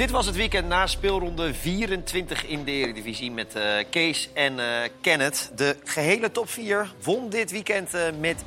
Dit 0.00 0.10
was 0.10 0.26
het 0.26 0.36
weekend 0.36 0.68
na 0.68 0.86
speelronde 0.86 1.54
24 1.54 2.46
in 2.46 2.64
de 2.64 2.70
Eredivisie 2.70 3.30
met 3.30 3.56
uh, 3.56 3.62
Kees 3.90 4.28
en 4.34 4.58
uh, 4.58 4.66
Kenneth. 5.00 5.50
De 5.56 5.76
gehele 5.84 6.30
top 6.30 6.50
4 6.50 6.92
won 7.02 7.30
dit 7.30 7.50
weekend 7.50 7.94
uh, 7.94 8.02
met 8.20 8.42
1-0. 8.42 8.46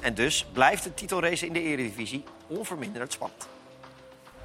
En 0.00 0.14
dus 0.14 0.46
blijft 0.52 0.84
de 0.84 0.94
titelrace 0.94 1.46
in 1.46 1.52
de 1.52 1.62
Eredivisie 1.62 2.24
onverminderd 2.46 3.12
spannend. 3.12 3.48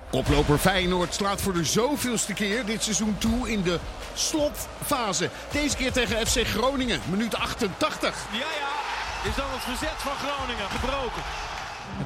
Koploper 0.10 0.58
Feyenoord 0.58 1.14
slaat 1.14 1.42
voor 1.42 1.54
de 1.54 1.64
zoveelste 1.64 2.34
keer 2.34 2.66
dit 2.66 2.84
seizoen 2.84 3.18
toe 3.18 3.52
in 3.52 3.62
de 3.62 3.80
slotfase. 4.14 5.30
Deze 5.52 5.76
keer 5.76 5.92
tegen 5.92 6.28
FC 6.28 6.48
Groningen, 6.48 7.00
minuut 7.10 7.36
88. 7.36 8.26
Ja, 8.32 8.38
ja, 8.38 9.30
is 9.30 9.36
dan 9.36 9.46
het 9.50 9.64
verzet 9.64 9.98
van 9.98 10.16
Groningen 10.16 10.70
gebroken. 10.70 11.22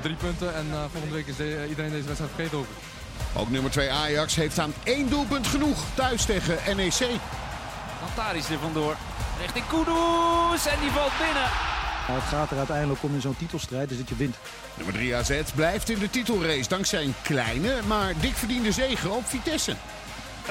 Drie 0.02 0.16
punten 0.16 0.56
en 0.56 0.68
uh, 0.68 0.80
volgende 0.92 1.16
week 1.16 1.28
is 1.28 1.36
de, 1.36 1.66
iedereen 1.70 1.92
deze 1.92 2.06
wedstrijd 2.06 2.32
vergeten 2.36 2.58
ook. 2.58 2.68
Ook 3.34 3.50
nummer 3.50 3.72
2 3.72 3.92
Ajax 3.92 4.36
heeft 4.36 4.60
aan 4.60 4.74
één 4.84 5.10
doelpunt 5.10 5.48
genoeg 5.48 5.84
thuis 5.94 6.26
tegen 6.26 6.76
NEC. 6.76 7.10
Lantaris 8.02 8.50
er 8.50 8.60
vandoor. 8.60 8.96
Richting 9.42 9.68
Kudus 9.68 10.66
en 10.66 10.80
die 10.82 10.92
valt 10.92 11.18
binnen. 11.18 11.50
Het 12.06 12.24
gaat 12.24 12.52
er 12.52 12.58
uiteindelijk 12.58 13.04
om 13.04 13.14
in 13.14 13.22
zo'n 13.22 13.38
titelstrijd, 13.38 13.90
dus 13.90 13.98
dat 13.98 14.10
je 14.10 14.16
wint. 14.16 14.36
Nummer 14.74 14.94
3 14.94 15.16
AZ 15.16 15.42
blijft 15.56 15.90
in 15.90 16.00
de 16.00 16.10
titelrace 16.10 16.68
dankzij 16.68 17.04
een 17.04 17.16
kleine, 17.22 17.82
maar 17.88 18.14
dik 18.20 18.36
verdiende 18.36 18.72
zege 18.72 19.10
op 19.10 19.26
Vitesse. 19.26 19.76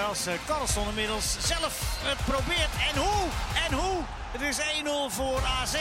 Als 0.08 0.26
Carlson 0.46 0.88
inmiddels 0.88 1.36
zelf 1.40 1.98
het 2.02 2.24
probeert. 2.24 2.74
En 2.92 3.00
hoe? 3.00 3.28
En 3.68 3.76
hoe? 3.76 4.02
Het 4.32 4.40
is 4.40 4.58
1-0 4.58 5.14
voor 5.14 5.40
AZ. 5.60 5.76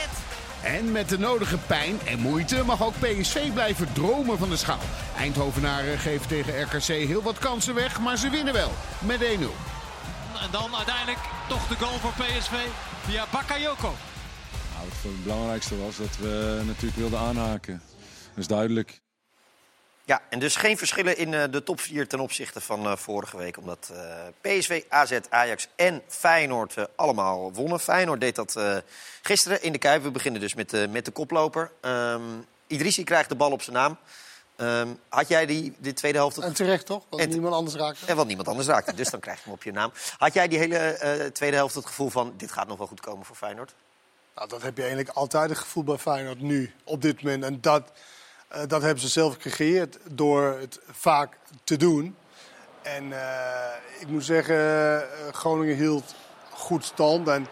En 0.63 0.91
met 0.91 1.09
de 1.09 1.19
nodige 1.19 1.57
pijn 1.57 1.99
en 2.05 2.19
moeite 2.19 2.63
mag 2.63 2.83
ook 2.83 2.93
PSV 2.99 3.53
blijven 3.53 3.93
dromen 3.93 4.37
van 4.37 4.49
de 4.49 4.57
schaal. 4.57 4.79
Eindhovenaren 5.17 5.99
geven 5.99 6.27
tegen 6.27 6.61
RKC 6.61 6.83
heel 6.83 7.21
wat 7.21 7.37
kansen 7.37 7.75
weg, 7.75 7.99
maar 7.99 8.17
ze 8.17 8.29
winnen 8.29 8.53
wel 8.53 8.71
met 8.99 9.19
1-0. 9.19 9.23
En 10.41 10.51
dan 10.51 10.75
uiteindelijk 10.75 11.19
toch 11.49 11.67
de 11.67 11.75
goal 11.75 11.99
voor 11.99 12.13
PSV 12.25 12.53
via 13.05 13.25
Bakayoko. 13.31 13.93
Nou, 14.73 14.89
het 15.01 15.23
belangrijkste 15.23 15.77
was 15.77 15.97
dat 15.97 16.17
we 16.19 16.61
natuurlijk 16.65 16.95
wilden 16.95 17.19
aanhaken. 17.19 17.81
Dat 18.29 18.37
is 18.37 18.47
duidelijk. 18.47 19.02
Ja, 20.05 20.21
en 20.29 20.39
dus 20.39 20.55
geen 20.55 20.77
verschillen 20.77 21.17
in 21.17 21.31
uh, 21.31 21.43
de 21.51 21.63
top 21.63 21.79
4 21.79 22.07
ten 22.07 22.19
opzichte 22.19 22.61
van 22.61 22.85
uh, 22.85 22.95
vorige 22.95 23.37
week. 23.37 23.57
Omdat 23.57 23.91
uh, 23.91 23.97
PSV, 24.41 24.83
AZ, 24.89 25.19
Ajax 25.29 25.67
en 25.75 26.01
Feyenoord 26.07 26.75
allemaal 26.95 27.53
wonnen. 27.53 27.79
Feyenoord 27.79 28.21
deed 28.21 28.35
dat 28.35 28.59
gisteren 29.21 29.61
in 29.61 29.71
de 29.71 29.77
Kuip. 29.77 30.03
We 30.03 30.11
beginnen 30.11 30.41
dus 30.41 30.53
met, 30.53 30.91
met 30.91 31.05
de 31.05 31.11
koploper. 31.11 31.71
Um, 31.81 32.45
Idrissi 32.67 33.03
krijgt 33.03 33.29
de 33.29 33.35
bal 33.35 33.51
op 33.51 33.61
zijn 33.61 33.75
naam. 33.75 33.97
Um, 34.57 34.99
had 35.09 35.27
jij 35.27 35.45
die 35.45 35.75
de 35.79 35.93
tweede 35.93 36.17
helft... 36.17 36.37
En 36.37 36.53
terecht 36.53 36.85
toch? 36.85 37.03
Want 37.09 37.21
en, 37.21 37.29
niemand 37.29 37.53
anders 37.53 37.75
raakte. 37.75 38.05
En 38.05 38.15
wat 38.15 38.27
niemand 38.27 38.47
anders 38.47 38.67
raakte. 38.67 38.93
dus 38.93 39.09
dan 39.09 39.19
krijg 39.19 39.37
je 39.37 39.43
hem 39.43 39.53
op 39.53 39.63
je 39.63 39.71
naam. 39.71 39.91
Had 40.17 40.33
jij 40.33 40.47
die 40.47 40.59
hele 40.59 41.29
tweede 41.33 41.55
helft 41.55 41.75
het 41.75 41.85
gevoel 41.85 42.09
van... 42.09 42.33
dit 42.37 42.51
gaat 42.51 42.67
nog 42.67 42.77
wel 42.77 42.87
goed 42.87 43.01
komen 43.01 43.25
voor 43.25 43.35
Feyenoord? 43.35 43.73
Nou, 44.35 44.49
dat 44.49 44.61
heb 44.61 44.75
je 44.75 44.83
eigenlijk 44.83 45.15
altijd 45.15 45.49
het 45.49 45.59
gevoel 45.59 45.83
bij 45.83 45.97
Feyenoord 45.97 46.41
nu, 46.41 46.73
op 46.83 47.01
dit 47.01 47.21
moment. 47.23 47.43
En 47.43 47.61
dat... 47.61 47.91
Uh, 48.55 48.61
dat 48.67 48.81
hebben 48.81 48.99
ze 48.99 49.07
zelf 49.07 49.35
gecreëerd 49.39 49.97
door 50.09 50.57
het 50.59 50.79
vaak 50.91 51.37
te 51.63 51.77
doen. 51.77 52.15
En 52.81 53.03
uh, 53.03 53.19
ik 53.99 54.07
moet 54.07 54.25
zeggen, 54.25 54.55
uh, 54.55 54.99
Groningen 55.31 55.75
hield 55.75 56.15
goed 56.49 56.85
stand. 56.85 57.27
En 57.27 57.47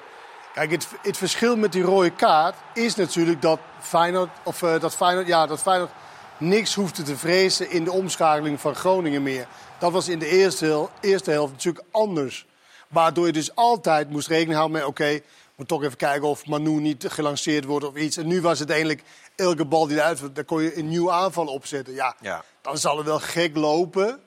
kijk, 0.54 0.72
het, 0.72 0.88
het, 1.02 1.18
verschil 1.18 1.56
met 1.56 1.72
die 1.72 1.84
rode 1.84 2.12
kaart 2.12 2.56
is 2.74 2.96
natuurlijk 2.96 3.42
dat 3.42 3.60
Feyenoord, 3.80 4.30
of, 4.44 4.60
dat 4.60 4.96
Feyenoord, 4.96 5.28
ja, 5.28 5.46
dat 5.48 5.62
Feyenoord 5.62 5.92
niks 6.38 6.76
hoefde 6.76 7.04
te 7.04 7.18
vrezen 7.18 7.70
in 7.70 7.84
de 7.84 7.92
omschakeling 7.92 8.60
van 8.60 8.76
Groningen 8.76 9.24
meer. 9.24 9.48
Dat 9.80 9.92
was 9.92 10.08
in 10.08 10.20
de 10.20 10.28
eerste, 10.28 10.90
eerste 11.00 11.32
helft 11.32 11.52
natuurlijk 11.52 11.86
anders. 11.92 12.46
Waardoor 12.88 13.26
je 13.26 13.34
dus 13.34 13.56
altijd 13.56 14.10
moest 14.10 14.28
rekening 14.28 14.56
houden 14.56 14.78
met, 14.78 14.88
oké, 14.88 15.20
moet 15.62 15.70
toch 15.70 15.84
even 15.84 15.98
kijken 15.98 16.28
of 16.28 16.46
Manu 16.46 16.80
niet 16.80 17.06
gelanceerd 17.08 17.66
wordt 17.66 17.86
of 17.86 17.96
iets. 17.96 18.18
En 18.18 18.28
nu 18.28 18.42
was 18.42 18.60
het 18.60 18.70
eigenlijk 18.70 19.04
elke 19.36 19.66
bal 19.66 19.88
die 19.88 19.98
eruit 19.98 20.20
wordt, 20.20 20.36
daar 20.36 20.44
kon 20.44 20.62
je 20.62 20.78
een 20.78 20.88
nieuwe 20.88 21.12
aanval 21.12 21.48
opzetten. 21.48 21.94
Ja, 21.94 22.16
ja, 22.22 22.44
dan 22.62 22.78
zal 22.78 22.98
het 22.98 23.06
wel 23.06 23.20
gek 23.20 23.56
lopen 23.56 24.20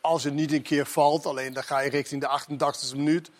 als 0.00 0.24
het 0.24 0.34
niet 0.34 0.52
een 0.52 0.62
keer 0.62 0.86
valt. 0.86 1.26
Alleen 1.26 1.52
dan 1.52 1.62
ga 1.62 1.80
je 1.80 1.90
richting 1.90 2.20
de 2.20 2.40
88e 2.92 2.96
minuut. 2.96 3.30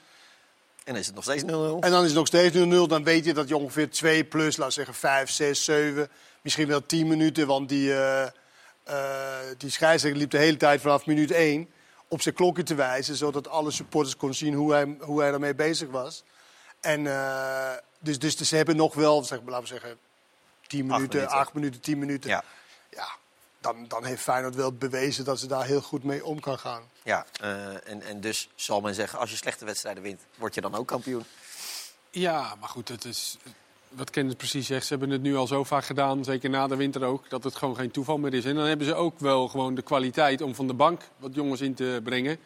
En 0.84 0.92
dan 0.92 0.96
is 0.96 1.06
het 1.06 1.14
nog 1.14 1.24
steeds 1.24 1.42
0-0. 1.42 1.46
En 1.46 1.90
dan 1.90 2.00
is 2.00 2.06
het 2.06 2.14
nog 2.14 2.26
steeds 2.26 2.56
0-0. 2.56 2.58
Dan 2.88 3.04
weet 3.04 3.24
je 3.24 3.34
dat 3.34 3.48
je 3.48 3.56
ongeveer 3.56 3.90
2 3.90 4.24
plus, 4.24 4.56
laat 4.56 4.72
zeggen 4.72 4.94
5, 4.94 5.30
6, 5.30 5.64
7, 5.64 6.08
misschien 6.42 6.68
wel 6.68 6.86
10 6.86 7.06
minuten. 7.06 7.46
Want 7.46 7.68
die, 7.68 7.88
uh, 7.88 8.26
uh, 8.88 9.38
die 9.58 9.70
scheidsrechter 9.70 10.20
liep 10.20 10.30
de 10.30 10.38
hele 10.38 10.56
tijd 10.56 10.80
vanaf 10.80 11.06
minuut 11.06 11.30
1 11.30 11.68
op 12.08 12.22
zijn 12.22 12.34
klokje 12.34 12.62
te 12.62 12.74
wijzen. 12.74 13.16
Zodat 13.16 13.48
alle 13.48 13.70
supporters 13.70 14.16
konden 14.16 14.36
zien 14.36 14.54
hoe 14.54 14.72
hij, 14.72 14.96
hoe 15.00 15.20
hij 15.20 15.32
ermee 15.32 15.54
bezig 15.54 15.90
was. 15.90 16.24
En 16.80 17.00
uh, 17.00 17.72
dus, 17.98 18.18
dus, 18.18 18.36
dus 18.36 18.48
ze 18.48 18.56
hebben 18.56 18.76
nog 18.76 18.94
wel, 18.94 19.24
zeg, 19.24 19.38
laten 19.44 19.60
we 19.60 19.66
zeggen, 19.66 19.98
10 20.66 20.86
minuten, 20.86 21.28
8 21.28 21.52
minuten, 21.52 21.80
10 21.80 21.98
minuten. 21.98 22.30
Ja. 22.30 22.44
ja 22.90 23.08
dan, 23.60 23.84
dan 23.88 24.04
heeft 24.04 24.22
Feyenoord 24.22 24.54
wel 24.54 24.72
bewezen 24.72 25.24
dat 25.24 25.38
ze 25.40 25.46
daar 25.46 25.64
heel 25.64 25.80
goed 25.80 26.04
mee 26.04 26.24
om 26.24 26.40
kan 26.40 26.58
gaan. 26.58 26.82
Ja, 27.02 27.26
uh, 27.42 27.88
en, 27.88 28.02
en 28.02 28.20
dus 28.20 28.48
zal 28.54 28.80
men 28.80 28.94
zeggen, 28.94 29.18
als 29.18 29.30
je 29.30 29.36
slechte 29.36 29.64
wedstrijden 29.64 30.02
wint, 30.02 30.20
word 30.34 30.54
je 30.54 30.60
dan 30.60 30.74
ook 30.74 30.86
kampioen? 30.86 31.24
Ja, 32.10 32.54
maar 32.60 32.68
goed, 32.68 32.88
het 32.88 33.04
is, 33.04 33.36
wat 33.88 34.10
Kenneth 34.10 34.36
precies 34.36 34.66
zegt, 34.66 34.86
ze 34.86 34.90
hebben 34.90 35.10
het 35.10 35.22
nu 35.22 35.36
al 35.36 35.46
zo 35.46 35.64
vaak 35.64 35.84
gedaan, 35.84 36.24
zeker 36.24 36.50
na 36.50 36.66
de 36.66 36.76
winter 36.76 37.04
ook, 37.04 37.30
dat 37.30 37.44
het 37.44 37.56
gewoon 37.56 37.76
geen 37.76 37.90
toeval 37.90 38.18
meer 38.18 38.34
is. 38.34 38.44
En 38.44 38.54
dan 38.54 38.66
hebben 38.66 38.86
ze 38.86 38.94
ook 38.94 39.18
wel 39.18 39.48
gewoon 39.48 39.74
de 39.74 39.82
kwaliteit 39.82 40.40
om 40.40 40.54
van 40.54 40.66
de 40.66 40.74
bank 40.74 41.02
wat 41.16 41.34
jongens 41.34 41.60
in 41.60 41.74
te 41.74 42.00
brengen. 42.04 42.38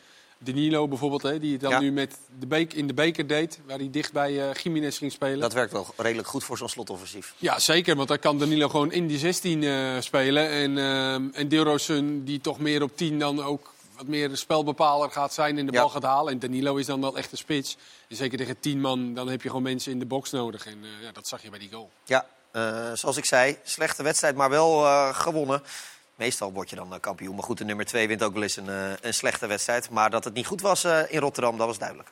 Danilo 0.45 0.89
bijvoorbeeld, 0.89 1.23
hè, 1.23 1.39
die 1.39 1.53
het 1.53 1.61
dan 1.61 1.71
Ja. 1.71 1.81
nu 1.81 1.93
met 1.93 2.19
de 2.39 2.47
beek, 2.47 2.73
in 2.75 2.87
de 2.87 2.95
beker 2.95 3.27
deed, 3.27 3.59
waar 3.67 3.79
hij 3.79 3.91
dicht 3.91 4.13
bij 4.13 4.53
Jiménez 4.63 4.99
ging 4.99 5.13
spelen. 5.13 5.41
Dat 5.41 5.53
werkt 5.53 5.73
wel 5.73 5.87
redelijk 5.97 6.29
goed 6.29 6.45
voor 6.45 6.57
zo'n 6.59 6.69
slotoffensief. 6.69 7.35
Ja, 7.37 7.59
zeker, 7.59 7.97
want 7.97 8.09
dan 8.09 8.19
kan 8.19 8.39
Danilo 8.39 8.69
gewoon 8.69 8.93
in 8.93 9.07
die 9.07 9.19
16 9.19 9.63
eh, 9.63 10.01
spelen. 10.01 10.49
En, 10.49 10.79
eh 10.79 11.15
en 11.15 11.49
Dilrosun, 11.49 12.25
die 12.25 12.41
toch 12.41 12.59
meer 12.59 12.83
op 12.83 12.97
10 12.97 13.19
dan 13.19 13.43
ook 13.43 13.73
wat 13.97 14.07
meer 14.07 14.29
de 14.29 14.37
spelbepaler 14.37 15.11
gaat 15.11 15.35
zijn 15.35 15.59
en 15.59 15.67
de 15.67 15.73
Ja. 15.73 15.81
bal 15.81 15.89
gaat 15.89 16.03
halen. 16.03 16.33
En 16.33 16.39
Danilo 16.39 16.77
is 16.77 16.87
dan 16.87 17.01
wel 17.01 17.17
echt 17.17 17.33
een 17.33 17.39
spits. 17.39 17.77
En 18.09 18.17
zeker 18.17 18.39
tegen 18.39 18.61
10 18.61 18.81
man, 18.81 19.15
dan 19.15 19.29
heb 19.29 19.43
je 19.43 19.49
gewoon 19.49 19.63
mensen 19.63 19.93
in 19.93 19.99
de 19.99 20.07
box 20.07 20.31
nodig. 20.31 20.67
En 20.67 20.79
eh, 20.83 20.89
ja, 21.07 21.13
dat 21.13 21.29
zag 21.29 21.43
je 21.43 21.51
bij 21.51 21.59
die 21.59 21.71
goal. 21.73 21.91
Ja, 22.05 22.27
zoals 22.97 23.17
ik 23.17 23.25
zei, 23.25 23.57
slechte 23.63 24.03
wedstrijd, 24.03 24.37
maar 24.37 24.51
wel 24.51 24.79
gewonnen. 25.13 25.63
Meestal 26.17 26.53
word 26.53 26.71
je 26.71 26.77
dan 26.77 26.95
eh, 26.95 27.01
kampioen. 27.01 27.35
Maar 27.35 27.45
goed, 27.45 27.59
de 27.59 27.65
nummer 27.65 27.85
2 27.85 28.09
wint 28.09 28.23
ook 28.23 28.33
wel 28.33 28.43
eens 28.43 28.57
een, 28.57 28.69
eh, 28.69 28.93
een 29.01 29.15
slechte 29.15 29.47
wedstrijd. 29.47 29.91
Maar 29.91 30.11
dat 30.11 30.25
het 30.25 30.35
niet 30.35 30.47
goed 30.47 30.61
was 30.61 30.85
eh, 30.85 31.01
in 31.09 31.21
Rotterdam, 31.21 31.59
dat 31.59 31.67
was 31.67 31.79
duidelijk. 31.79 32.09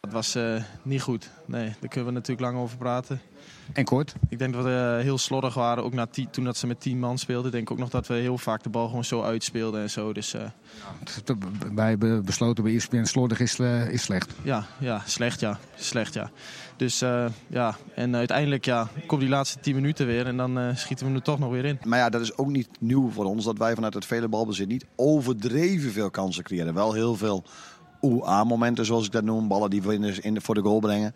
Het 0.00 0.12
was 0.12 0.38
niet 0.82 1.02
goed. 1.02 1.30
Nee, 1.44 1.64
daar 1.80 1.88
kunnen 1.88 2.08
we 2.08 2.14
natuurlijk 2.14 2.46
lang 2.46 2.58
over 2.58 2.76
praten. 2.76 3.20
En 3.72 3.84
kort? 3.84 4.14
Ik 4.28 4.38
denk 4.38 4.54
dat 4.54 4.64
we 4.64 4.94
eh, 4.98 5.02
heel 5.04 5.18
slordig 5.18 5.54
waren. 5.54 5.84
Ook 5.84 5.92
na 5.94 6.06
tien- 6.06 6.30
toen 6.30 6.44
dat 6.44 6.56
ze 6.56 6.66
met 6.66 6.80
10 6.80 6.98
man 6.98 7.18
speelden. 7.18 7.50
denk 7.50 7.62
ik 7.62 7.70
ook 7.70 7.78
nog 7.78 7.88
dat 7.90 8.06
we 8.06 8.14
heel 8.14 8.38
vaak 8.38 8.62
de 8.62 8.68
bal 8.68 8.86
gewoon 8.88 9.04
zo 9.04 9.22
uitspeelden 9.22 9.80
en 9.82 9.90
zo. 9.90 10.12
Dus 10.12 10.34
eh, 10.34 10.42
Wij 11.74 11.88
hebben 11.88 12.24
besloten 12.24 12.64
bij 12.64 12.74
ESPN 12.74 13.04
slordig 13.04 13.40
is, 13.40 13.58
eh, 13.58 13.88
is 13.88 14.02
slecht. 14.02 14.32
ja, 14.42 14.66
ja, 14.78 15.02
slecht 15.06 15.40
ja. 15.40 15.58
Slecht 15.76 16.14
ja. 16.14 16.30
Dus 16.76 17.02
eh, 17.02 17.26
ja, 17.46 17.76
en 17.94 18.16
uiteindelijk 18.16 18.64
ja, 18.64 18.88
komt 19.06 19.20
die 19.20 19.30
laatste 19.30 19.60
10 19.60 19.74
minuten 19.74 20.06
weer. 20.06 20.26
En 20.26 20.36
dan 20.36 20.58
eh, 20.58 20.76
schieten 20.76 21.06
we 21.08 21.14
er 21.14 21.22
toch 21.22 21.38
nog 21.38 21.50
weer 21.50 21.64
in. 21.64 21.78
Maar 21.84 21.98
ja, 21.98 22.08
dat 22.08 22.20
is 22.20 22.36
ook 22.36 22.48
niet 22.48 22.68
nieuw 22.80 23.10
voor 23.10 23.24
ons 23.24 23.44
dat 23.44 23.58
wij 23.58 23.74
vanuit 23.74 23.94
het 23.94 24.06
vele 24.06 24.28
balbezit 24.28 24.68
niet 24.68 24.86
overdreven 24.96 25.92
veel 25.92 26.10
kansen 26.10 26.44
creëren. 26.44 26.74
Wel 26.74 26.92
heel 26.92 27.16
veel 27.16 27.44
OA-momenten, 28.04 28.84
zoals 28.84 29.06
ik 29.06 29.12
dat 29.12 29.24
noem, 29.24 29.48
ballen 29.48 29.70
die 29.70 29.82
we 29.82 29.94
in 29.94 30.00
de, 30.00 30.12
in 30.20 30.34
de- 30.34 30.40
voor 30.40 30.54
de 30.54 30.60
goal 30.60 30.80
brengen. 30.80 31.12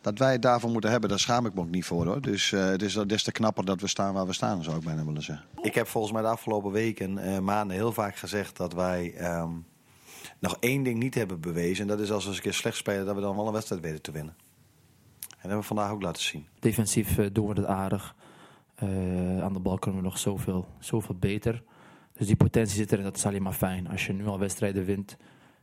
Dat 0.00 0.18
wij 0.18 0.32
het 0.32 0.42
daarvoor 0.42 0.70
moeten 0.70 0.90
hebben, 0.90 1.08
daar 1.08 1.18
schaam 1.18 1.46
ik 1.46 1.54
me 1.54 1.60
ook 1.60 1.70
niet 1.70 1.84
voor 1.84 2.06
hoor. 2.06 2.20
Dus 2.20 2.52
eh, 2.52 2.66
het 2.66 2.82
is 2.82 2.94
des 2.94 3.22
te 3.22 3.32
knapper 3.32 3.64
dat 3.64 3.80
we 3.80 3.86
staan 3.88 4.14
waar 4.14 4.26
we 4.26 4.32
staan, 4.32 4.62
zou 4.62 4.76
ik 4.76 4.84
bijna 4.84 5.04
willen 5.04 5.22
zeggen. 5.22 5.46
Ik 5.62 5.74
heb 5.74 5.86
volgens 5.86 6.12
mij 6.12 6.22
de 6.22 6.28
afgelopen 6.28 6.70
weken, 6.72 7.18
eh, 7.18 7.38
maanden 7.38 7.76
heel 7.76 7.92
vaak 7.92 8.16
gezegd 8.16 8.56
dat 8.56 8.72
wij 8.72 9.14
ehm, 9.14 9.50
nog 10.38 10.56
één 10.60 10.82
ding 10.82 10.98
niet 10.98 11.14
hebben 11.14 11.40
bewezen. 11.40 11.82
En 11.82 11.88
dat 11.88 12.00
is 12.00 12.10
als 12.10 12.22
we 12.22 12.28
eens 12.28 12.36
een 12.38 12.42
keer 12.44 12.54
slecht 12.54 12.76
spelen, 12.76 13.06
dat 13.06 13.14
we 13.14 13.20
dan 13.20 13.36
wel 13.36 13.46
een 13.46 13.52
wedstrijd 13.52 13.82
weten 13.82 14.02
te 14.02 14.12
winnen. 14.12 14.34
En 14.38 15.28
dat 15.28 15.40
hebben 15.40 15.58
we 15.58 15.64
vandaag 15.64 15.90
ook 15.90 16.02
laten 16.02 16.22
zien. 16.22 16.46
Defensief 16.58 17.18
eh, 17.18 17.26
doen 17.32 17.46
we 17.46 17.54
het 17.60 17.66
aardig. 17.68 18.14
Eh, 18.74 19.42
aan 19.42 19.52
de 19.52 19.58
bal 19.60 19.78
kunnen 19.78 20.00
we 20.00 20.06
nog 20.06 20.18
zoveel, 20.18 20.68
zoveel 20.78 21.14
beter. 21.14 21.62
Dus 22.12 22.26
die 22.26 22.36
potentie 22.36 22.76
zit 22.76 22.92
er 22.92 22.98
en 22.98 23.04
dat 23.04 23.16
is 23.16 23.26
alleen 23.26 23.42
maar 23.42 23.52
fijn. 23.52 23.88
Als 23.88 24.06
je 24.06 24.12
nu 24.12 24.26
al 24.26 24.38
wedstrijden 24.38 24.84
wint 24.84 25.16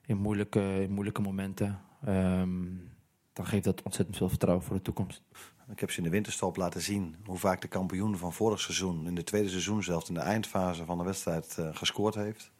in 0.05 0.17
moeilijke, 0.17 0.81
in 0.81 0.91
moeilijke 0.91 1.21
momenten, 1.21 1.81
ehm, 2.05 2.63
dan 3.33 3.45
geeft 3.45 3.63
dat 3.63 3.83
ontzettend 3.83 4.17
veel 4.17 4.29
vertrouwen 4.29 4.65
voor 4.65 4.75
de 4.75 4.81
toekomst. 4.81 5.21
Ik 5.71 5.79
heb 5.79 5.91
ze 5.91 5.97
in 5.97 6.03
de 6.03 6.09
winterstop 6.09 6.55
laten 6.55 6.81
zien 6.81 7.15
hoe 7.25 7.37
vaak 7.37 7.61
de 7.61 7.67
kampioen 7.67 8.17
van 8.17 8.33
vorig 8.33 8.59
seizoen, 8.59 9.07
in 9.07 9.15
de 9.15 9.23
tweede 9.23 9.49
seizoen 9.49 9.83
zelfs, 9.83 10.07
in 10.07 10.13
de 10.13 10.19
eindfase 10.19 10.85
van 10.85 10.97
de 10.97 11.03
wedstrijd 11.03 11.57
eh, 11.57 11.75
gescoord 11.75 12.15
heeft. 12.15 12.51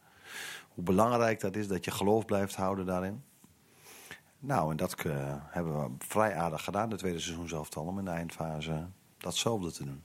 Hoe 0.68 0.84
belangrijk 0.84 1.40
dat 1.40 1.56
is 1.56 1.68
dat 1.68 1.84
je 1.84 1.90
geloof 1.90 2.24
blijft 2.24 2.56
houden 2.56 2.86
daarin. 2.86 3.24
Nou, 4.38 4.70
en 4.70 4.76
dat 4.76 4.94
eh, 4.94 5.34
hebben 5.46 5.82
we 5.82 5.90
vrij 5.98 6.34
aardig 6.34 6.64
gedaan, 6.64 6.90
de 6.90 6.96
tweede 6.96 7.18
seizoen 7.18 7.48
zelf 7.48 7.76
al, 7.76 7.84
om 7.84 7.98
in 7.98 8.04
de 8.04 8.10
eindfase 8.10 8.86
datzelfde 9.18 9.72
te 9.72 9.84
doen. 9.84 10.04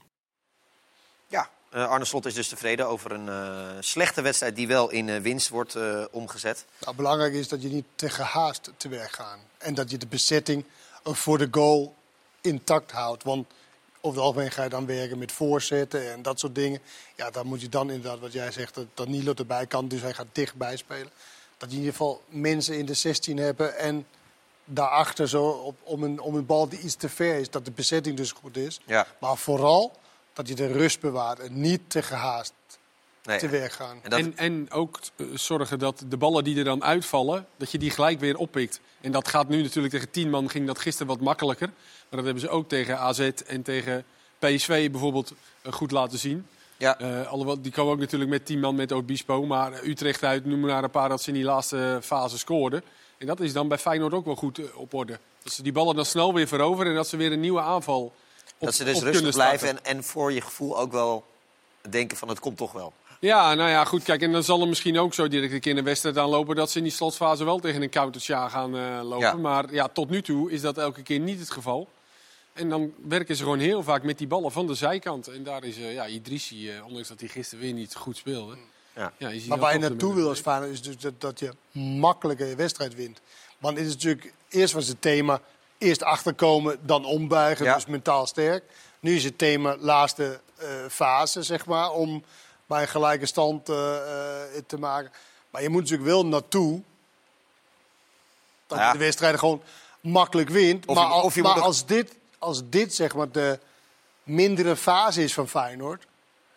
Ja, 1.26 1.50
Eh, 1.72 1.88
Arne 1.88 2.04
Slot 2.04 2.26
is 2.26 2.34
dus 2.34 2.48
tevreden 2.48 2.88
over 2.88 3.12
een 3.12 3.28
eh, 3.28 3.76
slechte 3.80 4.22
wedstrijd 4.22 4.56
die 4.56 4.66
wel 4.66 4.90
in 4.90 5.08
eh, 5.08 5.20
winst 5.20 5.48
wordt 5.48 5.76
omgezet. 6.10 6.64
Nou, 6.80 6.96
belangrijk 6.96 7.32
is 7.32 7.48
dat 7.48 7.62
je 7.62 7.68
niet 7.68 7.84
te 7.94 8.10
gehaast 8.10 8.70
te 8.76 8.88
werk 8.88 9.12
gaat. 9.12 9.38
En 9.58 9.74
dat 9.74 9.90
je 9.90 9.98
de 9.98 10.06
bezetting 10.06 10.64
voor 11.04 11.38
de 11.38 11.48
goal 11.50 11.94
intact 12.40 12.90
houdt. 12.90 13.22
Want 13.22 13.46
over 14.00 14.18
het 14.18 14.26
algemeen 14.26 14.50
ga 14.50 14.62
je 14.62 14.68
dan 14.68 14.86
werken 14.86 15.18
met 15.18 15.32
voorzetten 15.32 16.12
en 16.12 16.22
dat 16.22 16.40
soort 16.40 16.54
dingen. 16.54 16.80
Ja, 17.16 17.30
dan 17.30 17.46
moet 17.46 17.60
je 17.60 17.68
dan 17.68 17.90
inderdaad, 17.90 18.20
wat 18.20 18.32
jij 18.32 18.50
zegt, 18.50 18.74
dat, 18.74 18.86
dat 18.94 19.08
Nilo 19.08 19.32
erbij 19.34 19.66
kan. 19.66 19.88
Dus 19.88 20.00
hij 20.00 20.14
gaat 20.14 20.26
dichtbij 20.32 20.76
spelen. 20.76 21.10
Dat 21.56 21.70
je 21.70 21.76
in 21.76 21.82
ieder 21.82 21.96
geval 21.96 22.22
mensen 22.28 22.78
in 22.78 22.86
de 22.86 22.94
16 22.94 23.36
hebben 23.36 23.78
en 23.78 24.06
daarachter 24.64 25.28
zo 25.28 25.44
op, 25.44 25.76
om, 25.82 26.02
een, 26.02 26.20
om 26.20 26.34
een 26.34 26.46
bal 26.46 26.68
die 26.68 26.80
iets 26.80 26.94
te 26.94 27.08
ver 27.08 27.38
is. 27.38 27.50
Dat 27.50 27.64
de 27.64 27.70
bezetting 27.70 28.16
dus 28.16 28.32
goed 28.32 28.56
is. 28.56 28.80
Ja. 28.86 29.06
Maar 29.18 29.36
vooral 29.36 30.00
dat 30.32 30.48
je 30.48 30.54
de 30.54 30.66
rust 30.72 31.00
bewaart 31.00 31.38
en 31.40 31.60
niet 31.60 31.80
te 31.86 32.02
gehaast 32.02 32.52
Nee. 33.24 33.38
te 33.38 33.48
werk 33.48 33.72
gaan. 33.72 33.98
En 34.02 34.10
dat- 34.10 34.18
En, 34.18 34.36
en 34.36 34.70
ook 34.70 34.98
eh, 35.16 35.26
zorgen 35.34 35.78
dat 35.78 36.04
de 36.08 36.16
ballen 36.16 36.44
die 36.44 36.58
er 36.58 36.64
dan 36.64 36.84
uitvallen, 36.84 37.46
dat 37.56 37.70
je 37.70 37.78
die 37.78 37.90
gelijk 37.90 38.20
weer 38.20 38.36
oppikt. 38.36 38.80
En 39.00 39.12
dat 39.12 39.28
gaat 39.28 39.48
nu 39.48 39.62
natuurlijk 39.62 39.92
tegen 39.94 40.10
10 40.10 40.30
man, 40.30 40.50
ging 40.50 40.66
dat 40.66 40.78
gisteren 40.78 41.06
wat 41.08 41.20
makkelijker. 41.20 41.66
Maar 41.68 42.06
dat 42.08 42.24
hebben 42.24 42.40
ze 42.40 42.48
ook 42.48 42.68
tegen 42.68 42.98
AZ 42.98 43.18
en 43.46 43.62
tegen 43.62 44.04
PSV 44.38 44.90
bijvoorbeeld 44.90 45.32
eh, 45.62 45.72
goed 45.72 45.90
laten 45.90 46.18
zien. 46.18 46.46
Ja. 46.76 46.98
Eh, 46.98 47.26
alhoewel, 47.26 47.62
die 47.62 47.72
komen 47.72 47.92
ook 47.92 47.98
natuurlijk 47.98 48.30
met 48.30 48.46
10 48.46 48.60
man 48.60 48.74
met 48.74 48.92
Obispo. 48.92 49.46
Maar 49.46 49.84
Utrecht 49.84 50.24
uit, 50.24 50.44
noem 50.44 50.60
maar 50.60 50.84
een 50.84 50.90
paar 50.90 51.08
dat 51.08 51.22
ze 51.22 51.28
in 51.28 51.34
die 51.34 51.44
laatste 51.44 51.98
fase 52.02 52.38
scoorden. 52.38 52.82
En 53.18 53.26
dat 53.26 53.40
is 53.40 53.52
dan 53.52 53.68
bij 53.68 53.78
Feyenoord 53.78 54.12
ook 54.12 54.24
wel 54.24 54.34
goed 54.36 54.72
op 54.74 54.94
orde. 54.94 55.18
Dat 55.42 55.52
ze 55.52 55.62
die 55.62 55.72
ballen 55.72 55.96
dan 55.96 56.04
snel 56.04 56.34
weer 56.34 56.46
veroveren 56.48 56.90
en 56.90 56.96
dat 56.96 57.08
ze 57.08 57.16
weer 57.16 57.32
een 57.32 57.40
nieuwe 57.40 57.60
aanval 57.60 58.12
dat 58.64 58.74
ze 58.74 58.84
dus 58.84 58.96
op 58.96 59.02
rustig 59.02 59.34
blijven 59.34 59.68
en, 59.68 59.84
en 59.84 60.04
voor 60.04 60.32
je 60.32 60.40
gevoel 60.40 60.78
ook 60.78 60.92
wel 60.92 61.24
denken 61.88 62.16
van 62.16 62.28
het 62.28 62.40
komt 62.40 62.56
toch 62.56 62.72
wel. 62.72 62.92
Ja, 63.20 63.54
nou 63.54 63.70
ja, 63.70 63.84
goed. 63.84 64.02
Kijk, 64.02 64.22
en 64.22 64.32
dan 64.32 64.42
zal 64.42 64.60
er 64.60 64.68
misschien 64.68 64.98
ook 64.98 65.14
zo 65.14 65.28
direct 65.28 65.52
een 65.52 65.60
keer 65.60 65.70
in 65.70 65.76
de 65.76 65.82
wedstrijd 65.82 66.18
aanlopen... 66.18 66.56
dat 66.56 66.70
ze 66.70 66.78
in 66.78 66.84
die 66.84 66.92
slotfase 66.92 67.44
wel 67.44 67.58
tegen 67.58 67.82
een 67.82 67.90
countertje 67.90 68.34
aan 68.34 68.50
gaan 68.50 68.76
eh, 68.76 69.00
lopen. 69.02 69.18
Ja. 69.18 69.34
Maar 69.34 69.74
ja, 69.74 69.88
tot 69.88 70.10
nu 70.10 70.22
toe 70.22 70.50
is 70.50 70.60
dat 70.60 70.78
elke 70.78 71.02
keer 71.02 71.18
niet 71.18 71.38
het 71.38 71.50
geval. 71.50 71.88
En 72.52 72.68
dan 72.68 72.92
werken 73.08 73.36
ze 73.36 73.42
gewoon 73.42 73.58
heel 73.58 73.82
vaak 73.82 74.02
met 74.02 74.18
die 74.18 74.26
ballen 74.26 74.52
van 74.52 74.66
de 74.66 74.74
zijkant. 74.74 75.28
En 75.28 75.42
daar 75.42 75.64
is 75.64 75.76
eh 75.76 75.94
ja, 75.94 76.06
Idrissi, 76.06 76.70
eh, 76.70 76.86
ondanks 76.86 77.08
dat 77.08 77.20
hij 77.20 77.28
gisteren 77.28 77.64
weer 77.64 77.72
niet 77.72 77.94
goed 77.94 78.16
speelde... 78.16 78.56
Ja. 78.96 79.12
Ja, 79.18 79.28
is 79.28 79.40
hij 79.40 79.48
Maar 79.48 79.58
waar 79.58 79.72
je 79.72 79.78
naartoe 79.78 80.14
wil 80.14 80.28
als 80.28 80.40
Feyenoord 80.40 80.70
is 80.70 80.82
dus 80.82 80.98
dat, 80.98 81.20
dat 81.20 81.38
je 81.38 81.52
makkelijker 81.80 82.46
je 82.46 82.56
wedstrijd 82.56 82.94
wint. 82.94 83.20
Want 83.58 83.76
het 83.76 83.86
is 83.86 83.92
natuurlijk, 83.92 84.32
eerst 84.48 84.74
was 84.74 84.88
het 84.88 85.02
thema 85.02 85.40
eerst 85.82 86.02
achterkomen, 86.02 86.78
dan 86.86 87.04
ombuigen, 87.04 87.64
Ja. 87.64 87.74
dus 87.74 87.86
mentaal 87.86 88.26
sterk. 88.26 88.64
Nu 89.00 89.16
is 89.16 89.24
het 89.24 89.38
thema 89.38 89.76
laatste 89.78 90.40
eh, 90.56 90.68
fase, 90.90 91.42
zeg 91.42 91.66
maar, 91.66 91.90
om 91.90 92.24
bij 92.66 92.82
een 92.82 92.88
gelijke 92.88 93.26
stand 93.26 93.68
eh, 93.68 93.96
eh, 93.96 94.62
te 94.66 94.78
maken. 94.78 95.12
Maar 95.50 95.62
je 95.62 95.68
moet 95.68 95.80
natuurlijk 95.82 96.08
wel 96.08 96.26
naartoe 96.26 96.82
dat 98.66 98.78
Ja. 98.78 98.86
je 98.86 98.92
de 98.98 99.04
wedstrijden 99.04 99.38
gewoon 99.38 99.62
makkelijk 100.00 100.48
wint. 100.48 100.86
Of 100.86 100.96
maar 100.96 101.04
al- 101.06 101.22
of 101.22 101.34
je 101.34 101.42
maar 101.42 101.60
als, 101.60 101.86
dit, 101.86 102.14
als 102.38 102.62
dit 102.68 102.94
zeg 102.94 103.14
maar 103.14 103.30
de 103.30 103.58
mindere 104.22 104.76
fase 104.76 105.22
is 105.22 105.34
van 105.34 105.48
Feyenoord, 105.48 106.06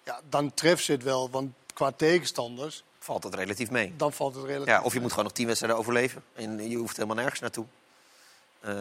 ja, 0.03 0.19
dan 0.29 0.53
treft 0.53 0.83
ze 0.83 0.91
het 0.91 1.03
wel. 1.03 1.29
Want 1.29 1.51
qua 1.73 1.91
tegenstanders, 1.91 2.83
Valt 2.99 3.23
het 3.23 3.35
relatief 3.35 3.69
mee. 3.69 3.93
dan 3.97 4.13
valt 4.13 4.35
het 4.35 4.43
relatief. 4.45 4.67
Ja, 4.73 4.81
of 4.81 4.93
je 4.93 4.99
moet 4.99 5.09
gewoon 5.09 5.25
nog 5.25 5.33
tien 5.33 5.45
wedstrijden 5.45 5.79
overleven. 5.79 6.23
En 6.33 6.69
je 6.69 6.77
hoeft 6.77 6.95
helemaal 6.95 7.15
nergens 7.17 7.39
naartoe. 7.39 7.65
Eh, 8.65 8.73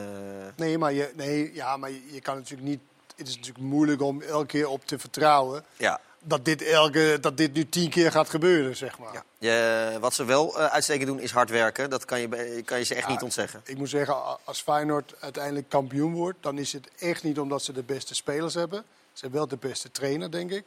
Nee, 0.56 0.78
maar, 0.78 0.92
je, 0.92 1.12
nee, 1.14 1.54
ja, 1.54 1.76
maar 1.76 1.90
je, 1.90 2.20
kan 2.20 2.36
natuurlijk 2.36 2.69
niet. 2.69 2.81
Het 3.16 3.28
is 3.28 3.36
natuurlijk 3.36 3.64
moeilijk 3.64 4.02
om 4.02 4.22
elke 4.22 4.46
keer 4.46 4.69
op 4.69 4.86
te 4.86 4.98
vertrouwen 4.98 5.64
ja. 5.76 6.00
dat 6.19 6.44
dit, 6.44 6.62
elke, 6.62 7.19
dat 7.20 7.36
dit 7.36 7.52
nu 7.52 7.69
tien 7.69 7.90
keer 7.90 8.10
gaat 8.10 8.31
gebeuren, 8.31 8.76
zeg 8.76 8.98
maar. 8.98 9.12
Ja. 9.12 9.25
Je, 9.38 9.98
wat 10.00 10.14
ze 10.14 10.25
wel 10.25 10.58
eh, 10.58 10.66
uitstekend 10.66 11.06
doen 11.06 11.20
is 11.20 11.31
hard 11.31 11.50
werken. 11.50 11.90
Dat 11.90 12.04
kan 12.04 12.20
je, 12.20 12.62
kan 12.64 12.78
je 12.78 12.84
ze 12.84 12.94
echt 12.94 13.06
Ja, 13.06 13.12
niet 13.12 13.22
ontzeggen. 13.22 13.60
Ik 13.64 13.76
moet 13.76 13.88
zeggen, 13.88 14.44
als 14.44 14.62
Feyenoord 14.62 15.14
uiteindelijk 15.20 15.69
kampioen 15.69 16.12
wordt, 16.12 16.38
dan 16.40 16.58
is 16.58 16.72
het 16.72 16.88
echt 16.98 17.22
niet 17.22 17.38
omdat 17.38 17.62
ze 17.62 17.72
de 17.72 17.82
beste 17.82 18.14
spelers 18.14 18.54
hebben. 18.54 18.84
Ze 19.12 19.20
hebben 19.20 19.38
wel 19.38 19.48
de 19.48 19.69
beste 19.69 19.90
trainer, 19.90 20.31
denk 20.31 20.50
ik. 20.50 20.64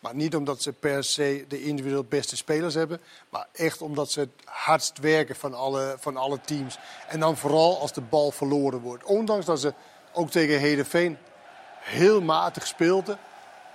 Maar 0.00 0.14
niet 0.14 0.36
omdat 0.36 0.62
ze 0.62 0.72
per 0.72 1.04
se 1.04 1.44
de 1.48 1.62
individueel 1.62 2.04
beste 2.04 2.36
spelers 2.36 2.74
hebben. 2.74 3.00
Maar 3.28 3.46
echt 3.52 3.82
omdat 3.82 4.10
ze 4.10 4.20
het 4.20 4.30
hardst 4.44 4.98
werken 4.98 5.36
van 5.36 5.54
alle, 5.54 5.96
van 5.98 6.16
alle 6.16 6.40
teams. 6.40 6.78
En 7.08 7.20
dan 7.20 7.36
vooral 7.36 7.80
als 7.80 7.92
de 7.92 8.00
bal 8.00 8.30
verloren 8.30 8.80
wordt. 8.80 9.04
Ondanks 9.04 9.46
dat 9.46 9.60
ze 9.60 9.74
ook 10.12 10.30
tegen 10.30 10.58
Heerenveen 10.58 11.18
heel 11.80 12.20
matig 12.20 12.66
speelden. 12.66 13.18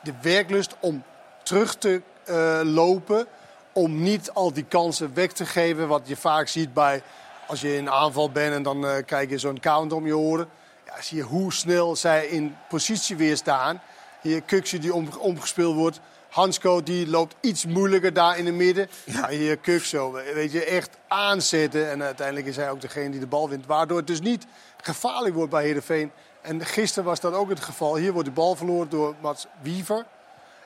De 0.04 0.14
werklust 0.22 0.76
om 0.80 1.04
terug 1.44 1.76
te 1.76 2.02
eh, 2.26 2.62
lopen. 2.64 3.28
Om 3.74 4.02
niet 4.02 4.32
al 4.32 4.54
die 4.54 4.66
kansen 4.66 5.14
weg 5.14 5.32
te 5.32 5.46
geven. 5.46 5.88
Wat 5.88 6.08
je 6.08 6.16
vaak 6.16 6.48
ziet 6.48 6.74
bij 6.74 7.04
als 7.48 7.62
je 7.62 7.76
in 7.76 7.90
aanval 7.90 8.32
bent 8.32 8.56
en 8.56 8.64
dan 8.64 8.88
eh, 8.88 9.06
krijg 9.06 9.30
je 9.30 9.38
zo'n 9.38 9.60
counter 9.60 9.98
om 9.98 10.06
je 10.06 10.18
oren. 10.18 10.50
Ja, 10.86 11.02
zie 11.02 11.18
je 11.18 11.24
hoe 11.24 11.54
snel 11.54 11.96
zij 11.96 12.28
in 12.28 12.56
positie 12.70 13.16
weer 13.16 13.38
staan. 13.38 13.82
Hier 14.22 14.42
Kuksje 14.42 14.80
die 14.80 14.94
om, 14.94 15.08
omgespeeld 15.20 15.76
wordt. 15.76 16.00
Hansko 16.34 16.84
die 16.84 17.08
loopt 17.08 17.36
iets 17.40 17.66
moeilijker 17.66 18.14
daar 18.14 18.38
in 18.38 18.46
het 18.46 18.56
midden. 18.56 18.90
Ja. 19.06 19.30
hier 19.30 19.58
Kuk 19.58 19.84
zo, 19.84 20.12
weet 20.12 20.52
je, 20.52 20.66
echt 20.66 20.98
aanzetten. 21.08 21.90
En 21.90 22.04
uiteindelijk 22.04 22.48
is 22.48 22.56
hij 22.56 22.70
ook 22.70 22.82
degene 22.82 23.10
die 23.10 23.20
de 23.20 23.28
bal 23.28 23.50
wint. 23.50 23.66
Waardoor 23.66 23.98
het 23.98 24.08
dus 24.08 24.22
niet 24.22 24.46
gevaarlijk 24.82 25.36
wordt 25.36 25.52
bij 25.52 25.64
Heerenveen. 25.64 26.12
En 26.42 26.66
gisteren 26.66 27.04
was 27.04 27.20
dat 27.20 27.34
ook 27.34 27.50
het 27.50 27.60
geval. 27.60 27.96
Hier 27.96 28.14
wordt 28.14 28.28
de 28.28 28.34
bal 28.34 28.56
verloren 28.56 28.90
door 28.90 29.16
Mats 29.22 29.48
Wiever. 29.62 30.06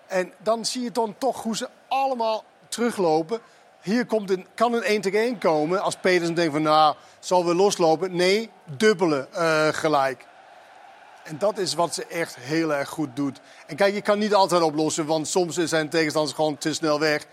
En 0.07 0.33
dan 0.37 0.65
zie 0.65 0.83
je 0.83 0.91
dan 0.91 1.15
toch 1.17 1.43
hoe 1.43 1.55
ze 1.55 1.69
allemaal 1.87 2.43
teruglopen. 2.69 3.39
Hier 3.81 4.05
komt 4.05 4.29
een, 4.29 4.45
kan 4.55 4.73
een 4.73 4.83
1 4.83 5.01
tegen 5.01 5.19
1 5.19 5.37
komen. 5.37 5.81
Als 5.81 5.95
Petersen 5.95 6.35
denkt 6.35 6.53
van 6.53 6.61
nou, 6.61 6.95
zal 7.19 7.45
weer 7.45 7.53
loslopen. 7.53 8.15
Nee, 8.15 8.49
dubbele 8.77 9.27
eh, 9.31 9.67
gelijk. 9.67 10.25
En 11.27 11.37
dat 11.37 11.57
is 11.57 11.73
wat 11.73 11.93
ze 11.93 12.05
echt 12.05 12.35
heel 12.35 12.73
erg 12.73 12.89
goed 12.89 13.15
doet. 13.15 13.39
En 13.65 13.75
kijk, 13.75 13.93
je 13.93 14.01
kan 14.01 14.19
niet 14.19 14.33
altijd 14.33 14.61
oplossen, 14.61 15.05
want 15.05 15.27
soms 15.27 15.55
zijn 15.55 15.89
tegenstanders 15.89 16.35
gewoon 16.35 16.57
te 16.57 16.73
snel 16.73 16.99
weg. 16.99 17.25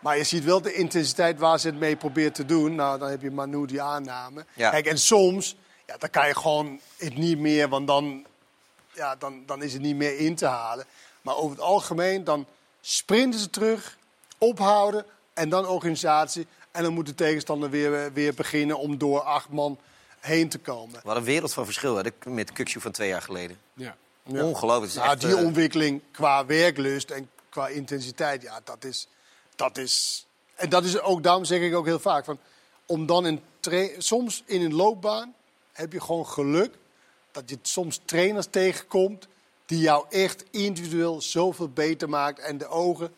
Maar 0.00 0.16
je 0.16 0.24
ziet 0.24 0.44
wel 0.44 0.60
de 0.60 0.74
intensiteit 0.74 1.38
waar 1.38 1.60
ze 1.60 1.66
het 1.66 1.78
mee 1.78 1.96
probeert 1.96 2.34
te 2.34 2.44
doen. 2.44 2.74
Nou, 2.74 2.98
dan 2.98 3.10
heb 3.10 3.22
je 3.22 3.30
Manu 3.30 3.66
die 3.66 3.82
aanname. 3.82 4.44
Ja. 4.54 4.70
Kijk, 4.70 4.86
en 4.86 4.98
soms, 4.98 5.56
ja, 5.86 5.96
dan 5.96 6.10
kan 6.10 6.26
je 6.26 6.34
gewoon 6.34 6.80
het 6.96 7.16
niet 7.16 7.38
meer, 7.38 7.68
want 7.68 7.86
dan, 7.86 8.26
ja, 8.92 9.16
dan, 9.16 9.42
dan 9.46 9.62
is 9.62 9.72
het 9.72 9.82
niet 9.82 9.96
meer 9.96 10.18
in 10.18 10.34
te 10.34 10.46
halen. 10.46 10.84
Maar 11.22 11.36
over 11.36 11.50
het 11.50 11.64
algemeen, 11.64 12.24
dan 12.24 12.46
sprinten 12.80 13.40
ze 13.40 13.50
terug, 13.50 13.98
ophouden 14.38 15.04
en 15.34 15.48
dan 15.48 15.66
organisatie. 15.66 16.46
En 16.70 16.82
dan 16.82 16.92
moet 16.92 17.06
de 17.06 17.14
tegenstander 17.14 17.70
weer, 17.70 18.12
weer 18.12 18.34
beginnen 18.34 18.78
om 18.78 18.98
door 18.98 19.20
acht 19.20 19.48
man 19.48 19.78
heen 20.20 20.48
te 20.48 20.58
komen. 20.58 21.00
Wat 21.04 21.16
een 21.16 21.24
wereld 21.24 21.52
van 21.52 21.64
verschil 21.64 21.96
hè, 21.96 22.02
de- 22.02 22.30
met 22.30 22.52
Kukshoe 22.52 22.82
van 22.82 22.92
twee 22.92 23.08
jaar 23.08 23.22
geleden. 23.22 23.58
Ja. 23.74 23.96
Ja. 24.24 24.44
Ongelooflijk. 24.44 24.94
Nou, 24.94 25.10
echt, 25.10 25.20
die 25.20 25.36
eh, 25.36 25.44
ontwikkeling 25.44 26.02
qua 26.12 26.46
werklust 26.46 27.10
en 27.10 27.30
qua 27.48 27.68
intensiteit, 27.68 28.42
ja, 28.42 28.60
dat 28.64 28.84
is, 28.84 29.08
dat 29.56 29.78
is. 29.78 30.26
En 30.54 30.68
dat 30.68 30.84
is 30.84 31.00
ook, 31.00 31.22
daarom 31.22 31.44
zeg 31.44 31.60
ik 31.60 31.74
ook 31.74 31.86
heel 31.86 31.98
vaak: 31.98 32.24
van, 32.24 32.38
om 32.86 33.06
dan 33.06 33.26
in 33.26 33.40
tra- 33.60 33.88
soms 33.98 34.42
in 34.46 34.62
een 34.62 34.74
loopbaan 34.74 35.34
heb 35.72 35.92
je 35.92 36.00
gewoon 36.00 36.26
geluk 36.26 36.74
dat 37.32 37.50
je 37.50 37.58
soms 37.62 38.00
trainers 38.04 38.46
tegenkomt 38.50 39.26
die 39.66 39.78
jou 39.80 40.04
echt 40.10 40.44
individueel 40.50 41.20
zoveel 41.20 41.68
beter 41.68 42.08
maakt 42.08 42.38
en 42.38 42.58
de 42.58 42.66
ogen 42.66 43.14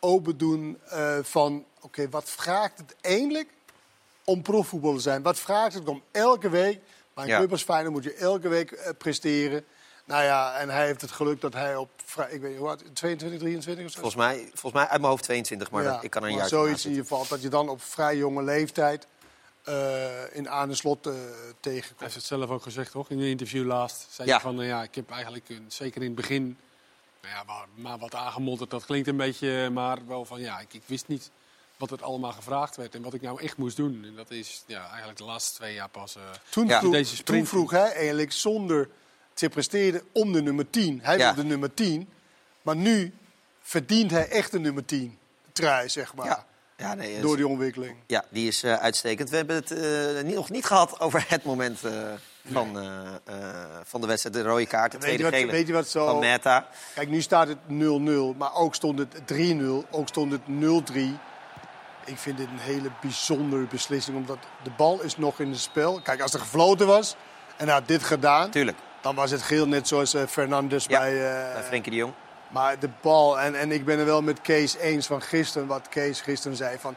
open 0.00 0.38
doen 0.38 0.78
eh, 0.88 1.18
van: 1.22 1.64
oké, 1.80 2.08
wat 2.08 2.30
vraagt 2.30 2.78
het 2.78 2.96
eindelijk 3.00 3.48
om 4.24 4.42
profvoetballer 4.42 4.96
te 4.96 5.02
zijn? 5.02 5.22
Wat 5.22 5.38
vraagt 5.38 5.74
het 5.74 5.88
om 5.88 6.02
elke 6.10 6.48
week? 6.48 6.80
Bij 7.14 7.24
een 7.24 7.30
Ja. 7.30 7.36
club 7.38 7.50
als 7.50 7.62
Feyenoord 7.62 7.94
moet 7.94 8.04
je 8.04 8.14
elke 8.14 8.48
week 8.48 8.70
eh, 8.70 8.90
presteren. 8.98 9.64
Nou 10.04 10.22
ja, 10.24 10.54
en 10.56 10.68
hij 10.68 10.86
heeft 10.86 11.00
het 11.00 11.10
geluk 11.10 11.40
dat 11.40 11.52
hij 11.52 11.76
op 11.76 11.90
vrij, 12.04 12.30
ik 12.30 12.40
weet 12.40 12.50
niet 12.50 12.58
hoe 12.58 12.68
oud, 12.68 12.82
22, 12.92 13.38
23 13.40 13.84
of 13.84 13.90
zo. 13.90 14.00
volgens, 14.00 14.22
mij, 14.22 14.38
volgens 14.52 14.72
mij 14.72 14.82
uit 14.82 15.00
mijn 15.00 15.10
hoofd 15.12 15.22
22, 15.22 15.70
maar 15.70 15.82
Ja, 15.82 15.92
dat- 15.94 16.04
ik 16.04 16.10
kan 16.10 16.22
er 16.22 16.28
een 16.28 16.34
jaar 16.36 16.48
zoiets 16.48 16.84
in 16.84 16.90
ieder 16.90 17.06
geval, 17.06 17.26
dat 17.28 17.42
je 17.42 17.48
dan 17.48 17.68
op 17.68 17.82
vrij 17.82 18.16
jonge 18.16 18.42
leeftijd 18.42 19.06
eh, 19.64 20.36
in 20.36 20.48
aan 20.50 20.68
de 20.68 20.74
slot 20.74 21.06
eh, 21.06 21.12
Hij 21.12 21.52
tegenkomt. 21.60 22.00
heeft 22.00 22.14
het 22.14 22.24
zelf 22.24 22.50
ook 22.50 22.62
gezegd, 22.62 22.90
toch? 22.90 23.10
In 23.10 23.18
een 23.18 23.24
interview 23.28 23.66
laatst. 23.66 24.06
Zei 24.10 24.28
Ja. 24.28 24.34
hij 24.34 24.42
van, 24.42 24.54
nou 24.54 24.66
ja, 24.66 24.82
ik 24.82 24.94
heb 24.94 25.10
eigenlijk, 25.10 25.48
een- 25.48 25.64
zeker 25.68 26.00
in 26.00 26.06
het 26.06 26.16
begin, 26.16 26.58
nou 27.22 27.34
ja, 27.34 27.42
maar, 27.44 27.66
maar 27.74 27.98
wat 27.98 28.14
aangemodderd. 28.14 28.70
Dat 28.70 28.84
klinkt 28.84 29.08
een 29.08 29.16
beetje, 29.16 29.70
maar 29.70 29.98
wel 30.06 30.24
van, 30.24 30.40
ja, 30.40 30.58
ik, 30.60 30.74
ik 30.74 30.82
wist 30.86 31.08
niet 31.08 31.30
wat 31.80 31.90
er 31.90 32.02
allemaal 32.04 32.32
gevraagd 32.32 32.76
werd 32.76 32.94
en 32.94 33.02
wat 33.02 33.14
ik 33.14 33.22
nou 33.22 33.42
echt 33.42 33.56
moest 33.56 33.76
doen. 33.76 34.04
En 34.04 34.14
dat 34.14 34.30
is 34.30 34.62
ja, 34.66 34.88
eigenlijk 34.88 35.18
de 35.18 35.24
laatste 35.24 35.54
twee 35.54 35.74
jaar 35.74 35.88
pas. 35.88 36.16
eh, 36.16 36.22
Toen, 36.48 36.66
Ja. 36.66 36.78
vroeg, 36.78 36.92
Deze 36.92 37.08
toen 37.08 37.16
sprint. 37.16 37.48
vroeg 37.48 37.70
hij 37.70 37.92
eigenlijk 37.92 38.32
zonder 38.32 38.88
te 39.34 39.48
presteren 39.48 40.02
om 40.12 40.32
de 40.32 40.42
nummer 40.42 40.70
10. 40.70 41.00
Hij 41.02 41.18
Ja. 41.18 41.34
wil 41.34 41.42
de 41.42 41.48
nummer 41.48 41.74
10, 41.74 42.08
maar 42.62 42.76
nu 42.76 43.14
verdient 43.62 44.10
hij 44.10 44.28
echt 44.28 44.50
de 44.52 44.58
nummer 44.58 44.84
10 44.84 45.18
trui, 45.52 45.88
zeg 45.88 46.14
maar. 46.14 46.26
Ja. 46.26 46.46
Ja, 46.76 46.94
nee, 46.94 47.20
Door 47.20 47.36
die 47.36 47.46
ontwikkeling. 47.48 47.96
ja, 48.06 48.24
die 48.30 48.48
is 48.48 48.62
eh, 48.62 48.74
uitstekend. 48.74 49.30
We 49.30 49.36
hebben 49.36 49.56
het 49.56 49.70
eh, 49.70 50.22
niet- 50.24 50.34
nog 50.34 50.50
niet 50.50 50.64
gehad 50.64 51.00
over 51.00 51.24
het 51.28 51.44
moment 51.44 51.84
eh, 51.84 51.92
van, 52.52 52.78
eh, 52.78 53.06
eh, 53.24 53.80
van 53.84 54.00
de 54.00 54.06
wedstrijd. 54.06 54.34
De 54.36 54.42
rode 54.42 54.66
kaart, 54.66 54.92
de 54.92 54.98
Weet 54.98 55.10
je, 55.10 55.16
tweede 55.16 55.30
wat, 55.30 55.40
gele 55.40 55.52
weet 55.52 55.66
je 55.66 55.72
wat 55.72 55.88
zo... 55.88 56.06
van 56.06 56.18
Meta. 56.18 56.68
Kijk, 56.94 57.08
nu 57.08 57.20
staat 57.20 57.48
het 57.48 57.58
0-0, 57.68 58.34
maar 58.36 58.54
ook 58.54 58.74
stond 58.74 58.98
het 58.98 59.14
3-0, 59.26 59.86
ook 59.90 60.08
stond 60.08 60.32
het 60.32 60.40
0-3. 60.46 61.18
Ik 62.10 62.18
vind 62.18 62.36
dit 62.36 62.46
een 62.46 62.58
hele 62.58 62.90
bijzondere 63.00 63.64
beslissing, 63.64 64.16
omdat 64.16 64.38
de 64.62 64.70
bal 64.76 65.00
is 65.02 65.16
nog 65.16 65.40
in 65.40 65.50
het 65.50 65.60
spel. 65.60 66.00
Kijk, 66.02 66.20
als 66.20 66.32
er 66.34 66.40
gefloten 66.40 66.86
was 66.86 67.16
en 67.56 67.64
hij 67.66 67.74
had 67.74 67.88
dit 67.88 68.02
gedaan, 68.02 68.50
Tuurlijk. 68.50 68.78
dan 69.00 69.14
was 69.14 69.30
het 69.30 69.42
geel 69.42 69.66
net 69.68 69.88
zoals 69.88 70.14
eh, 70.14 70.22
Fernandes 70.28 70.84
Ja, 70.84 70.98
bij... 70.98 71.12
eh, 71.12 71.52
bij 71.54 71.62
Frenkie 71.62 71.90
de 71.92 71.98
Jong. 71.98 72.12
Maar 72.48 72.78
de 72.78 72.90
bal, 73.00 73.40
en, 73.40 73.54
en 73.54 73.72
ik 73.72 73.84
ben 73.84 73.98
er 73.98 74.04
wel 74.04 74.22
met 74.22 74.40
Kees 74.40 74.76
eens 74.76 75.06
van 75.06 75.22
gisteren, 75.22 75.66
wat 75.68 75.88
Kees 75.88 76.20
gisteren 76.20 76.56
zei 76.56 76.78
van... 76.78 76.94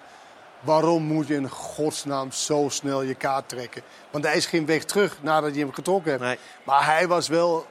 Waarom 0.59 1.03
moet 1.03 1.27
je 1.27 1.35
in 1.35 1.49
godsnaam 1.49 2.31
zo 2.31 2.65
snel 2.69 3.01
je 3.01 3.13
kaart 3.15 3.49
trekken? 3.49 3.81
Want 4.11 4.23
hij 4.23 4.35
is 4.35 4.45
geen 4.45 4.65
weg 4.65 4.83
terug 4.83 5.17
nadat 5.21 5.53
je 5.55 5.59
hem 5.59 5.73
getrokken 5.73 6.11
hebt. 6.11 6.23
Nee. 6.23 6.37
Maar 6.63 6.85
hij 6.85 7.07
was 7.07 7.27
wel 7.27 7.65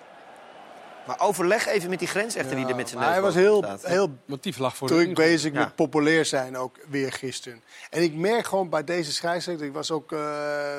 Maar 1.07 1.21
overleg 1.21 1.67
even 1.67 1.91
met 1.91 1.99
die 1.99 2.09
grensrechter 2.09 2.57
die 2.57 2.67
er 2.67 2.77
met 2.77 2.89
zijn 2.89 3.01
neus 3.01 3.11
hij 3.11 3.21
was 3.21 3.35
heel, 3.35 3.57
staat. 3.59 3.87
heel 3.87 4.19
Want 4.27 4.43
die 4.43 4.55
vlag 4.55 4.77
voor 4.77 4.89
druk 4.89 5.15
bezig 5.15 5.53
Ja. 5.53 5.59
met 5.59 5.75
populair 5.75 6.25
zijn 6.25 6.57
ook 6.57 6.79
weer 6.89 7.13
gisteren. 7.13 7.63
En 7.91 8.03
ik 8.03 8.15
merk 8.15 8.47
gewoon 8.47 8.69
bij 8.69 8.85
deze 8.85 9.13
scheidsrechter, 9.13 9.67
ik 9.67 9.73
was 9.73 9.91
ook 9.91 10.13
eh, 10.13 10.79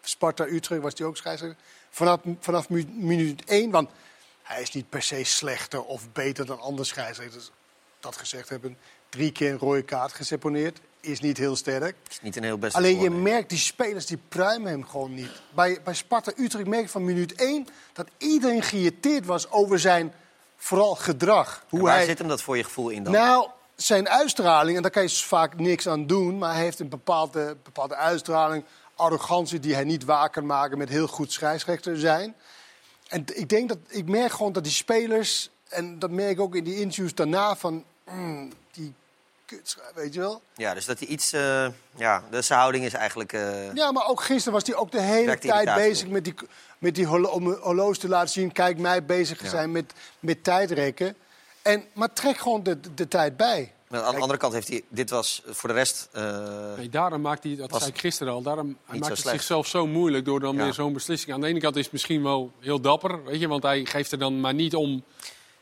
Sparta-Utrecht, 0.00 0.82
was 0.82 0.94
die 0.94 1.06
ook 1.06 1.16
scheidsrechter. 1.16 1.58
Vanaf, 1.90 2.20
vanaf 2.40 2.68
mu- 2.68 2.86
minuut 2.92 3.44
één, 3.44 3.70
want 3.70 3.90
hij 4.42 4.62
is 4.62 4.72
niet 4.72 4.88
per 4.88 5.02
se 5.02 5.24
slechter 5.24 5.84
of 5.84 6.12
beter 6.12 6.46
dan 6.46 6.60
andere 6.60 6.84
scheidsrechters. 6.86 7.50
Dat 8.00 8.16
gezegd 8.16 8.48
hebben, 8.48 8.78
drie 9.08 9.32
keer 9.32 9.50
een 9.50 9.58
rode 9.58 9.82
kaart 9.82 10.12
geseponeerd, 10.12 10.80
is 11.06 11.20
niet 11.20 11.38
heel 11.38 11.56
sterk. 11.56 11.96
is 12.10 12.20
niet 12.22 12.36
een 12.36 12.42
heel 12.42 12.58
beste 12.58 12.78
Alleen 12.78 13.00
je 13.00 13.10
merkt, 13.10 13.48
die 13.48 13.58
spelers 13.58 14.06
die 14.06 14.18
pruimen 14.28 14.70
hem 14.70 14.84
gewoon 14.84 15.14
niet. 15.14 15.42
Bij, 15.54 15.78
bij 15.84 15.94
Sparta-Utrecht 15.94 16.66
merk 16.66 16.82
je 16.82 16.88
van 16.88 17.04
minuut 17.04 17.34
één 17.34 17.66
dat 17.92 18.08
iedereen 18.18 18.62
geïrriteerd 18.62 19.26
was 19.26 19.50
over 19.50 19.78
zijn 19.78 20.12
vooral 20.56 20.94
gedrag. 20.94 21.64
En 21.70 21.80
waar 21.80 21.94
hij, 21.94 22.04
zit 22.04 22.18
hem 22.18 22.28
dat 22.28 22.42
voor 22.42 22.56
je 22.56 22.64
gevoel 22.64 22.88
in 22.88 23.02
dan? 23.02 23.12
nou, 23.12 23.48
zijn 23.74 24.08
uitstraling, 24.08 24.76
en 24.76 24.82
daar 24.82 24.90
kan 24.90 25.02
je 25.02 25.08
vaak 25.08 25.58
niks 25.58 25.88
aan 25.88 26.06
doen, 26.06 26.38
maar 26.38 26.54
hij 26.54 26.62
heeft 26.62 26.80
een 26.80 26.88
bepaalde, 26.88 27.56
bepaalde 27.62 27.96
uitstraling, 27.96 28.64
arrogantie 28.94 29.60
die 29.60 29.74
hij 29.74 29.84
niet 29.84 30.04
waar 30.04 30.30
kan 30.30 30.46
maken 30.46 30.78
met 30.78 30.88
heel 30.88 31.06
goed 31.06 31.32
scheidsrechter 31.32 31.98
zijn. 31.98 32.34
En 33.08 33.24
ik 33.34 33.48
denk 33.48 33.68
dat 33.68 33.78
ik 33.88 34.08
merk 34.08 34.32
gewoon 34.32 34.52
dat 34.52 34.64
die 34.64 34.72
spelers, 34.72 35.50
en 35.68 35.98
dat 35.98 36.10
merk 36.10 36.30
ik 36.30 36.40
ook 36.40 36.54
in 36.54 36.64
die 36.64 36.80
interviews 36.80 37.14
daarna 37.14 37.56
van 37.56 37.84
mm, 38.04 38.52
die 38.70 38.94
kut, 39.46 39.76
weet 39.94 40.14
je 40.14 40.20
wel. 40.20 40.42
Ja, 40.54 40.74
dus 40.74 40.84
dat 40.84 40.98
hij 40.98 41.08
iets... 41.08 41.32
eh, 41.32 41.66
ja, 41.96 42.22
dus 42.30 42.46
zijn 42.46 42.58
houding 42.58 42.84
is 42.84 42.92
eigenlijk... 42.92 43.32
eh, 43.32 43.74
Ja, 43.74 43.92
maar 43.92 44.06
ook 44.08 44.22
gisteren 44.22 44.52
was 44.52 44.66
hij 44.66 44.74
ook 44.76 44.90
de 44.92 45.00
hele 45.00 45.38
tijd 45.38 45.74
bezig 45.74 46.08
met 46.08 46.24
die, 46.24 46.34
met 46.78 46.94
die 46.94 47.06
holo- 47.06 47.28
om 47.28 47.52
horloge 47.52 47.98
te 47.98 48.08
laten 48.08 48.28
zien. 48.28 48.52
Kijk, 48.52 48.78
mij 48.78 49.04
bezig 49.04 49.42
Ja. 49.42 49.48
zijn 49.48 49.72
met, 49.72 49.92
met 50.20 50.44
tijdrekken. 50.44 51.16
En, 51.62 51.84
maar 51.92 52.12
trek 52.12 52.36
gewoon 52.38 52.62
de, 52.62 52.80
de 52.94 53.08
tijd 53.08 53.36
bij. 53.36 53.72
Maar 53.88 54.02
aan 54.02 54.14
de 54.14 54.20
andere 54.20 54.38
kant 54.38 54.52
heeft 54.52 54.68
hij... 54.68 54.82
Dit 54.88 55.10
was 55.10 55.42
voor 55.46 55.68
de 55.68 55.74
rest... 55.74 56.08
eh, 56.12 56.38
Nee, 56.76 56.88
daarom 56.88 57.20
maakt 57.20 57.42
hij, 57.44 57.56
dat 57.56 57.76
zei 57.78 57.90
ik 57.90 57.98
gisteren 57.98 58.32
al, 58.32 58.42
daarom 58.42 58.66
hij 58.84 58.98
maakt 58.98 59.10
het 59.10 59.18
slecht. 59.20 59.36
zichzelf 59.36 59.66
zo 59.66 59.86
moeilijk 59.86 60.24
door 60.24 60.40
dan 60.40 60.56
Ja. 60.56 60.62
weer 60.62 60.72
zo'n 60.72 60.92
beslissing. 60.92 61.32
Aan 61.34 61.40
de 61.40 61.46
ene 61.46 61.60
kant 61.60 61.76
is 61.76 61.82
het 61.82 61.92
misschien 61.92 62.22
wel 62.22 62.52
heel 62.60 62.80
dapper, 62.80 63.24
weet 63.24 63.40
je, 63.40 63.48
want 63.48 63.62
hij 63.62 63.84
geeft 63.84 64.12
er 64.12 64.18
dan 64.18 64.40
maar 64.40 64.54
niet 64.54 64.74
om 64.74 65.04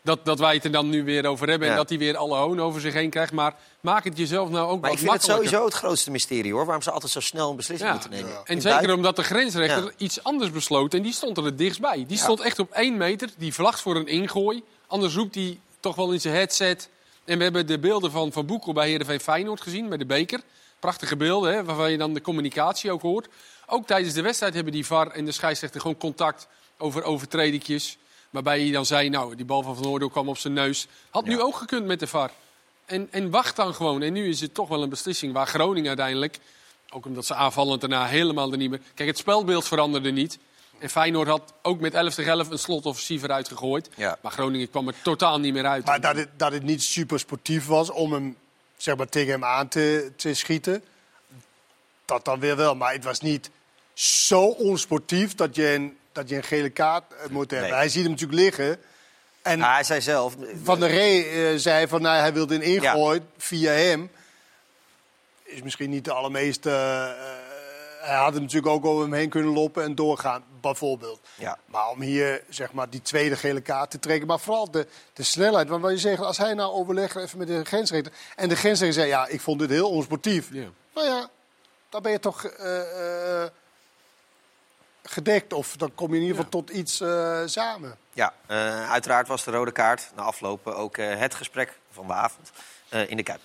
dat, 0.04 0.25
dat 0.25 0.38
wij 0.38 0.54
het 0.54 0.64
er 0.64 0.73
dan 0.73 0.88
nu 0.88 1.04
weer 1.04 1.26
over 1.26 1.49
hebben 1.49 1.68
en 1.68 1.76
dat 1.76 1.88
hij 1.88 1.99
weer 1.99 2.16
alle 2.16 2.37
hoon 2.37 2.61
over 2.61 2.80
zich 2.80 2.92
heen 2.92 3.11
krijgt. 3.11 3.32
Maar 3.32 3.54
maak 3.80 4.04
het 4.04 4.16
jezelf 4.18 4.49
nou 4.49 4.64
ook 4.68 4.80
maar 4.80 4.90
wat 4.90 4.92
ik 4.92 4.99
vind 4.99 5.12
het 5.12 5.23
sowieso 5.23 5.64
het 5.64 5.75
grootste 5.75 6.11
mysterie, 6.11 6.52
hoor. 6.52 6.64
Waarom 6.64 6.82
ze 6.82 6.90
altijd 6.90 7.12
zo 7.12 7.20
snel 7.20 7.50
een 7.50 7.56
beslissing 7.56 7.88
Ja. 7.90 7.94
moeten 7.94 8.12
nemen. 8.12 8.30
En 8.44 8.54
In 8.54 8.61
zeker 8.61 8.94
omdat 8.94 9.16
de 9.16 9.23
grensrechter 9.23 9.84
Ja. 9.84 9.90
iets 9.96 10.23
anders 10.25 10.50
besloot. 10.50 10.94
En 10.94 11.02
die 11.02 11.12
stond 11.12 11.37
er 11.37 11.44
het 11.44 11.58
dichtst 11.58 11.80
bij. 11.80 12.04
Die 12.06 12.16
Ja. 12.16 12.23
stond 12.23 12.40
echt 12.40 12.58
op 12.58 12.70
één 12.70 12.96
meter. 12.96 13.28
Die 13.37 13.54
vlagt 13.54 13.80
voor 13.80 13.96
een 13.96 14.06
ingooi. 14.06 14.62
Anders 14.87 15.14
roept 15.14 15.34
hij 15.34 15.61
toch 15.80 15.94
wel 15.96 16.12
in 16.12 16.20
zijn 16.20 16.34
headset. 16.34 16.88
En 17.25 17.37
we 17.38 17.44
hebben 17.44 17.66
de 17.66 17.78
beelden 17.78 18.11
van 18.11 18.32
Van 18.32 18.46
Boekel 18.46 18.73
bij 18.73 18.88
Heerenveen 18.88 19.20
Feyenoord 19.20 19.61
gezien. 19.61 19.88
Bij 19.88 19.99
de 19.99 20.06
beker. 20.06 20.40
Prachtige 20.80 21.16
beelden, 21.16 21.54
hè, 21.54 21.64
waarvan 21.64 21.90
je 21.90 21.99
dan 21.99 22.14
de 22.14 22.20
communicatie 22.20 22.92
ook 22.92 23.02
hoort. 23.02 23.28
Ook 23.66 23.87
tijdens 23.87 24.14
de 24.14 24.23
wedstrijd 24.23 24.54
hebben 24.54 24.73
die 24.73 24.87
VAR 24.87 25.11
en 25.11 25.25
de 25.25 25.32
scheidsrechter 25.32 25.80
gewoon 25.80 25.96
contact 25.96 26.49
over 26.78 27.02
overtredingjes. 27.02 27.99
Waarbij 28.34 28.60
hij 28.60 28.70
dan 28.70 28.86
zei, 28.86 29.08
nou, 29.08 29.34
die 29.34 29.44
bal 29.44 29.62
van 29.62 29.76
Van 29.76 29.86
Oordeel 29.86 30.08
kwam 30.08 30.28
op 30.28 30.38
zijn 30.38 30.52
neus. 30.52 30.86
Had 31.10 31.24
nu 31.24 31.40
ook 31.40 31.56
gekund 31.56 31.86
met 31.86 32.00
de 32.00 32.06
VAR. 32.06 32.30
En, 32.84 33.08
en 33.10 33.30
wacht 33.30 33.56
dan 33.56 33.74
gewoon. 33.74 34.02
En 34.02 34.12
nu 34.12 34.28
is 34.28 34.40
het 34.40 34.54
toch 34.54 34.68
wel 34.68 34.82
een 34.82 34.88
beslissing 34.88 35.32
waar 35.32 35.46
Groningen 35.46 35.88
uiteindelijk... 35.88 36.38
ook 36.90 37.04
omdat 37.06 37.26
ze 37.26 37.34
aanvallend 37.34 37.80
daarna 37.80 38.06
helemaal 38.06 38.52
er 38.52 38.56
niet 38.56 38.70
meer... 38.70 38.80
Kijk, 38.94 39.08
het 39.08 39.18
spelbeeld 39.18 39.68
veranderde 39.68 40.10
niet. 40.10 40.38
En 40.78 40.90
Feyenoord 40.90 41.28
had 41.28 41.52
ook 41.62 41.80
met 41.80 41.94
11 41.94 42.14
tegen 42.14 42.32
11 42.32 42.50
een 42.50 42.58
slotoffensief 42.58 43.22
eruit 43.22 43.48
gegooid. 43.48 43.90
Ja. 43.96 44.18
Maar 44.22 44.32
Groningen 44.32 44.70
kwam 44.70 44.88
er 44.88 44.94
totaal 45.02 45.38
niet 45.40 45.52
meer 45.52 45.66
uit. 45.66 45.84
Maar 45.84 46.00
dat 46.00 46.16
het, 46.16 46.28
dat 46.36 46.52
het 46.52 46.62
niet 46.62 46.82
super 46.82 47.18
sportief 47.18 47.66
was 47.66 47.90
om 47.90 48.12
hem 48.12 48.36
zeg 48.76 48.96
maar, 48.96 49.08
tegen 49.08 49.32
hem 49.32 49.44
aan 49.44 49.68
te, 49.68 50.12
te 50.16 50.34
schieten, 50.34 50.84
dat 52.04 52.24
dan 52.24 52.40
weer 52.40 52.56
wel. 52.56 52.74
Maar 52.74 52.92
het 52.92 53.04
was 53.04 53.20
niet 53.20 53.50
zo 53.94 54.44
onsportief 54.44 55.34
dat 55.34 55.56
je 55.56 55.74
een, 55.74 55.96
dat 56.14 56.28
je 56.28 56.37
een 56.37 56.42
gele 56.42 56.71
kaart 56.71 57.04
eh, 57.12 57.28
moet 57.30 57.50
hebben. 57.50 57.68
Nee. 57.68 57.78
Hij 57.78 57.88
ziet 57.88 58.02
hem 58.02 58.11
natuurlijk 58.11 58.40
liggen. 58.40 58.78
En 59.42 59.62
Ah, 59.62 59.75
hij 59.75 59.85
zei 59.85 60.00
zelf... 60.00 60.35
Van 60.62 60.80
der 60.80 60.88
Ree 60.90 61.25
eh, 61.28 61.59
zei 61.59 61.88
van 61.88 62.02
nou, 62.02 62.18
hij 62.18 62.33
wilde 62.33 62.54
een 62.54 62.62
ingooi 62.62 63.21
via 63.37 63.71
hem. 63.73 64.11
Is 65.42 65.62
misschien 65.62 65.90
niet 65.90 66.04
de 66.04 66.12
allermeeste. 66.12 66.71
eh, 66.71 67.11
eh, 67.11 67.16
hij 68.00 68.16
had 68.16 68.33
hem 68.33 68.42
natuurlijk 68.42 68.73
ook 68.73 68.85
over 68.85 69.02
hem 69.02 69.12
heen 69.12 69.28
kunnen 69.28 69.52
lopen 69.52 69.83
en 69.85 69.94
doorgaan, 69.94 70.44
bijvoorbeeld. 70.61 71.21
Ja. 71.35 71.59
Maar 71.66 71.88
om 71.88 72.00
hier 72.00 72.42
zeg 72.49 72.73
maar, 72.73 72.90
die 72.90 73.02
tweede 73.02 73.37
gele 73.37 73.61
kaart 73.61 73.90
te 73.90 73.99
trekken. 73.99 74.26
Maar 74.26 74.40
vooral 74.40 74.71
de, 74.71 74.87
de 75.12 75.23
snelheid. 75.23 75.68
Want 75.68 75.83
wat 75.83 75.90
je 75.90 75.99
zegt, 75.99 76.21
als 76.23 76.38
hij 76.38 76.54
nou 76.54 76.73
overlegt 76.73 77.16
even 77.16 77.38
met 77.38 77.47
de 77.47 77.64
grensrechter. 77.64 78.12
En 78.37 78.49
de 78.49 78.56
grensrechter 78.56 79.00
zei, 79.00 79.09
ja, 79.09 79.26
ik 79.26 79.40
vond 79.40 79.59
dit 79.59 79.71
heel 79.71 79.90
onsportief. 79.90 80.49
Ja. 80.52 80.66
Nou 80.94 81.06
ja, 81.06 81.28
dan 81.88 82.02
ben 82.02 82.12
je 82.12 82.18
toch 82.18 82.44
eh, 82.44 83.42
eh, 83.42 83.49
gedekt. 85.04 85.52
Of 85.52 85.76
dan 85.76 85.94
kom 85.94 86.08
je 86.08 86.14
in 86.14 86.20
ieder 86.20 86.37
geval 86.37 86.50
tot 86.50 86.70
iets 86.70 87.00
eh, 87.00 87.40
samen. 87.44 87.96
Ja, 88.12 88.32
eh, 88.46 88.90
uiteraard 88.90 89.28
was 89.28 89.44
de 89.44 89.50
rode 89.50 89.73
kaart 89.73 90.11
na 90.16 90.23
aflopen 90.23 90.76
ook 90.76 90.96
eh, 90.96 91.18
het 91.18 91.34
gesprek 91.34 91.73
van 91.90 92.06
de 92.06 92.12
avond 92.12 92.50
eh, 92.88 93.11
in 93.11 93.16
de 93.16 93.23
Kuip. 93.23 93.40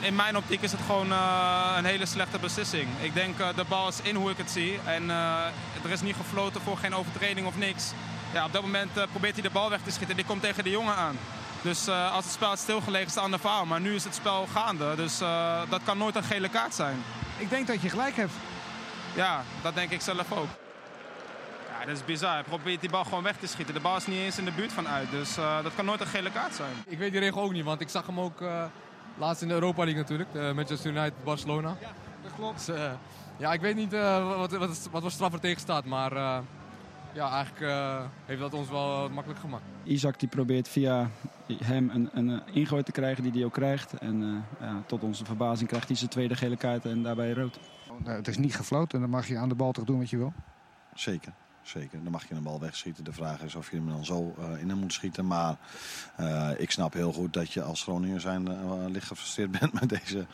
In 0.00 0.14
mijn 0.14 0.36
optiek 0.36 0.62
is 0.62 0.72
het 0.72 0.80
gewoon 0.86 1.12
eh, 1.12 1.74
een 1.76 1.84
hele 1.84 2.06
slechte 2.06 2.38
beslissing. 2.38 2.88
Ik 3.00 3.14
denk 3.14 3.38
uh, 3.38 3.48
de 3.56 3.64
bal 3.64 3.88
is 3.88 4.00
in 4.02 4.14
hoe 4.14 4.30
ik 4.30 4.36
het 4.36 4.50
zie. 4.50 4.78
En 4.84 5.02
uh, 5.02 5.46
er 5.84 5.90
is 5.90 6.00
niet 6.00 6.16
gefloten 6.16 6.60
voor 6.60 6.76
geen 6.76 6.94
overtreding 6.94 7.46
of 7.46 7.56
niks. 7.56 7.90
Ja, 8.32 8.44
op 8.44 8.52
dat 8.52 8.62
moment 8.62 8.96
uh, 8.96 9.02
probeert 9.10 9.32
hij 9.32 9.42
de 9.42 9.50
bal 9.50 9.70
weg 9.70 9.82
te 9.82 9.90
schieten. 9.90 10.16
Die 10.16 10.24
komt 10.24 10.42
tegen 10.42 10.64
de 10.64 10.70
jongen 10.70 10.94
aan. 10.94 11.18
Dus 11.62 11.88
als 11.88 12.24
het 12.24 12.32
spel 12.32 12.48
had 12.48 12.58
stilgelegen 12.58 13.06
is 13.06 13.14
het 13.14 13.24
aan 13.24 13.30
de 13.30 13.38
verhaal. 13.38 13.66
Maar 13.66 13.80
nu 13.80 13.94
is 13.94 14.04
het 14.04 14.14
spel 14.14 14.46
gaande. 14.46 14.94
Dus 14.94 15.18
dat 15.68 15.80
kan 15.84 15.98
nooit 15.98 16.16
een 16.16 16.24
gele 16.24 16.48
kaart 16.48 16.74
zijn. 16.74 17.04
Ik 17.38 17.50
denk 17.50 17.66
dat 17.66 17.82
je 17.82 17.88
gelijk 17.88 18.16
hebt. 18.16 18.32
Ja, 19.14 19.42
dat 19.62 19.74
denk 19.74 19.90
ik 19.90 20.00
zelf 20.00 20.32
ook. 20.32 20.48
Ja, 21.68 21.86
dat 21.86 21.96
is 21.96 22.04
bizar. 22.04 22.32
Hij 22.32 22.42
probeert 22.42 22.80
die 22.80 22.90
bal 22.90 23.04
gewoon 23.04 23.22
weg 23.22 23.36
te 23.36 23.46
schieten. 23.46 23.74
De 23.74 23.80
bal 23.80 23.96
is 23.96 24.06
niet 24.06 24.18
eens 24.18 24.38
in 24.38 24.44
de 24.44 24.52
buurt 24.52 24.72
van 24.72 24.88
uit. 24.88 25.10
Dus 25.10 25.34
dat 25.34 25.74
kan 25.74 25.84
nooit 25.84 26.00
een 26.00 26.06
gele 26.06 26.30
kaart 26.30 26.54
zijn. 26.54 26.72
Ik 26.86 26.98
weet 26.98 27.12
die 27.12 27.20
regel 27.20 27.42
ook 27.42 27.52
niet, 27.52 27.64
want 27.64 27.80
ik 27.80 27.88
zag 27.88 28.06
hem 28.06 28.20
ook... 28.20 28.42
Laatst 29.18 29.42
in 29.42 29.48
de 29.48 29.54
Europa 29.54 29.84
League 29.84 30.00
natuurlijk, 30.00 30.32
de 30.32 30.52
Manchester 30.54 30.90
United, 30.90 31.24
Barcelona. 31.24 31.76
Ja, 31.80 31.92
dat 32.22 32.32
klopt. 32.36 32.66
Dus, 32.66 32.76
uh, 32.76 32.92
ja, 33.36 33.52
ik 33.52 33.60
weet 33.60 33.76
niet 33.76 33.92
uh, 33.92 34.36
wat, 34.36 34.52
wat, 34.52 34.88
wat 34.90 35.02
voor 35.02 35.10
straf 35.10 35.32
er 35.32 35.40
tegen 35.40 35.60
staat, 35.60 35.84
maar 35.84 36.12
uh, 36.12 36.38
ja, 37.12 37.30
eigenlijk 37.30 37.72
heeft 38.24 38.40
dat 38.40 38.54
ons 38.54 38.68
wel 38.68 39.08
makkelijk 39.10 39.40
gemaakt. 39.40 39.62
Isaac 39.84 40.18
die 40.20 40.28
probeert 40.28 40.68
via 40.68 41.10
hem 41.64 41.90
een, 41.90 42.10
een 42.12 42.42
ingooi 42.52 42.82
te 42.82 42.92
krijgen 42.92 43.22
die 43.22 43.32
hij 43.32 43.44
ook 43.44 43.52
krijgt. 43.52 43.92
En 43.92 44.44
ja, 44.60 44.82
tot 44.86 45.02
onze 45.02 45.24
verbazing 45.24 45.68
krijgt 45.68 45.88
hij 45.88 45.96
zijn 45.96 46.10
tweede 46.10 46.36
gele 46.36 46.56
kaart 46.56 46.84
en 46.84 47.02
daarbij 47.02 47.32
rood. 47.32 47.58
Nou, 48.04 48.16
het 48.16 48.28
is 48.28 48.38
niet 48.38 48.54
gefloten, 48.54 49.00
dan 49.00 49.10
mag 49.10 49.28
je 49.28 49.38
aan 49.38 49.48
de 49.48 49.54
bal 49.54 49.72
toch 49.72 49.84
doen 49.84 49.98
wat 49.98 50.10
je 50.10 50.16
wil? 50.16 50.32
Zeker. 50.94 51.32
Zeker, 51.62 52.02
dan 52.02 52.12
mag 52.12 52.28
je 52.28 52.34
een 52.34 52.42
bal 52.42 52.60
wegschieten. 52.60 53.04
De 53.04 53.12
vraag 53.12 53.42
is 53.42 53.54
of 53.54 53.70
je 53.70 53.76
hem 53.76 53.88
dan 53.88 54.04
zo 54.04 54.34
uh, 54.38 54.60
in 54.60 54.68
hem 54.68 54.78
moet 54.78 54.92
schieten. 54.92 55.26
Maar 55.26 55.58
uh, 56.20 56.50
ik 56.56 56.70
snap 56.70 56.92
heel 56.92 57.12
goed 57.12 57.32
dat 57.32 57.52
je 57.52 57.62
als 57.62 57.82
Groninger 57.82 58.20
zijn 58.20 58.48
uh, 58.48 58.84
licht 58.88 59.06
gefrustreerd 59.06 59.50
bent 59.60 59.72
met 59.72 59.88
deze, 59.88 60.26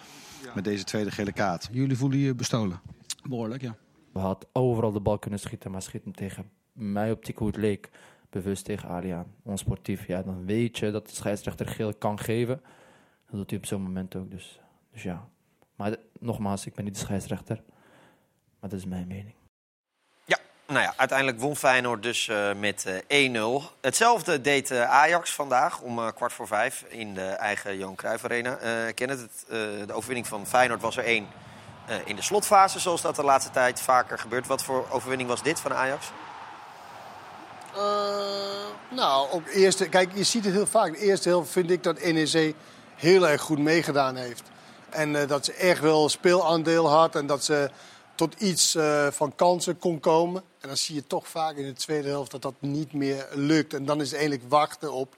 ja. 0.43 0.53
met 0.55 0.65
deze 0.65 0.85
tweede 0.85 1.11
gele 1.11 1.33
kaart. 1.33 1.69
Jullie 1.73 1.97
voelen 1.97 2.19
je 2.19 2.35
bestolen? 2.35 2.81
Behoorlijk, 3.29 3.63
ja. 3.63 3.77
We 4.13 4.19
hadden 4.19 4.49
overal 4.53 4.93
de 4.93 5.01
bal 5.01 5.19
kunnen 5.19 5.41
schieten, 5.41 5.71
maar 5.71 5.83
schiet 5.83 6.05
hem 6.05 6.15
tegen 6.15 6.51
mij 6.73 7.11
optiek 7.11 7.39
hoe 7.39 7.47
het 7.47 7.57
leek. 7.57 7.91
Bewust 8.31 8.65
tegen 8.65 8.89
Aliaan, 8.89 9.27
onsportief. 9.43 10.07
Ja, 10.07 10.23
dan 10.23 10.45
weet 10.45 10.79
je 10.79 10.91
dat 10.91 11.09
de 11.09 11.15
scheidsrechter 11.15 11.67
geel 11.67 11.95
kan 11.95 12.19
geven. 12.19 12.61
Dat 13.27 13.37
doet 13.37 13.51
hij 13.51 13.59
op 13.59 13.67
zo'n 13.67 13.83
moment 13.83 14.17
ook. 14.17 14.31
Dus, 14.31 14.61
dus 14.93 15.03
ja. 15.03 15.29
Maar 15.77 15.97
nogmaals, 16.19 16.67
ik 16.67 16.75
ben 16.75 16.85
niet 16.85 16.95
de 16.95 17.01
scheidsrechter. 17.01 17.63
Maar 18.61 18.71
dat 18.71 18.79
is 18.79 18.85
mijn 18.85 19.07
mening. 19.07 19.37
Nou 20.73 20.81
ja, 20.81 20.93
uiteindelijk 20.97 21.41
won 21.41 21.57
Feyenoord 21.57 22.03
dus 22.03 22.29
uh, 22.29 22.55
met 22.55 22.85
uh, 23.09 23.63
1-0. 23.63 23.65
Hetzelfde 23.81 24.41
deed 24.41 24.71
uh, 24.71 24.91
Ajax 24.91 25.35
vandaag 25.35 25.81
om 25.81 25.99
uh, 25.99 26.09
kwart 26.15 26.33
voor 26.33 26.47
vijf 26.47 26.85
in 26.89 27.15
de 27.15 27.27
eigen 27.27 27.79
Johan 27.79 27.95
Cruijff 27.95 28.25
Arena. 28.25 28.59
Kenneth, 28.93 29.21
het, 29.21 29.45
de 29.87 29.93
overwinning 29.93 30.27
van 30.27 30.47
Feyenoord 30.47 30.83
was 30.83 30.97
er 30.97 31.05
één 31.05 31.29
eh, 31.89 31.97
in 32.05 32.17
de 32.17 32.23
slotfase, 32.23 32.79
zoals 32.79 33.03
dat 33.03 33.17
de 33.17 33.25
laatste 33.25 33.51
tijd 33.51 33.81
vaker 33.81 34.19
gebeurt. 34.19 34.47
Wat 34.47 34.63
voor 34.63 34.87
overwinning 34.91 35.29
was 35.29 35.43
dit 35.43 35.61
van 35.61 35.75
Ajax? 35.75 36.11
Eh, 37.75 37.83
nou, 38.89 39.31
op 39.31 39.47
eerste, 39.47 39.89
kijk, 39.89 40.11
je 40.15 40.23
ziet 40.23 40.45
het 40.45 40.55
heel 40.55 40.67
vaak. 40.67 40.93
De 40.93 40.99
eerste 40.99 41.29
helft 41.29 41.51
vind 41.51 41.71
ik 41.71 41.83
dat 41.83 42.03
NEC 42.03 42.55
heel 42.95 43.29
erg 43.29 43.41
goed 43.41 43.59
meegedaan 43.59 44.17
heeft. 44.17 44.43
En 44.91 45.17
eh, 45.17 45.29
dat 45.29 45.45
ze 45.45 45.53
echt 45.53 45.81
wel 45.81 46.09
speelaandeel 46.09 46.89
had 46.89 47.15
en 47.15 47.27
dat 47.27 47.45
ze 47.45 47.71
tot 48.15 48.41
iets 48.41 48.75
eh, 48.75 49.07
van 49.11 49.35
kansen 49.35 49.79
kon 49.79 50.01
komen. 50.01 50.43
En 50.61 50.69
dan 50.69 50.77
zie 50.77 50.95
je 50.95 51.07
toch 51.07 51.29
vaak 51.29 51.57
in 51.57 51.67
de 51.67 51.73
tweede 51.73 52.09
helft 52.09 52.31
dat 52.31 52.43
dat 52.43 52.55
niet 52.59 52.93
meer 52.93 53.29
lukt. 53.35 53.75
En 53.75 53.85
dan 53.85 54.01
is 54.01 54.11
het 54.11 54.19
eigenlijk 54.19 54.51
wachten 54.51 54.93
op 54.93 55.17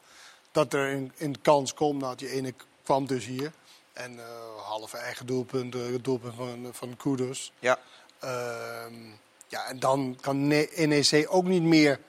dat 0.53 0.73
er 0.73 0.93
een, 0.93 1.13
een 1.19 1.41
kans 1.41 1.75
komt. 1.75 2.01
Nou, 2.01 2.17
die 2.17 2.31
ene 2.31 2.55
kwam 2.83 3.07
dus 3.07 3.27
hier. 3.27 3.53
En 3.93 4.13
uh, 4.13 4.23
halve 4.65 4.97
eigen 4.97 5.27
doelpunt, 5.27 5.75
uh, 5.75 5.83
doelpunt 6.03 6.35
van, 6.35 6.69
van 6.73 6.97
Kudus. 6.97 7.53
Ja. 7.59 7.79
Ehm, 8.19 8.95
ja, 9.49 9.67
en 9.67 9.79
dan 9.79 10.19
kan 10.21 10.47
NEC 10.47 11.27
ook 11.29 11.45
niet 11.45 11.63
meer 11.63 12.01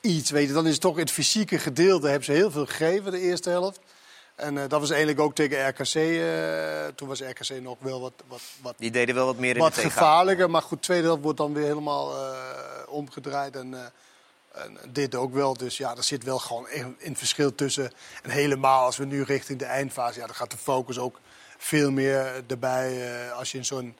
iets 0.00 0.30
weten. 0.30 0.54
Dan 0.54 0.66
is 0.66 0.72
het 0.72 0.80
toch 0.80 0.96
het 0.96 1.10
fysieke 1.10 1.58
gedeelte. 1.58 2.06
Hebben 2.06 2.24
ze 2.24 2.32
heel 2.32 2.50
veel 2.50 2.66
gegeven 2.66 3.12
de 3.12 3.20
eerste 3.20 3.50
helft. 3.50 3.80
En 4.42 4.56
uh, 4.56 4.62
dat 4.68 4.80
was 4.80 4.90
eigenlijk 4.90 5.20
ook 5.20 5.34
tegen 5.34 5.68
RKC. 5.68 5.94
Uh, 5.94 6.94
toen 6.94 7.08
was 7.08 7.20
RKC 7.20 7.60
nog 7.60 7.76
wel 7.78 8.00
wat, 8.00 8.12
wat, 8.26 8.40
wat 8.62 8.74
Die 8.78 8.90
deden 8.90 9.14
wel 9.14 9.26
wat 9.26 9.36
meer 9.38 9.54
in 9.54 9.60
wat 9.60 9.74
de 9.74 9.80
gevaarlijker. 9.80 10.50
Maar 10.50 10.62
goed, 10.62 10.82
tweede 10.82 11.06
helft 11.06 11.22
wordt 11.22 11.38
dan 11.38 11.52
weer 11.52 11.66
helemaal 11.66 12.16
uh, 12.16 12.38
omgedraaid. 12.88 13.56
En, 13.56 13.74
en, 14.52 14.78
dit 14.88 15.14
ook 15.14 15.34
wel. 15.34 15.54
Dus 15.54 15.76
ja, 15.76 15.96
er 15.96 16.02
zit 16.02 16.24
wel 16.24 16.38
gewoon 16.38 16.66
een, 16.70 16.96
een 17.00 17.16
verschil 17.16 17.54
tussen. 17.54 17.92
En 18.22 18.30
helemaal 18.30 18.84
als 18.84 18.96
we 18.96 19.04
nu 19.04 19.22
richting 19.22 19.58
de 19.58 19.64
eindfase... 19.64 20.20
Ja, 20.20 20.26
dan 20.26 20.34
gaat 20.34 20.50
de 20.50 20.56
focus 20.56 20.98
ook 20.98 21.20
veel 21.58 21.90
meer 21.90 22.44
erbij. 22.46 23.32
als 23.32 23.52
je 23.52 23.58
in 23.58 23.64
zo'n 23.64 23.96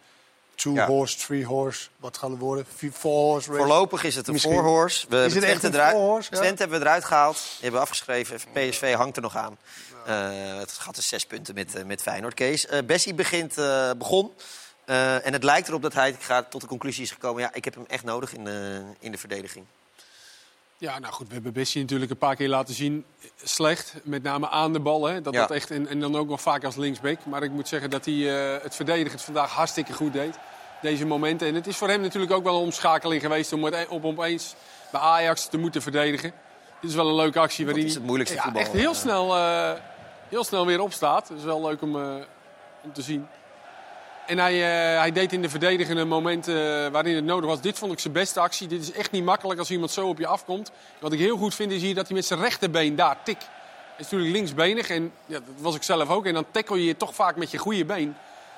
two-horse, 0.62 1.19
ja. 1.19 1.25
three-horse... 1.25 1.88
Wat 1.97 2.16
gaat 2.16 2.31
het 2.31 2.38
worden? 2.38 2.66
Four-horse 2.92 3.50
race. 3.50 3.62
Voorlopig 3.62 4.04
is 4.04 4.14
het 4.14 4.26
een 4.26 4.33
Misschien. 4.33 4.52
four-horse. 4.52 5.07
We 5.09 5.25
Is 5.25 5.35
het 5.35 5.45
echt 5.45 5.62
een? 5.62 5.73
Ja. 5.73 6.19
Twente 6.21 6.62
hebben 6.62 6.78
we 6.78 6.85
eruit 6.85 7.04
gehaald. 7.04 7.35
Die 7.35 7.52
hebben 7.61 7.81
we 7.81 7.87
afgeschreven. 7.87 8.37
PSV 8.52 8.95
hangt 8.95 9.16
er 9.16 9.23
nog 9.23 9.37
aan. 9.37 9.59
Uh, 10.09 10.59
het 10.59 10.73
gaat 10.73 10.95
dus 10.95 11.09
zes 11.09 11.26
punten 11.26 11.54
met, 11.54 11.76
uh, 11.76 11.85
met 11.85 12.02
Feyenoord, 12.02 12.35
Kees. 12.35 12.66
Uh, 12.66 12.78
Bessie 12.87 13.14
begint, 13.14 13.54
begon. 13.99 14.33
en 14.85 15.33
het 15.33 15.45
lijkt 15.45 15.69
erop 15.69 15.83
dat 15.83 15.95
hij 15.95 16.16
gaat 16.19 16.50
tot 16.50 16.61
de 16.61 16.66
conclusie 16.66 17.02
is 17.02 17.11
gekomen... 17.11 17.42
ja, 17.42 17.50
ik 17.54 17.64
heb 17.64 17.75
hem 17.75 17.85
echt 17.88 18.04
nodig 18.04 18.35
in 18.35 18.49
in 18.99 19.12
de 19.12 19.19
verdediging. 19.19 19.66
Ja, 20.83 20.99
nou 20.99 21.12
goed, 21.12 21.29
we 21.29 21.35
hebben 21.35 21.53
Bessie 21.53 21.81
natuurlijk 21.81 22.11
een 22.11 22.19
paar 22.19 22.37
keer 22.37 22.49
laten 22.49 22.75
zien. 22.75 23.05
Slecht, 23.43 23.95
met 24.03 24.23
name 24.23 24.49
aan 24.49 24.73
de 24.73 24.81
bal. 24.81 25.05
Hè? 25.05 25.21
Dat, 25.21 25.35
Ja. 25.35 25.41
dat 25.41 25.51
echt, 25.51 25.71
en, 25.71 25.87
en 25.87 26.01
dan 26.01 26.17
ook 26.17 26.29
nog 26.29 26.41
vaak 26.41 26.65
als 26.65 26.77
linksback. 26.77 27.25
Maar 27.27 27.43
ik 27.43 27.51
moet 27.51 27.69
zeggen 27.69 27.91
dat 27.91 28.05
hij 28.05 28.15
eh, 28.55 28.62
het 28.62 28.75
verdedigend 28.75 29.23
vandaag 29.23 29.51
hartstikke 29.51 29.93
goed 29.93 30.12
deed. 30.12 30.39
Deze 30.81 31.07
momenten. 31.07 31.49
En 31.49 31.55
het 31.55 31.67
is 31.67 31.77
voor 31.77 31.89
hem 31.89 32.01
natuurlijk 32.01 32.33
ook 32.33 32.45
wel 32.45 32.57
een 32.57 32.62
omschakeling 32.62 33.23
geweest... 33.23 33.53
om 33.53 33.65
het 33.65 33.89
op 33.89 34.05
opeens 34.05 34.55
bij 34.91 35.01
Ajax 35.01 35.47
te 35.47 35.59
moeten 35.59 35.83
verdedigen. 35.83 36.33
Dit 36.81 36.91
is 36.91 36.97
wel 36.97 37.09
een 37.09 37.15
leuke 37.15 37.39
actie 37.39 37.65
waarin 37.65 37.85
is 37.85 37.89
het 37.89 37.99
hij 37.99 38.07
moeilijkste 38.07 38.37
ja, 38.37 38.43
voetbal, 38.43 38.62
echt 38.62 38.73
heel 38.73 38.91
eh. 38.91 38.97
snel, 38.97 39.37
eh, 39.37 39.73
heel 40.29 40.45
snel 40.45 40.67
weer 40.67 40.81
opstaat. 40.81 41.29
Dat 41.29 41.39
is 41.39 41.45
wel 41.45 41.62
leuk 41.62 41.83
om, 41.83 41.97
eh, 41.97 42.15
om 42.83 42.93
te 42.93 43.03
zien. 43.03 43.27
En 44.26 44.38
hij, 44.38 44.52
eh, 44.52 44.99
hij 44.99 45.12
deed 45.12 45.33
in 45.33 45.43
de 45.43 45.49
verdedigende 45.49 46.05
momenten 46.05 46.93
waarin 46.93 47.14
het 47.14 47.25
nodig 47.25 47.50
was. 47.50 47.61
Dit 47.61 47.79
vond 47.79 47.93
ik 47.93 47.99
zijn 47.99 48.12
beste 48.12 48.41
actie. 48.41 48.67
Dit 48.67 48.83
is 48.83 48.93
echt 48.93 49.11
niet 49.11 49.25
makkelijk 49.25 49.59
als 49.59 49.71
iemand 49.71 49.91
zo 49.91 50.09
op 50.09 50.19
je 50.19 50.26
afkomt. 50.26 50.71
Wat 50.99 51.12
ik 51.12 51.19
heel 51.19 51.37
goed 51.37 51.55
vind 51.55 51.73
is 51.73 51.83
hier 51.83 51.95
dat 51.95 52.07
hij 52.07 52.17
met 52.17 52.26
zijn 52.26 52.41
rechterbeen 52.41 52.97
daar 52.97 53.19
tik. 53.25 53.38
Hij 53.38 53.99
is 53.99 54.05
natuurlijk 54.05 54.33
linksbenig 54.33 54.91
en 54.91 55.12
ja, 55.26 55.38
dat 55.38 55.55
was 55.59 55.75
ik 55.75 55.83
zelf 55.83 56.11
ook. 56.11 56.26
En 56.26 56.35
dan 56.35 56.47
tackle 56.50 56.85
je 56.85 56.97
toch 56.97 57.14
vaak 57.14 57.37
met 57.37 57.50
je 57.50 57.59
goede 57.59 57.85
been. 57.85 58.14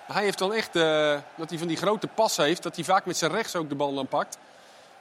Maar 0.07 0.17
hij 0.17 0.25
heeft 0.25 0.39
dan 0.39 0.53
echt 0.53 0.77
eh, 0.77 1.19
dat 1.37 1.51
hij 1.51 1.59
van 1.59 1.69
die 1.69 1.77
grote 1.77 2.07
pas 2.07 2.37
heeft. 2.37 2.63
Dat 2.63 2.75
hij 2.75 2.85
vaak 2.85 3.07
met 3.07 3.17
zijn 3.17 3.31
rechts 3.31 3.57
ook 3.57 3.69
de 3.69 3.75
bal 3.75 3.95
dan 3.95 4.07
pakt. 4.07 4.39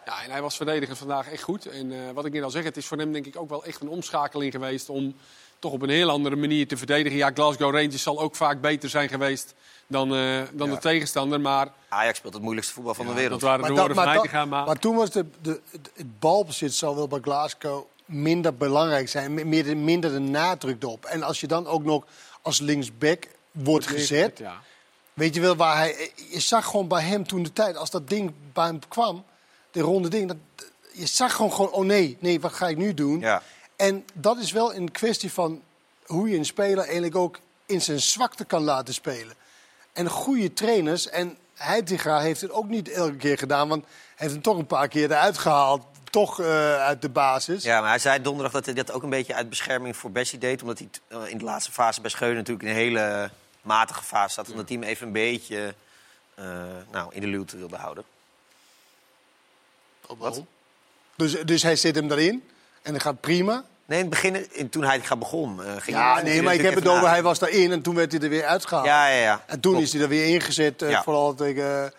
Ja, 0.05 0.23
en 0.23 0.31
hij 0.31 0.41
was 0.41 0.55
verdedigend 0.55 0.97
vandaag 0.97 1.31
echt 1.31 1.43
goed. 1.43 1.65
En 1.65 1.91
eh, 1.91 1.97
wat 2.13 2.25
ik 2.25 2.33
net 2.33 2.43
al 2.43 2.49
zeg, 2.49 2.63
het 2.63 2.77
is 2.77 2.85
voor 2.85 2.97
hem 2.97 3.11
denk 3.11 3.25
ik 3.25 3.39
ook 3.39 3.49
wel 3.49 3.65
echt 3.65 3.81
een 3.81 3.89
omschakeling 3.89 4.51
geweest 4.51 4.89
om 4.89 5.15
toch 5.59 5.71
op 5.71 5.81
een 5.81 5.89
heel 5.89 6.09
andere 6.09 6.35
manier 6.35 6.67
te 6.67 6.77
verdedigen. 6.77 7.17
Ja, 7.17 7.31
Glasgow 7.33 7.75
Rangers 7.75 8.03
zal 8.03 8.19
ook 8.19 8.35
vaak 8.35 8.61
beter 8.61 8.89
zijn 8.89 9.09
geweest 9.09 9.53
dan, 9.87 10.15
eh, 10.15 10.41
dan 10.51 10.69
de 10.69 10.77
tegenstander. 10.77 11.41
Maar 11.41 11.67
Ajax 11.89 12.17
speelt 12.17 12.33
het 12.33 12.41
moeilijkste 12.43 12.73
voetbal 12.75 12.93
van 12.93 13.05
de 13.05 13.13
wereld. 13.13 13.39
dat 13.39 13.49
waren 13.49 13.61
de 13.61 13.67
dat- 13.67 13.77
woorden 13.77 13.95
van 13.95 14.05
dat- 14.05 14.13
Heitinga. 14.13 14.45
Maar 14.45 14.65
maar 14.65 14.79
toen 14.79 14.95
was 14.95 15.09
de, 15.09 15.25
de, 15.41 15.61
het- 15.71 15.89
het 15.93 16.19
balbezit 16.19 16.73
zal 16.73 16.95
wel 16.95 17.07
bij 17.07 17.19
Glasgow 17.21 17.85
minder 18.05 18.55
belangrijk 18.55 19.09
zijn. 19.09 19.33
Meer, 19.49 19.77
minder 19.77 20.11
de 20.11 20.19
nadruk 20.19 20.83
erop. 20.83 21.05
En 21.05 21.23
als 21.23 21.39
je 21.39 21.47
dan 21.47 21.67
ook 21.67 21.83
nog 21.83 22.05
als 22.41 22.59
linksback 22.59 23.27
wordt 23.51 23.87
gezet... 23.87 24.37
Ja. 24.37 24.61
Weet 25.13 25.35
je 25.35 25.41
wel 25.41 25.55
waar 25.55 25.77
hij... 25.77 26.11
Je 26.29 26.39
zag 26.39 26.65
gewoon 26.65 26.87
bij 26.87 27.01
hem 27.03 27.27
toen 27.27 27.43
de 27.43 27.53
tijd, 27.53 27.75
als 27.77 27.89
dat 27.89 28.09
ding 28.09 28.33
bij 28.53 28.65
hem 28.65 28.79
kwam... 28.87 29.23
De 29.71 29.79
ronde 29.81 30.07
ding, 30.09 30.27
dat, 30.27 30.37
je 30.93 31.05
zag 31.05 31.35
gewoon, 31.35 31.53
gewoon... 31.53 31.71
Oh 31.71 31.85
nee, 31.85 32.17
nee, 32.19 32.39
wat 32.41 32.53
ga 32.53 32.67
ik 32.67 32.77
nu 32.77 32.93
doen? 32.93 33.19
Ja. 33.19 33.41
En 33.75 34.05
dat 34.13 34.37
is 34.37 34.51
wel 34.51 34.75
een 34.75 34.91
kwestie 34.91 35.31
van 35.33 35.61
hoe 36.05 36.29
je 36.29 36.37
een 36.37 36.45
speler 36.45 36.83
eigenlijk 36.83 37.15
ook 37.15 37.39
in 37.65 37.81
zijn 37.81 37.99
zwakte 38.01 38.45
kan 38.45 38.63
laten 38.63 38.93
spelen. 38.93 39.35
En 39.93 40.09
goede 40.09 40.53
trainers, 40.53 41.09
en 41.09 41.37
Heitinga 41.53 42.19
heeft 42.19 42.41
het 42.41 42.51
ook 42.51 42.67
niet 42.67 42.89
elke 42.89 43.15
keer 43.15 43.37
gedaan, 43.37 43.67
want 43.67 43.83
hij 43.83 43.91
heeft 44.15 44.33
hem 44.33 44.41
toch 44.41 44.57
een 44.57 44.65
paar 44.65 44.87
keer 44.87 45.11
eruit 45.11 45.37
gehaald, 45.37 45.85
toch 46.13 46.39
eh, 46.39 46.75
uit 46.75 47.01
de 47.01 47.09
basis. 47.09 47.63
Ja, 47.63 47.79
maar 47.79 47.89
hij 47.89 47.99
zei 47.99 48.21
donderdag 48.21 48.51
dat 48.51 48.65
hij 48.65 48.73
dat 48.73 48.91
ook 48.91 49.03
een 49.03 49.09
beetje 49.09 49.33
uit 49.33 49.49
bescherming 49.49 49.97
voor 49.97 50.11
Bessie 50.11 50.39
deed. 50.39 50.61
Omdat 50.61 50.79
hij 50.79 50.89
eh, 51.07 51.31
in 51.31 51.37
de 51.37 51.43
laatste 51.43 51.71
fase 51.71 52.01
bij 52.01 52.09
Scheunen 52.09 52.37
natuurlijk 52.37 52.63
in 52.65 52.69
een 52.69 52.75
hele 52.75 53.29
matige 53.61 54.03
fase 54.03 54.33
zat. 54.33 54.49
Omdat 54.49 54.69
hij 54.69 54.77
hem 54.77 54.87
even 54.87 55.07
een 55.07 55.13
beetje 55.13 55.75
eh, 56.35 56.45
nou, 56.91 57.13
in 57.13 57.21
de 57.21 57.27
luwte 57.27 57.57
wilde 57.57 57.75
houden. 57.75 58.03
Wat? 60.17 60.43
Dus, 61.15 61.31
dus 61.45 61.63
hij 61.63 61.75
zit 61.75 61.95
hem 61.95 62.11
erin 62.11 62.49
en 62.81 62.93
dat 62.93 63.01
gaat 63.01 63.21
prima. 63.21 63.65
Nee, 63.85 63.97
in 63.99 64.05
het 64.05 64.13
begin, 64.13 64.47
in- 64.55 64.69
toen 64.69 64.83
hij 64.83 64.99
gaat 64.99 65.19
begon, 65.19 65.63
eh, 65.63 65.71
ging 65.77 65.97
Ja, 65.97 66.21
nee, 66.21 66.41
maar 66.41 66.53
ik 66.53 66.61
heb 66.61 66.75
het 66.75 66.87
over, 66.87 67.09
hij 67.09 67.23
was 67.23 67.39
daarin 67.39 67.71
en 67.71 67.81
toen 67.81 67.95
werd 67.95 68.11
hij 68.11 68.21
er 68.21 68.29
weer 68.29 68.45
uitgehaald. 68.45 68.85
Ja, 68.85 69.07
ja, 69.07 69.21
ja. 69.21 69.43
En 69.45 69.59
toen 69.59 69.71
Klopt. 69.71 69.87
is 69.87 69.93
hij 69.93 70.01
er 70.01 70.07
weer 70.07 70.25
ingezet, 70.25 70.81
eh, 70.81 70.89
Ja. 70.89 71.03
vooral 71.03 71.33
tegen, 71.35 71.93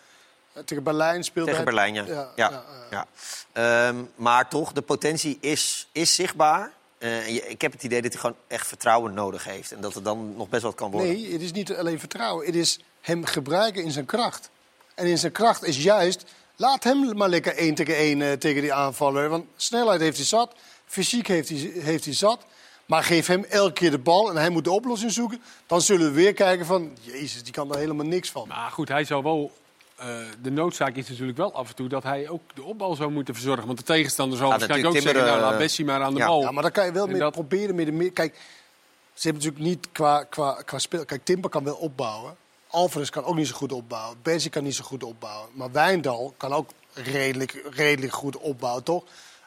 eh, 0.52 0.62
tegen 0.64 0.82
Berlijn 0.82 1.24
speelde 1.24 1.50
Tegen 1.50 1.64
hij. 1.64 1.74
Berlijn, 1.74 1.94
ja. 1.94 2.04
Ja, 2.36 2.50
ja, 2.50 2.62
ja. 2.90 3.06
Ehm, 3.88 3.96
maar 4.14 4.48
toch, 4.48 4.72
de 4.72 4.82
potentie 4.82 5.38
is, 5.40 5.88
is 5.92 6.14
zichtbaar. 6.14 6.70
Ik 7.48 7.60
heb 7.60 7.72
het 7.72 7.82
idee 7.82 8.02
dat 8.02 8.12
hij 8.12 8.20
gewoon 8.20 8.36
echt 8.46 8.66
vertrouwen 8.66 9.14
nodig 9.14 9.44
heeft. 9.44 9.72
En 9.72 9.80
dat 9.80 9.94
het 9.94 10.04
dan 10.04 10.36
nog 10.36 10.48
best 10.48 10.62
wat 10.62 10.74
kan 10.74 10.90
worden. 10.90 11.10
Nee, 11.12 11.32
het 11.32 11.40
is 11.42 11.52
niet 11.52 11.74
alleen 11.76 11.98
vertrouwen. 11.98 12.46
Het 12.46 12.54
is 12.54 12.78
hem 13.00 13.24
gebruiken 13.24 13.82
in 13.84 13.90
zijn 13.90 14.04
kracht. 14.06 14.50
En 14.94 15.06
in 15.06 15.18
zijn 15.18 15.32
kracht 15.32 15.64
is 15.64 15.82
juist... 15.82 16.24
Laat 16.56 16.84
hem 16.84 17.16
maar 17.16 17.28
lekker 17.28 17.56
één 17.56 17.74
tegen 17.74 17.96
één 17.96 18.38
tegen 18.38 18.62
die 18.62 18.72
aanvaller. 18.72 19.28
Want 19.28 19.44
snelheid 19.56 20.00
heeft 20.00 20.16
hij 20.16 20.26
zat. 20.26 20.54
Fysiek 20.94 21.26
heeft 21.26 21.48
hij, 21.48 21.58
heeft 21.74 22.04
hij 22.04 22.14
zat. 22.14 22.44
Maar 22.86 23.04
geef 23.04 23.26
hem 23.26 23.44
elke 23.44 23.72
keer 23.72 23.90
de 23.90 23.98
bal 23.98 24.30
en 24.30 24.36
hij 24.36 24.48
moet 24.50 24.64
de 24.64 24.70
oplossing 24.70 25.12
zoeken. 25.12 25.42
Dan 25.66 25.80
zullen 25.80 26.06
we 26.06 26.12
weer 26.12 26.32
kijken 26.32 26.66
van... 26.66 26.96
Jezus, 27.00 27.42
die 27.42 27.52
kan 27.52 27.72
er 27.72 27.78
helemaal 27.78 28.06
niks 28.06 28.30
van. 28.30 28.48
Maar 28.48 28.70
goed, 28.70 28.88
hij 28.88 29.04
zou 29.04 29.22
wel. 29.22 29.52
eh, 29.96 30.16
de 30.42 30.50
noodzaak 30.50 30.96
is 30.96 31.08
natuurlijk 31.08 31.36
wel 31.38 31.52
af 31.54 31.68
en 31.68 31.74
toe 31.74 31.88
dat 31.88 32.02
hij 32.02 32.28
ook 32.28 32.42
de 32.54 32.62
opbal 32.62 32.94
zou 32.94 33.10
moeten 33.10 33.34
verzorgen. 33.34 33.66
Want 33.66 33.78
de 33.78 33.84
tegenstander 33.84 34.38
zal 34.38 34.46
Ja, 34.50 34.52
waarschijnlijk 34.52 34.94
ook 34.96 35.02
zeggen: 35.02 35.24
nou, 35.24 35.40
laat 35.40 35.52
eh, 35.52 35.58
Bessie 35.58 35.84
maar 35.84 36.02
aan 36.02 36.12
de 36.14 36.20
ja. 36.20 36.26
bal. 36.26 36.40
Ja, 36.40 36.50
maar 36.50 36.62
dan 36.62 36.72
kan 36.72 36.84
je 36.86 36.92
wel 36.92 37.04
En 37.04 37.10
mee 37.10 37.20
dat- 37.20 37.32
proberen 37.32 37.74
met 37.74 37.86
de 37.86 37.92
meer. 37.92 38.12
Kijk, 38.12 38.34
ze 39.14 39.28
hebben 39.28 39.42
natuurlijk 39.44 39.74
niet 39.74 39.88
qua, 39.92 40.24
qua, 40.24 40.62
qua 40.64 40.78
speel. 40.78 41.04
Kijk, 41.04 41.24
Timber 41.24 41.50
kan 41.50 41.64
wel 41.64 41.76
opbouwen. 41.76 42.36
Alvarez 42.68 43.08
kan 43.08 43.24
ook 43.24 43.36
niet 43.36 43.46
zo 43.48 43.54
goed 43.54 43.72
opbouwen. 43.72 44.16
Bessie 44.22 44.50
kan 44.50 44.62
niet 44.64 44.74
zo 44.74 44.84
goed 44.84 45.04
opbouwen. 45.04 45.48
Maar 45.52 45.72
Wijndal 45.72 46.34
kan 46.36 46.52
ook 46.52 46.70
redelijk, 46.92 47.62
redelijk 47.70 48.12
goed 48.12 48.36
opbouwen, 48.36 48.82
toch? 48.82 49.04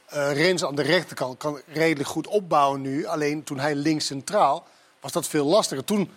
Eh 0.07 0.33
Rens 0.33 0.63
aan 0.63 0.75
de 0.75 0.81
rechterkant 0.81 1.37
kan 1.37 1.61
redelijk 1.67 2.09
goed 2.09 2.27
opbouwen 2.27 2.81
nu. 2.81 3.05
Alleen 3.05 3.43
toen 3.43 3.59
hij 3.59 3.75
links 3.75 4.05
centraal 4.05 4.67
was 4.99 5.11
dat 5.11 5.27
veel 5.27 5.45
lastiger. 5.45 5.83
Toen 5.83 6.09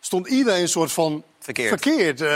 stond 0.00 0.26
iedereen 0.26 0.60
een 0.60 0.68
soort 0.68 0.92
van 0.92 1.24
Verkeerd. 1.38 1.68
verkeerd 1.68 2.20
eh, 2.20 2.28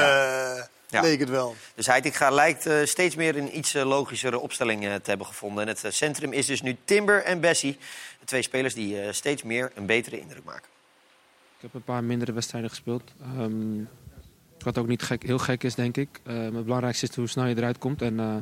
Ja. 0.88 1.01
leek 1.01 1.21
het 1.21 1.29
wel. 1.29 1.55
Dus 1.75 1.87
Heitinga 1.87 2.31
lijkt 2.31 2.66
eh, 2.66 2.85
steeds 2.85 3.14
meer 3.14 3.37
een 3.37 3.57
iets 3.59 3.73
logischere 3.73 4.38
opstelling 4.38 4.81
te 4.83 5.01
hebben 5.11 5.27
gevonden. 5.27 5.62
En 5.62 5.68
het 5.68 5.94
centrum 5.94 6.33
is 6.33 6.47
dus 6.47 6.62
nu 6.62 6.77
Timber 6.85 7.23
en 7.25 7.40
Bessie. 7.40 7.79
De 8.21 8.25
twee 8.27 8.42
spelers 8.42 8.75
die 8.75 9.01
eh, 9.01 9.12
steeds 9.12 9.42
meer 9.42 9.73
een 9.75 9.87
betere 9.87 10.21
indruk 10.21 10.44
maken. 10.44 10.68
Ik 11.57 11.64
heb 11.64 11.75
een 11.75 11.83
paar 11.83 12.05
mindere 12.05 12.33
wedstrijden 12.33 12.71
gespeeld. 12.71 13.03
Ehm, 13.23 13.83
wat 14.59 14.79
ook 14.79 14.87
niet 14.87 15.03
gek, 15.03 15.23
heel 15.23 15.38
gek 15.38 15.64
is, 15.64 15.75
denk 15.75 15.97
ik. 15.97 16.21
Eh, 16.23 16.35
maar 16.35 16.42
het 16.44 16.64
belangrijkste 16.64 17.07
is 17.07 17.14
hoe 17.16 17.27
snel 17.29 17.47
je 17.47 17.57
eruit 17.57 17.79
komt. 17.79 18.03
En 18.03 18.21
eh, 18.21 18.37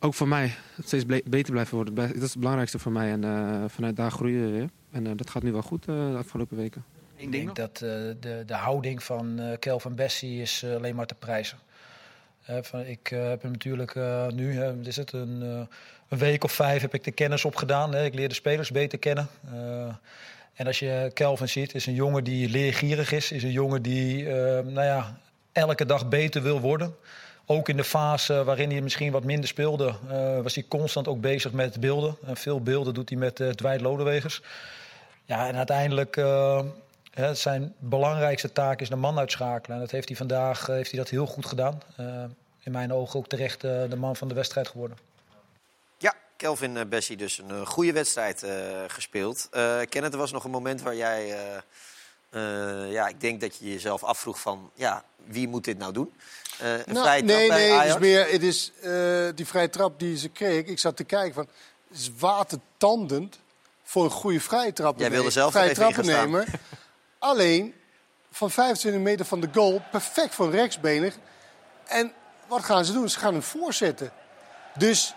ook 0.00 0.14
voor 0.14 0.28
mij 0.28 0.54
steeds 0.84 1.06
beter 1.06 1.52
blijven 1.52 1.74
worden. 1.74 1.94
Dat 1.94 2.14
is 2.14 2.22
het 2.22 2.38
belangrijkste 2.38 2.78
voor 2.78 2.92
mij. 2.92 3.10
En 3.10 3.24
eh, 3.24 3.64
vanuit 3.68 3.96
daar 3.96 4.10
groeien 4.10 4.44
we 4.44 4.50
weer. 4.50 4.68
En 4.90 5.06
eh, 5.06 5.12
dat 5.16 5.30
gaat 5.30 5.42
nu 5.42 5.52
wel 5.52 5.62
goed 5.62 5.88
eh, 5.88 6.10
de 6.10 6.16
afgelopen 6.16 6.56
weken. 6.56 6.84
Ik 7.16 7.32
denk 7.32 7.56
dat 7.56 7.70
eh, 7.74 7.80
de, 8.20 8.42
de 8.46 8.54
houding 8.54 9.02
van 9.02 9.38
eh 9.38 9.58
Kelvin 9.58 9.94
Bessie 9.94 10.40
is 10.40 10.64
alleen 10.64 10.94
maar 10.94 11.06
te 11.06 11.14
prijzen. 11.14 11.58
Van, 12.62 12.80
ik 12.80 13.10
eh, 13.10 13.28
heb 13.28 13.42
hem 13.42 13.50
natuurlijk 13.50 13.94
eh, 13.94 14.26
nu, 14.28 14.60
is 14.82 14.96
het, 14.96 15.12
een, 15.12 15.42
eh, 15.42 15.60
een 16.08 16.18
week 16.18 16.44
of 16.44 16.52
vijf 16.52 16.82
heb 16.82 16.94
ik 16.94 17.04
de 17.04 17.10
kennis 17.10 17.44
opgedaan. 17.44 17.94
Hè. 17.94 18.04
Ik 18.04 18.14
leer 18.14 18.28
de 18.28 18.34
spelers 18.34 18.70
beter 18.70 18.98
kennen. 18.98 19.28
Eh, 19.52 19.94
en 20.54 20.66
als 20.66 20.78
je 20.78 21.10
Kelvin 21.14 21.48
ziet, 21.48 21.74
is 21.74 21.86
een 21.86 21.94
jongen 21.94 22.24
die 22.24 22.48
leergierig 22.48 23.12
is. 23.12 23.32
Is 23.32 23.42
een 23.42 23.50
jongen 23.52 23.82
die, 23.82 24.28
eh, 24.28 24.64
nou 24.64 24.86
ja, 24.86 25.18
elke 25.52 25.86
dag 25.86 26.08
beter 26.08 26.42
wil 26.42 26.60
worden. 26.60 26.94
Ook 27.48 27.68
in 27.68 27.76
de 27.76 27.84
fase 27.84 28.44
waarin 28.44 28.70
hij 28.70 28.80
misschien 28.80 29.12
wat 29.12 29.24
minder 29.24 29.48
speelde, 29.48 29.94
eh, 30.08 30.40
was 30.40 30.54
hij 30.54 30.64
constant 30.68 31.08
ook 31.08 31.20
bezig 31.20 31.52
met 31.52 31.80
beelden. 31.80 32.16
En 32.24 32.36
veel 32.36 32.60
beelden 32.60 32.94
doet 32.94 33.08
hij 33.08 33.18
met 33.18 33.40
uh, 33.40 33.50
Dwight 33.50 33.80
Lodewegers. 33.80 34.42
Ja, 35.24 35.48
en 35.48 35.56
uiteindelijk 35.56 36.16
uh, 36.16 36.62
hè, 37.10 37.34
zijn 37.34 37.74
belangrijkste 37.78 38.52
taak 38.52 38.80
is 38.80 38.88
de 38.88 38.96
man 38.96 39.18
uitschakelen. 39.18 39.76
En 39.76 39.82
dat 39.82 39.90
heeft 39.90 40.08
hij 40.08 40.16
vandaag 40.16 40.66
heeft 40.66 40.90
hij 40.90 41.00
dat 41.00 41.08
heel 41.08 41.26
goed 41.26 41.46
gedaan. 41.46 41.82
in 42.62 42.72
mijn 42.72 42.92
ogen 42.92 43.18
ook 43.18 43.28
terecht 43.28 43.60
de 43.60 43.96
man 43.96 44.16
van 44.16 44.28
de 44.28 44.34
wedstrijd 44.34 44.68
geworden. 44.68 44.98
Ja, 45.98 46.14
Kelvin 46.36 46.88
Bessie 46.88 47.16
dus 47.16 47.38
een 47.38 47.66
goede 47.66 47.92
wedstrijd 47.92 48.46
gespeeld. 48.86 49.48
Kenneth, 49.88 50.12
er 50.12 50.18
was 50.18 50.32
nog 50.32 50.44
een 50.44 50.50
moment 50.50 50.82
waar 50.82 50.96
jij... 50.96 51.34
ja, 52.88 53.08
ik 53.08 53.20
denk 53.20 53.40
dat 53.40 53.56
je 53.56 53.72
jezelf 53.72 54.04
afvroeg 54.04 54.40
van... 54.40 54.70
Ja, 54.74 55.04
wie 55.24 55.48
moet 55.48 55.64
dit 55.64 55.78
nou 55.78 55.92
doen? 55.92 56.12
Uh, 56.62 56.72
een 56.72 56.82
nou, 56.86 57.06
vrije 57.06 57.22
nee, 57.22 57.46
trap 57.46 57.58
bij 57.58 57.68
nee, 57.68 57.78
het 57.78 57.88
is 57.88 57.98
meer 57.98 58.30
het 58.30 58.42
is, 58.42 58.72
uh, 58.84 59.28
die 59.34 59.46
vrije 59.46 59.70
trap 59.70 59.98
die 59.98 60.18
ze 60.18 60.28
kreeg. 60.28 60.64
Ik 60.64 60.78
zat 60.78 60.96
te 60.96 61.04
kijken 61.04 61.34
van, 61.34 61.48
het 61.88 61.98
is 61.98 62.10
watertandend 62.18 63.38
voor 63.82 64.04
een 64.04 64.10
goede 64.10 64.40
vrije 64.40 64.72
trap. 64.72 64.98
Jij 64.98 65.10
wilde 65.10 65.30
zelf 65.30 65.52
vrije 65.52 65.74
gaan 65.74 65.92
trappennemer. 65.92 66.46
Alleen 67.18 67.74
van 68.30 68.50
25 68.50 69.00
meter 69.00 69.24
van 69.24 69.40
de 69.40 69.48
goal, 69.52 69.82
perfect 69.90 70.34
voor 70.34 70.46
een 70.46 70.52
rechtsbenig. 70.52 71.16
En 71.86 72.12
wat 72.46 72.64
gaan 72.64 72.84
ze 72.84 72.92
doen? 72.92 73.08
Ze 73.08 73.18
gaan 73.18 73.32
hem 73.32 73.42
voorzetten. 73.42 74.12
Dus 74.78 75.14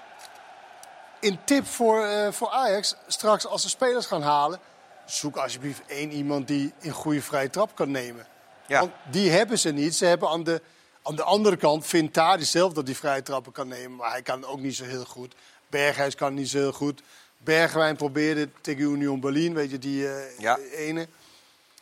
in 1.20 1.40
tip 1.44 1.68
voor, 1.68 2.06
uh, 2.06 2.32
voor 2.32 2.50
Ajax, 2.50 2.96
straks 3.08 3.48
als 3.48 3.62
ze 3.62 3.70
spelers 3.70 4.06
gaan 4.06 4.22
halen, 4.22 4.60
zoek 5.06 5.38
alsjeblieft 5.38 5.82
één 5.88 6.12
iemand 6.12 6.48
die 6.48 6.74
een 6.82 6.92
goede 6.92 7.22
vrije 7.22 7.50
trap 7.50 7.76
kan 7.76 7.92
nemen. 7.92 8.28
Ja. 8.68 8.80
Want 8.80 8.92
die 9.12 9.32
hebben 9.32 9.60
ze 9.60 9.72
niet. 9.72 9.96
Ze 9.96 10.06
hebben 10.06 10.30
aan 10.30 10.44
de, 10.44 10.62
aan 11.04 11.16
de 11.16 11.24
andere 11.24 11.56
kant 11.58 11.86
vindt 11.86 12.14
Tadi 12.14 12.44
zelf 12.44 12.74
dat 12.74 12.86
hij 12.88 12.96
vrije 12.96 13.22
trappen 13.22 13.52
kan 13.52 13.68
nemen. 13.68 13.96
Maar 13.96 14.12
hij 14.12 14.22
kan 14.22 14.46
ook 14.46 14.60
niet 14.60 14.76
zo 14.76 14.84
heel 14.84 15.06
goed. 15.06 15.34
Berghuis 15.68 16.16
kan 16.16 16.34
niet 16.34 16.50
zo 16.50 16.58
heel 16.58 16.72
goed. 16.72 17.02
Bergwijn 17.38 17.96
probeerde 17.96 18.50
tegen 18.62 18.82
Union 18.82 19.20
Berlin, 19.20 19.54
weet 19.54 19.72
je, 19.72 19.80
die 19.80 20.02
uh, 20.04 20.40
ja. 20.40 20.58
ene. 20.76 21.08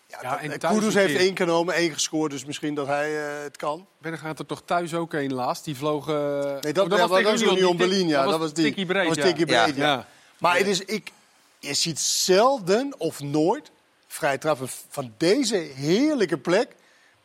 Ja, 0.08 0.20
Ja, 0.22 0.30
dat- 0.30 0.52
en 0.52 0.60
Kudus 0.60 0.94
heeft 0.94 1.16
één 1.20 1.38
genomen, 1.38 1.74
één 1.74 1.94
gescoord. 1.94 2.32
Dus 2.32 2.46
misschien 2.46 2.76
dat 2.76 2.88
hij 2.88 3.36
eh, 3.38 3.44
het 3.44 3.58
kan. 3.58 3.88
Berg 3.98 4.20
gaat 4.20 4.40
er 4.40 4.46
toch 4.46 4.62
thuis 4.66 4.94
ook 4.94 5.14
een 5.14 5.34
laatst? 5.34 5.66
Die 5.66 5.76
vloog... 5.76 6.08
eh, 6.10 6.14
Nee, 6.62 6.74
dat, 6.74 6.84
oh, 6.84 6.90
dat, 6.90 7.10
was, 7.10 7.22
tegen 7.24 7.52
Union, 7.58 7.78
Berlin, 7.78 8.08
ja. 8.08 8.24
Dat 8.24 8.40
was 8.40 8.54
die. 8.54 8.64
Tikkie 8.66 8.86
breed, 8.86 9.08
dat 9.08 9.16
was 9.16 9.26
tikkie 9.26 9.46
breed, 9.46 9.76
ja. 9.76 9.86
Ja. 9.88 10.08
Maar 10.38 10.58
het 10.58 10.68
is, 10.68 10.80
ik, 10.82 11.12
je 11.60 11.74
ziet 11.74 12.00
zelden 12.00 12.94
of 12.98 13.20
nooit 13.20 13.72
vrije 14.08 14.38
trappen 14.38 14.68
van 14.90 15.14
deze 15.18 15.56
heerlijke 15.56 16.38
plek. 16.38 16.76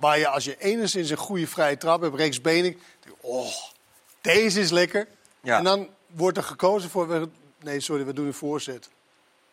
Waar 0.02 0.18
je 0.18 0.28
als 0.28 0.44
je 0.44 0.56
enigszins 0.58 1.10
een 1.10 1.16
goede 1.16 1.46
vrije 1.46 1.76
trap 1.76 2.00
hebt, 2.02 2.16
rechtsbenig. 2.16 2.74
je, 3.04 3.10
Oh, 3.20 3.46
deze 4.20 4.60
is 4.60 4.70
lekker. 4.70 5.06
Ja. 5.42 5.58
En 5.58 5.64
dan 5.64 5.88
wordt 6.06 6.36
er 6.36 6.42
gekozen 6.42 6.90
voor... 6.90 7.28
Nee, 7.60 7.80
sorry, 7.80 8.04
we 8.06 8.12
doen 8.12 8.26
een 8.26 8.34
voorzet. 8.34 8.88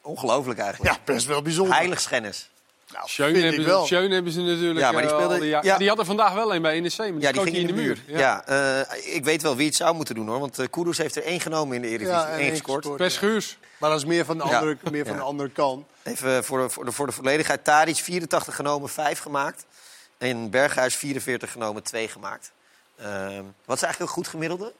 Ongelooflijk 0.02 0.60
eigenlijk. 0.60 0.96
Ja, 0.96 1.14
best 1.14 1.26
wel 1.26 1.42
bijzonder. 1.42 1.76
Heiligschennis. 1.76 2.50
Nou, 2.94 3.08
Schöne 3.08 3.32
vind 3.32 3.44
hebben, 3.44 3.60
ik 3.62 3.66
wel. 3.68 3.86
ze- 3.86 3.96
hebben 3.96 4.32
ze 4.32 4.42
natuurlijk. 4.42 4.80
Ja, 4.80 4.92
maar 4.92 5.02
die 5.02 5.12
eh, 5.12 5.18
speelde- 5.18 5.40
die, 5.40 5.50
ja. 5.50 5.60
ja. 5.64 5.78
die 5.78 5.88
had 5.90 6.00
er 6.00 6.06
vandaag 6.06 6.34
wel 6.34 6.56
een 6.56 6.62
bij 6.62 6.80
NEC, 6.80 6.98
maar 6.98 7.12
die, 7.12 7.22
Ja, 7.22 7.32
die 7.32 7.42
ging 7.42 7.56
in 7.56 7.68
de 7.68 7.74
muur. 7.74 8.04
Ja, 8.08 8.46
eh, 8.46 9.16
ik 9.16 9.24
weet 9.24 9.42
wel 9.42 9.56
wie 9.56 9.66
het 9.66 9.76
zou 9.76 9.96
moeten 9.96 10.16
doen 10.16 10.28
hoor. 10.28 10.40
Want 10.40 10.70
Kudus 10.70 10.98
heeft 10.98 11.16
er 11.16 11.24
één 11.24 11.40
genomen 11.40 11.76
in 11.76 11.82
de 11.82 11.88
Eredivisie. 11.88 12.20
Ja, 12.20 12.30
één 12.30 12.40
één 12.40 12.50
gescoord. 12.50 12.96
Per 12.96 13.04
ja. 13.04 13.10
Schuurs. 13.10 13.58
Maar 13.78 13.90
dat 13.90 14.00
is 14.00 14.06
meer 14.06 14.26
van 14.26 14.38
de 14.38 14.44
Ja. 14.48 14.58
andere, 14.58 14.78
meer 14.92 15.04
van 15.06 15.14
Ja. 15.14 15.20
de 15.20 15.26
andere 15.26 15.50
kant. 15.50 15.86
Even 16.04 16.44
voor 16.44 16.60
de, 16.62 16.70
voor, 16.70 16.86
de, 16.86 16.92
voor 16.92 17.06
de 17.06 17.12
volledigheid. 17.12 17.64
Tadic 17.64 17.96
84 17.96 18.56
genomen, 18.56 18.90
5 18.90 19.20
gemaakt. 19.20 19.66
En 20.20 20.50
Berghuis 20.50 20.96
44 20.96 21.52
genomen, 21.52 21.84
2 21.84 22.08
gemaakt. 22.08 22.52
Ehm, 22.98 23.44
wat 23.66 23.76
is 23.78 23.84
eigenlijk 23.84 24.00
een 24.00 24.08
goed 24.08 24.28
gemiddelde? 24.28 24.74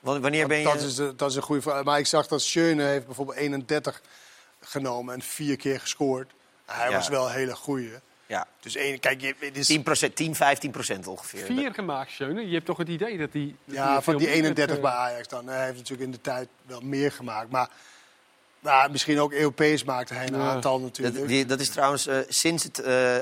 Wa- 0.00 0.20
Wanneer 0.20 0.46
ben 0.48 0.58
je... 0.58 0.64
Dat 0.64 0.80
is, 0.82 0.94
de- 0.94 1.14
dat 1.16 1.30
is 1.30 1.36
een 1.36 1.42
goede 1.42 1.62
vraag. 1.62 1.84
Maar 1.84 1.98
ik 1.98 2.06
zag 2.06 2.26
dat 2.26 2.42
Schöne 2.42 2.82
heeft 2.82 3.06
bijvoorbeeld 3.06 3.36
31 3.38 4.00
genomen 4.60 5.14
en 5.14 5.22
vier 5.22 5.56
keer 5.56 5.80
gescoord. 5.80 6.30
Hij 6.64 6.88
Ja. 6.90 6.96
was 6.96 7.08
wel 7.08 7.26
een 7.26 7.32
hele 7.32 7.54
goeie. 7.56 7.92
Ja. 8.26 8.46
Dus 8.60 8.74
één, 8.76 9.00
kijk, 9.00 9.34
het 9.38 9.56
is, 9.56 9.66
10, 9.66 9.84
10 10.14 10.34
15 10.34 10.70
procent 10.70 11.06
ongeveer. 11.06 11.44
Vier 11.44 11.74
gemaakt, 11.74 12.10
Schöne. 12.10 12.46
Je 12.46 12.54
hebt 12.54 12.66
toch 12.66 12.76
het 12.78 12.88
idee 12.88 13.18
dat 13.18 13.32
die... 13.32 13.56
dat 13.64 13.76
ja, 13.76 14.02
van 14.02 14.16
die 14.16 14.26
meer 14.26 14.36
31 14.36 14.72
het, 14.74 14.82
bij 14.84 14.90
eh, 14.92 14.98
Ajax 14.98 15.28
dan. 15.28 15.46
Hij 15.46 15.64
heeft 15.64 15.76
natuurlijk 15.76 16.02
in 16.02 16.10
de 16.10 16.20
tijd 16.20 16.48
wel 16.66 16.80
meer 16.80 17.12
gemaakt. 17.12 17.50
Maar 17.50 17.68
nou, 18.60 18.90
misschien 18.90 19.20
ook 19.20 19.32
Europees 19.32 19.84
maakte 19.84 20.14
hij 20.14 20.26
een 20.28 20.34
Ja. 20.38 20.48
aantal 20.48 20.80
natuurlijk. 20.80 21.16
Dat, 21.18 21.28
die, 21.28 21.46
dat 21.46 21.60
is 21.60 21.68
trouwens 21.70 22.06
eh, 22.06 22.18
sinds 22.28 22.64
het 22.64 22.78
eh 22.78 23.16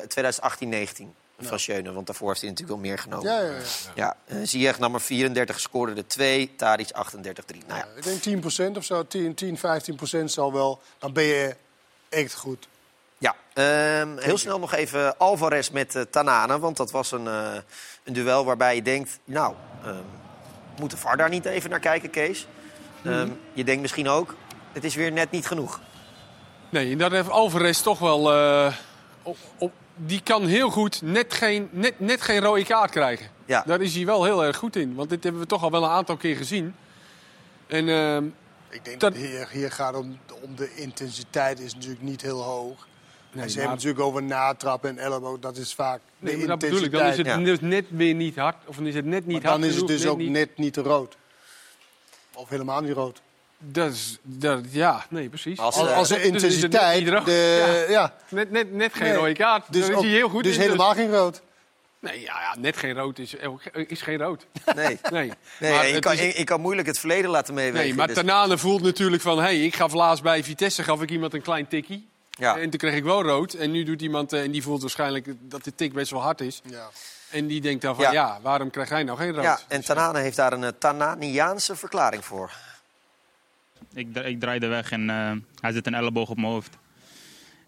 2018-19 1.05 1.05
van 1.47 1.59
Schöne. 1.59 1.93
Want 1.93 2.07
daarvoor 2.07 2.29
heeft 2.29 2.41
hij 2.41 2.51
natuurlijk 2.51 2.79
wel 2.81 2.89
meer 2.91 2.99
genomen. 2.99 3.31
Ja, 3.33 3.41
ja, 3.41 3.51
ja. 3.57 3.63
Ja, 3.95 4.17
eh, 4.27 4.37
Ziyech 4.43 4.79
nam 4.79 4.95
er 4.95 5.01
34, 5.01 5.61
scoorde 5.61 5.95
er 5.95 6.07
2. 6.07 6.55
Tadic 6.57 6.91
38, 6.91 7.45
3. 7.45 7.63
Nou 7.67 7.79
ja, 7.81 7.87
Ik 7.97 8.23
denk 8.23 8.45
10% 8.75 8.77
of 8.77 8.85
zo, 8.85 9.07
10, 9.07 9.35
10 9.35 9.59
15% 9.59 10.25
zal 10.25 10.53
wel. 10.53 10.81
Dan 10.99 11.13
ben 11.13 11.25
je 11.25 11.57
echt 12.09 12.35
goed. 12.35 12.69
Ja, 13.19 13.35
ehm, 13.55 14.17
heel 14.19 14.39
snel 14.39 14.59
nog 14.59 14.73
even 14.75 15.19
Alvarez 15.19 15.69
met 15.71 15.95
eh, 15.95 16.03
Tanane. 16.03 16.59
Want 16.59 16.77
dat 16.77 16.91
was 16.91 17.13
een, 17.13 17.27
eh, 17.27 17.55
een 18.05 18.13
duel 18.13 18.45
waarbij 18.45 18.75
je 18.75 18.83
denkt... 18.83 19.19
Nou, 19.25 19.55
ehm, 19.85 19.97
moet 20.81 20.91
de 20.91 20.97
VAR 20.97 21.17
daar 21.17 21.29
niet 21.29 21.45
even 21.45 21.71
naar 21.71 21.81
kijken, 21.81 22.11
Kees? 22.11 22.47
Ehm, 23.05 23.29
Je 23.53 23.65
denkt 23.65 23.83
misschien 23.83 24.09
ook, 24.09 24.35
het 24.73 24.85
is 24.85 24.95
weer 24.95 25.13
net 25.13 25.31
niet 25.31 25.47
genoeg. 25.47 25.81
Nee, 26.71 26.93
en 26.93 26.99
daar 26.99 27.13
heeft 27.13 27.31
Alvarez 27.31 27.81
toch 27.81 27.99
wel... 27.99 28.33
eh, 28.33 28.73
op, 29.23 29.37
op, 29.59 29.73
die 29.97 30.21
kan 30.23 30.47
heel 30.47 30.71
goed 30.71 31.03
net 31.03 31.35
geen, 31.35 31.69
net, 31.73 32.01
net 32.01 32.21
geen 32.21 32.41
rode 32.41 32.65
kaart 32.65 32.91
krijgen. 32.91 33.27
Ja. 33.47 33.63
Daar 33.67 33.81
is 33.81 33.95
hij 33.95 34.05
wel 34.05 34.25
heel 34.25 34.45
erg 34.45 34.57
goed 34.57 34.77
in. 34.77 34.95
Want 34.95 35.11
dit 35.11 35.23
hebben 35.23 35.41
we 35.41 35.47
toch 35.47 35.63
al 35.63 35.71
wel 35.71 35.85
een 35.85 35.91
aantal 35.91 36.17
keer 36.17 36.37
gezien. 36.37 36.75
En 37.67 37.89
ehm, 37.89 38.25
Ik 38.71 38.85
denk 38.85 39.01
Dat- 39.01 39.13
dat 39.13 39.23
hier, 39.23 39.49
hier 39.51 39.71
gaat 39.73 39.95
om, 39.95 40.19
om 40.43 40.57
de 40.57 40.75
intensiteit 40.75 41.61
is 41.61 41.75
natuurlijk 41.75 42.03
niet 42.03 42.23
heel 42.23 42.43
hoog. 42.43 42.87
Nee, 43.33 43.45
en 43.45 43.51
ze 43.51 43.57
maar- 43.57 43.67
hebben 43.67 43.85
natuurlijk 43.85 44.01
over 44.01 44.23
natrappen 44.23 44.91
en 44.91 44.99
elleboog. 44.99 45.39
Dat 45.39 45.57
is 45.57 45.75
vaak 45.75 46.01
nee, 46.19 46.39
de 46.39 46.47
dat 46.47 46.63
intensiteit. 46.63 46.91
bedoel 46.91 47.01
ik. 47.01 47.05
Dan 47.05 47.11
is 47.11 47.17
het 47.17 47.27
Ja. 47.27 47.37
dus 47.53 47.61
net 47.61 47.85
weer 47.89 48.15
niet 48.15 48.37
hard. 48.37 48.57
Of 48.67 48.77
dan 48.77 48.87
is 48.87 48.95
het 48.95 49.05
net 49.05 49.27
niet 49.27 49.43
maar 49.43 49.51
hard 49.51 49.61
dan 49.63 49.71
is 49.71 49.77
het 49.77 49.87
dus 49.87 50.07
ook 50.07 50.19
niet- 50.19 50.31
net 50.31 50.57
niet 50.59 50.77
rood. 50.77 51.17
Of 52.35 52.49
helemaal 52.49 52.81
niet 52.81 52.93
rood. 52.93 53.23
Dat 53.65 53.93
is, 53.93 54.19
dat, 54.23 54.61
ja, 54.71 55.05
nee, 55.09 55.29
precies. 55.29 55.59
Als, 55.59 55.77
Als, 55.77 55.89
eh, 55.89 55.97
als 55.97 56.09
de 56.09 56.15
dus 56.15 56.23
net 56.25 56.33
intensiteit... 56.33 57.07
de, 57.25 57.87
ja. 57.89 58.15
Net, 58.29 58.51
net, 58.51 58.73
net 58.73 58.95
geen 58.95 59.09
Nee. 59.09 59.17
rode 59.17 59.33
kaart. 59.33 59.73
Dus, 59.73 59.91
ook- 59.91 60.01
hij 60.03 60.11
heel 60.11 60.29
goed 60.29 60.45
dus 60.45 60.57
helemaal 60.57 60.95
geen 60.95 61.11
rood. 61.11 61.43
Nee, 61.99 62.21
ja, 62.21 62.41
ja, 62.41 62.57
net 62.61 62.77
geen 62.77 62.95
rood 62.95 63.19
is, 63.19 63.35
is 63.87 64.03
geen 64.03 64.19
rood. 64.19 64.47
Nee, 64.75 64.99
Nee, 65.11 65.33
nee 65.61 65.73
Maar 65.73 65.85
het 65.87 65.99
kan, 65.99 66.13
is- 66.13 66.37
je 66.37 66.45
kan 66.45 66.61
moeilijk 66.61 66.87
het 66.89 66.99
verleden 66.99 67.31
laten 67.31 67.55
meewegen. 67.55 67.87
Nee, 67.87 67.95
maar 67.95 68.07
Dus- 68.07 68.17
Tanane 68.17 68.59
voelt 68.59 68.83
natuurlijk 68.83 69.23
van... 69.23 69.39
hey, 69.39 69.61
ik 69.65 69.75
gaf 69.75 69.93
laatst 69.93 70.23
bij 70.23 70.45
Vitesse 70.45 70.83
gaf 70.83 71.03
ik 71.03 71.11
iemand 71.11 71.35
een 71.35 71.43
klein 71.43 71.69
tikkie. 71.69 72.09
ja. 72.31 72.57
En 72.59 72.71
toen 72.71 72.79
kreeg 72.79 72.95
ik 72.95 73.05
wel 73.05 73.23
rood. 73.23 73.53
En 73.53 73.71
nu 73.71 73.83
doet 73.85 74.03
iemand... 74.03 74.33
eh, 74.33 74.43
en 74.43 74.51
die 74.51 74.63
voelt 74.63 74.81
waarschijnlijk 74.81 75.27
dat 75.41 75.65
de 75.65 75.75
tik 75.75 75.93
best 75.93 76.11
wel 76.11 76.23
hard 76.23 76.41
is. 76.41 76.61
Ja. 76.65 76.89
En 77.31 77.47
die 77.47 77.61
denkt 77.61 77.83
dan 77.83 77.95
van... 77.95 78.05
Ja. 78.05 78.13
Ja, 78.13 78.39
waarom 78.43 78.71
krijg 78.71 78.89
jij 78.89 79.03
nou 79.03 79.19
geen 79.19 79.33
rood? 79.35 79.43
ja, 79.45 79.59
en 79.69 79.85
Tanane 79.85 80.19
heeft 80.21 80.37
daar 80.37 80.53
een 80.53 80.65
eh, 80.65 80.71
Tananiaanse 80.79 81.77
verklaring 81.77 82.25
voor. 82.25 82.53
Ik, 83.93 84.17
ik 84.17 84.41
draaide 84.41 84.67
weg 84.67 84.91
en 84.91 85.11
eh, 85.11 85.33
hij 85.61 85.73
zit 85.73 85.87
een 85.87 85.95
elleboog 85.95 86.31
op 86.31 86.37
mijn 86.37 86.53
hoofd. 86.53 86.79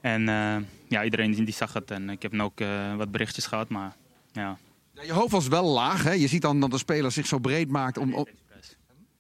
En 0.01 0.29
eh, 0.29 0.57
ja, 0.89 1.05
iedereen 1.05 1.31
die 1.31 1.45
die 1.45 1.55
zag 1.55 1.73
het. 1.73 1.91
En 1.91 2.11
ik 2.11 2.23
heb 2.23 2.33
nu 2.33 2.41
ook 2.41 2.61
eh, 2.61 2.97
wat 2.97 3.11
berichtjes 3.11 3.47
gehad, 3.47 3.69
maar 3.69 3.97
ja, 4.33 4.59
Ja, 4.95 5.03
Je 5.03 5.13
hoofd 5.13 5.31
was 5.31 5.49
wel 5.49 5.65
laag. 5.65 6.03
Hè? 6.03 6.13
Je 6.13 6.27
ziet 6.27 6.43
dan 6.43 6.61
dat 6.61 6.71
de 6.71 6.79
speler 6.79 7.13
zich 7.13 7.27
zo 7.27 7.39
breed 7.39 7.69
maakt. 7.69 7.99
Om, 7.99 8.27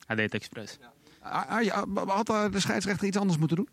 hij 0.06 0.16
deed 0.16 0.32
het 0.32 0.34
expres. 0.34 0.78
Ah, 1.20 1.50
ah, 1.50 1.62
ja, 1.62 1.84
had 2.06 2.26
de 2.26 2.60
scheidsrechter 2.60 3.06
iets 3.06 3.16
anders 3.16 3.38
moeten 3.38 3.56
doen? 3.56 3.68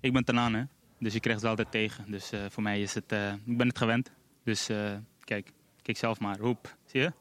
Ik 0.00 0.12
ben 0.12 0.24
Tanaan, 0.24 0.54
hè? 0.54 0.62
dus 1.02 1.12
je 1.12 1.20
krijgt 1.20 1.40
het 1.40 1.50
altijd 1.50 1.70
tegen. 1.70 2.10
Dus 2.10 2.32
eh, 2.32 2.40
voor 2.48 2.62
mij 2.62 2.80
is 2.80 2.94
het, 2.94 3.12
eh, 3.12 3.32
ik 3.32 3.56
ben 3.56 3.68
het 3.68 3.78
gewend. 3.78 4.10
Dus 4.44 4.68
eh, 4.68 4.92
kijk, 5.24 5.52
kijk 5.82 5.98
zelf 5.98 6.20
maar. 6.20 6.38
Roep, 6.38 6.76
zie 6.86 7.00
je? 7.00 7.12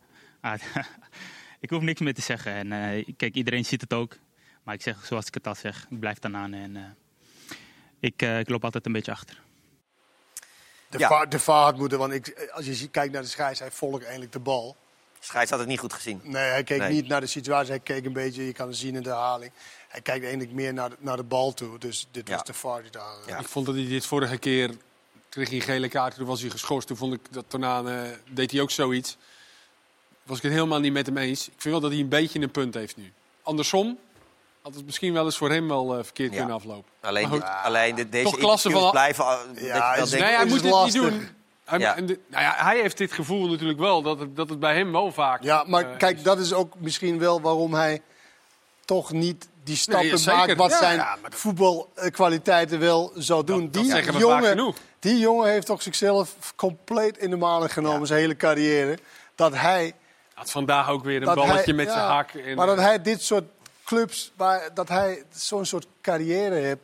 Ah, 0.41 0.62
ik 1.60 1.70
hoef 1.70 1.82
niks 1.82 2.02
meer 2.02 2.13
te 2.13 2.22
zeggen. 2.22 2.54
En 2.54 2.72
eh, 2.72 3.06
kijk, 3.17 3.36
iedereen 3.36 3.65
ziet 3.65 3.82
het 3.82 3.94
ook. 3.94 4.17
Maar 4.63 4.74
ik 4.76 4.82
zeg 4.82 5.06
zoals 5.06 5.26
ik 5.28 5.34
het 5.34 5.47
al 5.47 5.56
zeg, 5.56 5.88
ik 5.89 6.00
blijf 6.00 6.17
Tanaan. 6.17 6.54
En 6.54 6.76
eh, 6.76 6.84
ik, 8.00 8.21
eh, 8.21 8.39
ik 8.39 8.50
loop 8.50 8.63
altijd 8.63 8.86
een 8.86 8.91
beetje 8.91 9.12
achter. 9.12 9.41
De, 10.89 10.97
Ja. 10.97 11.08
va 11.39 11.71
de 11.71 11.97
want 11.97 12.13
ik, 12.13 12.50
als 12.54 12.65
je 12.65 12.88
kijkt 12.88 13.13
naar 13.13 13.21
de 13.21 13.28
scheids, 13.28 13.60
hij 13.60 13.71
volgt 13.71 14.02
eigenlijk 14.02 14.32
de 14.32 14.39
bal. 14.39 14.76
Scheids 15.19 15.50
had 15.50 15.60
het 15.60 15.67
niet 15.67 15.80
goed 15.80 15.93
gezien. 15.93 16.21
Nee, 16.24 16.43
hij 16.50 16.63
keek 16.63 16.80
Nee. 16.80 16.91
niet 16.91 17.08
naar 17.08 17.19
de 17.21 17.28
situatie. 17.28 17.69
Hij 17.71 17.80
keek 17.80 18.06
een 18.06 18.13
beetje, 18.13 18.45
je 18.45 18.54
kan 18.54 18.67
het 18.67 18.78
zien 18.78 18.95
in 18.95 19.04
de 19.04 19.10
herhaling. 19.10 19.52
Hij 19.88 20.02
kijkt 20.02 20.24
eigenlijk 20.24 20.54
meer 20.54 20.74
naar 20.74 20.89
de, 20.89 20.95
naar 21.00 21.17
de 21.17 21.24
bal 21.24 21.54
toe. 21.54 21.80
Dus 21.80 22.08
dit 22.12 22.28
Ja. 22.28 22.36
was 22.36 22.43
de 22.45 22.54
VAR 22.54 22.82
die 22.82 22.91
daar... 22.91 23.15
Ja. 23.28 23.38
Ik 23.39 23.47
vond 23.47 23.65
dat 23.65 23.76
hij 23.76 23.88
dit 23.88 24.06
vorige 24.06 24.38
keer... 24.38 24.76
kreeg 25.30 25.47
hij 25.50 25.58
een 25.58 25.63
gele 25.63 25.89
kaart, 25.89 26.15
toen 26.15 26.26
was 26.26 26.41
hij 26.41 26.50
geschorst. 26.50 26.88
Toen 26.88 26.97
vond 26.97 27.13
ik 27.13 27.19
dat 27.32 27.45
Tanane... 27.47 28.19
deed 28.32 28.52
hij 28.52 28.62
ook 28.62 28.71
zoiets. 28.71 29.17
Was 30.24 30.38
ik 30.38 30.43
het 30.43 30.52
helemaal 30.54 30.80
niet 30.80 30.93
met 30.93 31.06
hem 31.06 31.17
eens. 31.17 31.45
Ik 31.47 31.54
vind 31.58 31.63
wel 31.74 31.80
dat 31.80 31.91
hij 31.91 32.00
een 32.00 32.10
beetje 32.10 32.39
een 32.39 32.52
punt 32.52 32.74
heeft 32.74 32.97
nu. 32.97 33.12
Andersom 33.41 33.97
had 34.62 34.76
het 34.76 34.86
misschien 34.86 35.13
wel 35.13 35.26
eens 35.26 35.38
voor 35.38 35.50
hem 35.50 35.67
wel 35.67 35.97
eh, 35.97 36.04
verkeerd 36.04 36.32
Ja. 36.32 36.38
kunnen 36.38 36.56
aflopen. 36.56 36.91
Alleen, 37.02 37.28
goed. 37.28 37.43
alleen 37.63 37.95
de, 37.95 38.10
deze 38.10 38.24
Toch 38.24 38.38
klasse 38.39 38.67
interviews 38.67 38.91
van- 38.93 39.13
blijven... 39.13 39.26
dat 39.97 40.06
is- 40.08 40.12
Nee, 40.12 40.21
hij 40.21 40.43
is 40.45 40.52
moet 40.52 40.62
het 40.62 40.71
lastig. 40.71 41.02
niet 41.02 41.12
doen. 41.12 41.28
Hij, 41.65 41.80
Ja. 41.80 41.95
en 41.95 42.06
de- 42.06 42.19
nou 42.28 42.43
ja, 42.43 42.54
hij 42.58 42.80
heeft 42.80 42.97
dit 42.97 43.12
gevoel 43.12 43.47
natuurlijk 43.50 43.80
wel, 43.80 44.02
dat 44.02 44.19
het, 44.19 44.36
dat 44.36 44.50
het 44.50 44.60
bij 44.60 44.76
hem 44.76 44.91
wel 44.91 45.12
vaak... 45.12 45.43
Ja, 45.43 45.63
maar 45.67 45.91
eh, 45.91 45.97
kijk, 45.97 46.24
dat 46.24 46.39
is 46.39 46.54
ook 46.54 46.74
misschien 46.78 47.19
wel 47.19 47.41
waarom 47.41 47.74
hij 47.74 48.02
toch 48.86 49.12
niet 49.12 49.47
die 49.63 49.76
stappen 49.76 50.06
Nee, 50.26 50.26
maakt 50.36 50.56
wat 50.56 50.71
Ja, 50.71 50.78
zijn 50.78 50.97
dat- 50.97 51.36
voetbalkwaliteiten 51.36 52.80
wel 52.80 53.12
zou 53.15 53.43
doen. 53.43 53.71
dat 53.71 53.86
zeggen 53.86 54.06
we 54.13 54.19
vaak 54.19 54.21
jongen, 54.30 54.50
genoeg. 54.50 54.76
die 55.00 55.19
jongen 55.19 55.50
heeft 55.50 55.65
toch 55.65 55.82
zichzelf 55.82 56.36
compleet 56.56 57.17
in 57.17 57.30
de 57.30 57.36
maling 57.36 57.74
genomen, 57.74 58.08
zijn 58.08 58.19
hele 58.19 58.36
carrière. 58.36 58.97
Dat 59.36 59.56
hij... 59.56 59.93
Had 60.34 60.52
vandaag 60.52 60.89
ook 60.89 61.04
weer 61.04 61.28
een 61.28 61.36
balletje 61.36 61.63
hij- 61.63 61.74
met 61.74 61.86
ja, 61.88 61.93
zijn 61.93 62.06
hak. 62.06 62.32
En, 62.34 62.56
maar 62.56 62.67
dat 62.67 62.78
hij 62.78 63.02
dit 63.02 63.21
soort 63.21 63.43
clubs, 63.95 64.32
waar, 64.36 64.73
dat 64.73 64.88
hij 64.89 65.23
zo'n 65.36 65.65
soort 65.65 65.88
carrière 66.01 66.56
heeft... 66.56 66.80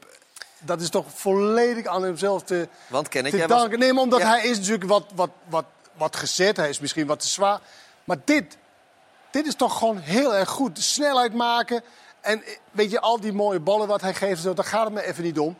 Dat 0.59 0.81
is 0.81 0.89
toch 0.89 1.05
volledig 1.13 1.85
aan 1.85 2.03
hemzelf 2.03 2.43
te, 2.43 2.67
Want 2.89 3.11
te 3.11 3.21
jij 3.21 3.47
was- 3.47 3.59
danken. 3.59 3.79
Nee, 3.79 3.93
maar 3.93 4.03
omdat 4.03 4.19
Ja. 4.19 4.29
hij 4.29 4.47
is 4.47 4.57
natuurlijk 4.57 4.89
wat, 4.89 5.05
wat, 5.15 5.29
wat, 5.49 5.65
wat 5.93 6.15
gezet. 6.15 6.57
Hij 6.57 6.69
is 6.69 6.79
misschien 6.79 7.07
wat 7.07 7.19
te 7.19 7.27
zwaar. 7.27 7.59
Maar 8.03 8.17
dit, 8.25 8.57
dit 9.31 9.45
is 9.47 9.55
toch 9.55 9.77
gewoon 9.77 9.97
heel 9.97 10.35
erg 10.35 10.49
goed. 10.49 10.75
De 10.75 10.81
snelheid 10.81 11.33
maken. 11.33 11.83
En 12.21 12.43
weet 12.71 12.91
je, 12.91 12.99
al 12.99 13.19
die 13.19 13.33
mooie 13.33 13.59
ballen 13.59 13.87
wat 13.87 14.01
hij 14.01 14.13
geeft, 14.13 14.41
zo, 14.41 14.53
daar 14.53 14.65
gaat 14.65 14.83
het 14.83 14.93
me 14.93 15.03
even 15.05 15.23
niet 15.23 15.39
om. 15.39 15.57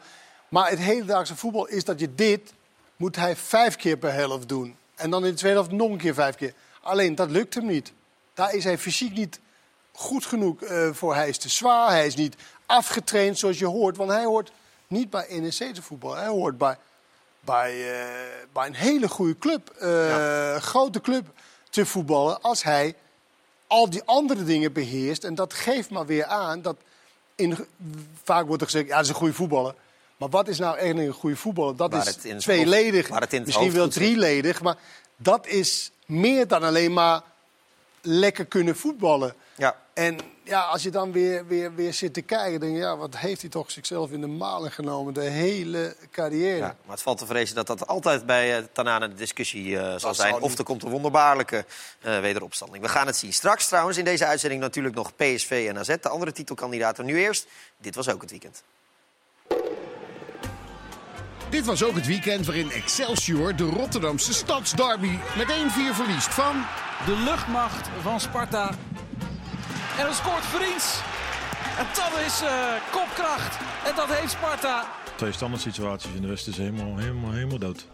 Maar 0.49 0.69
het 0.69 0.79
hedendaagse 0.79 1.36
voetbal 1.36 1.67
is 1.67 1.83
dat 1.83 1.99
je 1.99 2.15
dit 2.15 2.53
moet 2.95 3.15
hij 3.15 3.36
vijf 3.36 3.75
keer 3.75 3.97
per 3.97 4.13
helft 4.13 4.49
doen. 4.49 4.77
En 4.95 5.10
dan 5.10 5.25
in 5.25 5.31
de 5.31 5.38
tweede 5.38 5.57
helft 5.57 5.71
nog 5.73 5.89
een 5.89 5.97
keer 5.97 6.13
vijf 6.13 6.36
keer. 6.36 6.53
Alleen, 6.81 7.15
dat 7.15 7.29
lukt 7.29 7.53
hem 7.53 7.65
niet. 7.65 7.91
Daar 8.33 8.53
is 8.53 8.63
hij 8.63 8.77
fysiek 8.77 9.13
niet 9.13 9.39
goed 9.97 10.25
genoeg 10.25 10.62
eh, 10.62 10.89
voor. 10.91 11.15
Hij 11.15 11.29
is 11.29 11.38
te 11.38 11.49
zwaar, 11.49 11.89
hij 11.89 12.05
is 12.05 12.15
niet 12.15 12.36
afgetraind 12.65 13.38
zoals 13.38 13.60
je 13.60 13.65
hoort. 13.65 13.97
Want 13.97 14.12
hij 14.12 14.25
hoort 14.25 14.51
niet 14.88 15.10
bij 15.10 15.39
NEC 15.39 15.73
te 15.73 15.81
voetballen. 15.81 16.17
Hij 16.17 16.27
hoort 16.27 16.57
bij, 16.57 16.77
bij, 17.39 17.91
eh, 18.01 18.07
bij 18.53 18.67
een 18.67 18.75
hele 18.75 19.07
goede 19.07 19.38
club, 19.38 19.69
eh, 19.69 20.55
grote 20.55 21.01
club 21.01 21.27
te 21.69 21.86
voetballen. 21.86 22.41
Als 22.41 22.63
hij 22.63 22.95
al 23.67 23.89
die 23.89 24.01
andere 24.05 24.43
dingen 24.43 24.73
beheerst. 24.73 25.23
En 25.23 25.36
dat 25.36 25.53
geeft 25.53 25.89
maar 25.89 26.05
weer 26.05 26.25
aan 26.25 26.62
dat... 26.62 26.75
In, 27.36 27.57
vaak 28.23 28.47
wordt 28.47 28.62
er 28.62 28.67
gezegd, 28.69 28.88
ja, 28.88 28.95
dat 28.95 29.03
is 29.03 29.10
een 29.10 29.15
goede 29.15 29.33
voetballer. 29.33 29.75
Maar 30.17 30.29
wat 30.29 30.47
is 30.47 30.60
nou 30.60 30.77
echt 30.77 30.97
een 30.97 31.12
goede 31.13 31.36
voetballer? 31.36 31.75
Dat 31.75 31.91
Waar 31.91 32.07
is 32.07 32.43
tweeledig, 32.43 33.07
hoofd- 33.07 33.45
misschien 33.45 33.71
wel 33.71 33.88
drieledig. 33.88 34.62
Maar 34.62 34.75
dat 35.15 35.47
is 35.47 35.91
meer 36.05 36.47
dan 36.47 36.63
alleen 36.63 36.93
maar 36.93 37.21
lekker 38.08 38.46
kunnen 38.46 38.76
voetballen. 38.76 39.34
Ja. 39.56 39.76
En 39.93 40.20
ja, 40.43 40.62
als 40.62 40.84
je 40.84 40.89
dan 40.89 41.12
weer, 41.12 41.48
weer, 41.48 41.76
weer 41.76 41.93
zit 41.93 42.13
te 42.13 42.22
kijken, 42.22 42.60
denk 42.60 42.74
je, 42.74 42.80
ja, 42.80 42.98
wat 42.98 43.17
heeft 43.17 43.41
hij 43.41 43.50
toch 43.50 43.72
zichzelf 43.72 44.12
in 44.12 44.22
de 44.22 44.28
malen 44.28 44.72
genomen, 44.72 45.13
de 45.13 45.22
hele 45.22 45.96
carrière. 46.12 46.58
Ja, 46.58 46.76
maar 46.86 46.96
het 46.96 47.02
valt 47.02 47.17
te 47.17 47.26
vrezen 47.26 47.56
dat 47.56 47.67
dat 47.67 47.88
altijd 47.88 48.26
bij 48.26 48.58
uh, 48.58 48.65
Tanane 48.72 49.08
de 49.08 49.15
discussie 49.15 49.80
eh, 49.80 49.98
zal 49.98 50.13
zijn. 50.13 50.30
zou 50.30 50.41
Of 50.41 50.58
er 50.58 50.63
komt 50.63 50.84
een 50.84 50.89
wonderbaarlijke 50.89 51.65
eh, 52.02 52.20
wederopstanding. 52.20 52.84
We 52.84 52.89
gaan 52.89 53.08
het 53.08 53.15
zien. 53.15 53.34
Straks 53.34 53.67
trouwens 53.67 53.98
in 53.98 54.06
deze 54.06 54.26
uitzending 54.26 54.62
natuurlijk 54.62 54.96
nog 54.96 55.15
PSV 55.15 55.65
en 55.70 55.78
AZ. 55.78 55.96
De 56.02 56.10
andere 56.10 56.32
titelkandidaten. 56.32 57.06
Nu 57.06 57.20
eerst, 57.20 57.48
dit 57.78 57.96
was 57.96 58.10
ook 58.10 58.22
het 58.22 58.32
weekend. 58.32 58.63
Dit 61.49 61.65
was 61.65 61.83
ook 61.83 61.95
het 61.95 62.07
weekend 62.07 62.45
waarin 62.45 62.71
Excelsior 62.71 63.55
de 63.55 63.63
Rotterdamse 63.63 64.33
stadsderby 64.33 65.12
met 65.38 65.47
1-4 65.47 65.49
verliest 65.93 66.33
van... 66.33 66.65
De 67.05 67.17
luchtmacht 67.25 67.89
van 68.01 68.19
Sparta. 68.19 68.69
En 69.97 70.05
dan 70.05 70.13
scoort 70.13 70.45
Vriends. 70.45 70.99
En 71.77 71.86
dat 71.93 72.19
is 72.25 72.41
eh, 72.41 72.49
kopkracht. 72.91 73.57
En 73.86 73.95
dat 73.95 74.17
heeft 74.17 74.31
Sparta. 74.31 74.86
Twee 75.15 75.31
standaard 75.31 75.62
situaties 75.62 76.12
in 76.15 76.21
de 76.21 76.27
West 76.27 76.47
is 76.47 76.57
helemaal, 76.57 76.97
helemaal, 76.97 77.31
helemaal 77.31 77.57
dood. 77.57 77.88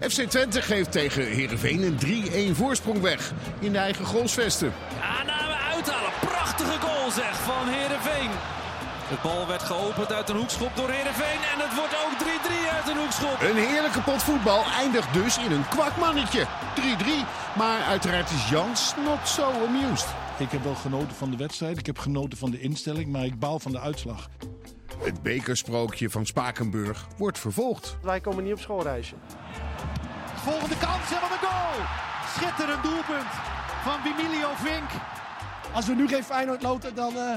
FC 0.00 0.20
Twente 0.20 0.62
geeft 0.62 0.92
tegen 0.92 1.26
Heerenveen 1.26 1.82
een 1.82 2.52
3-1 2.52 2.56
voorsprong 2.56 3.00
weg 3.00 3.32
in 3.58 3.72
de 3.72 3.78
eigen 3.78 4.04
goalsvesten. 4.04 4.72
Ja, 5.00 5.22
nou 5.22 5.46
we 5.46 5.56
uithalen. 5.74 6.10
Prachtige 6.20 6.80
goal 6.80 7.10
zeg 7.10 7.34
van 7.40 7.68
Heerenveen. 7.68 8.30
De 9.12 9.18
bal 9.22 9.46
werd 9.46 9.62
geopend 9.62 10.12
uit 10.12 10.28
een 10.28 10.36
hoekschop 10.36 10.76
door 10.76 10.90
Heerenveen. 10.90 11.40
En 11.52 11.58
het 11.66 11.74
wordt 11.74 11.94
ook 12.04 12.14
3-3 12.18 12.76
uit 12.76 12.88
een 12.88 12.96
hoekschop. 12.96 13.40
Een 13.40 13.56
heerlijke 13.56 14.00
pot 14.00 14.22
voetbal 14.22 14.64
eindigt 14.64 15.12
dus 15.12 15.38
in 15.38 15.52
een 15.52 15.68
kwakmannetje. 15.68 16.44
3-3. 16.44 16.46
Maar 17.56 17.82
uiteraard 17.82 18.30
is 18.30 18.48
Jans 18.48 18.94
not 19.04 19.28
so 19.28 19.50
amused. 19.66 20.08
Ik 20.38 20.50
heb 20.50 20.62
wel 20.64 20.74
genoten 20.74 21.16
van 21.16 21.30
de 21.30 21.36
wedstrijd. 21.36 21.78
Ik 21.78 21.86
heb 21.86 21.98
genoten 21.98 22.38
van 22.38 22.50
de 22.50 22.60
instelling, 22.60 23.12
maar 23.12 23.24
ik 23.24 23.38
baal 23.38 23.58
van 23.58 23.72
de 23.72 23.80
uitslag. 23.80 24.28
Het 25.02 25.22
bekersprookje 25.22 26.10
van 26.10 26.26
Spakenburg 26.26 27.06
wordt 27.16 27.38
vervolgd. 27.38 27.96
Wij 28.02 28.20
komen 28.20 28.44
niet 28.44 28.52
op 28.52 28.60
schoolreisje. 28.60 29.14
Volgende 30.34 30.76
kans 30.76 31.12
en 31.12 31.20
wat 31.20 31.30
een 31.30 31.48
goal! 31.48 31.86
Schitterend 32.36 32.82
doelpunt 32.82 33.32
van 33.82 33.98
Wimilio 34.02 34.48
Vink. 34.54 34.90
Als 35.72 35.86
we 35.86 35.94
nu 35.94 36.08
geen 36.08 36.24
Feyenoord 36.24 36.62
loten, 36.62 36.94
dan, 36.94 37.12
uh, 37.16 37.34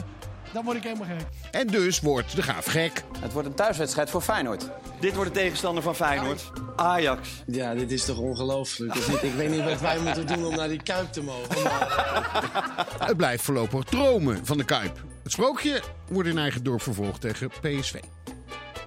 dan 0.56 0.64
word 0.64 0.78
ik 0.78 0.84
helemaal 0.84 1.08
gek. 1.08 1.28
En 1.52 1.68
dus 1.68 2.00
wordt 2.00 2.36
de 2.36 2.42
gaaf 2.42 2.66
gek. 2.66 3.04
Het 3.20 3.34
wordt 3.34 3.48
een 3.48 3.54
thuiswedstrijd 3.54 4.10
voor 4.10 4.22
Feyenoord. 4.22 4.70
Dit 5.00 5.16
wordt 5.16 5.34
de 5.34 5.40
tegenstander 5.40 5.84
van 5.84 5.96
Feyenoord. 5.96 6.52
Ajax. 6.76 7.30
Ja, 7.48 7.74
dit 7.74 7.92
is 7.92 8.06
toch 8.06 8.18
ongelooflijk. 8.18 8.96
ik 8.96 9.34
weet 9.34 9.50
niet 9.50 9.64
wat 9.64 9.82
wij 9.82 10.00
moeten 10.00 10.28
doen 10.28 10.46
om 10.46 10.56
naar 10.56 10.68
die 10.68 10.84
Kuip 10.84 11.12
te 11.12 11.22
mogen. 11.22 11.64
Maar... 11.64 12.88
Het 13.08 13.18
blijft 13.18 13.44
voorlopig 13.44 13.84
dromen 13.84 14.46
van 14.46 14.58
de 14.58 14.64
Kuip. 14.64 15.04
Het 15.24 15.32
sprookje 15.32 15.82
wordt 16.08 16.30
in 16.30 16.38
eigen 16.38 16.64
dorp 16.64 16.82
vervolgd 16.82 17.22
tegen 17.22 17.50
PSV. 17.50 17.94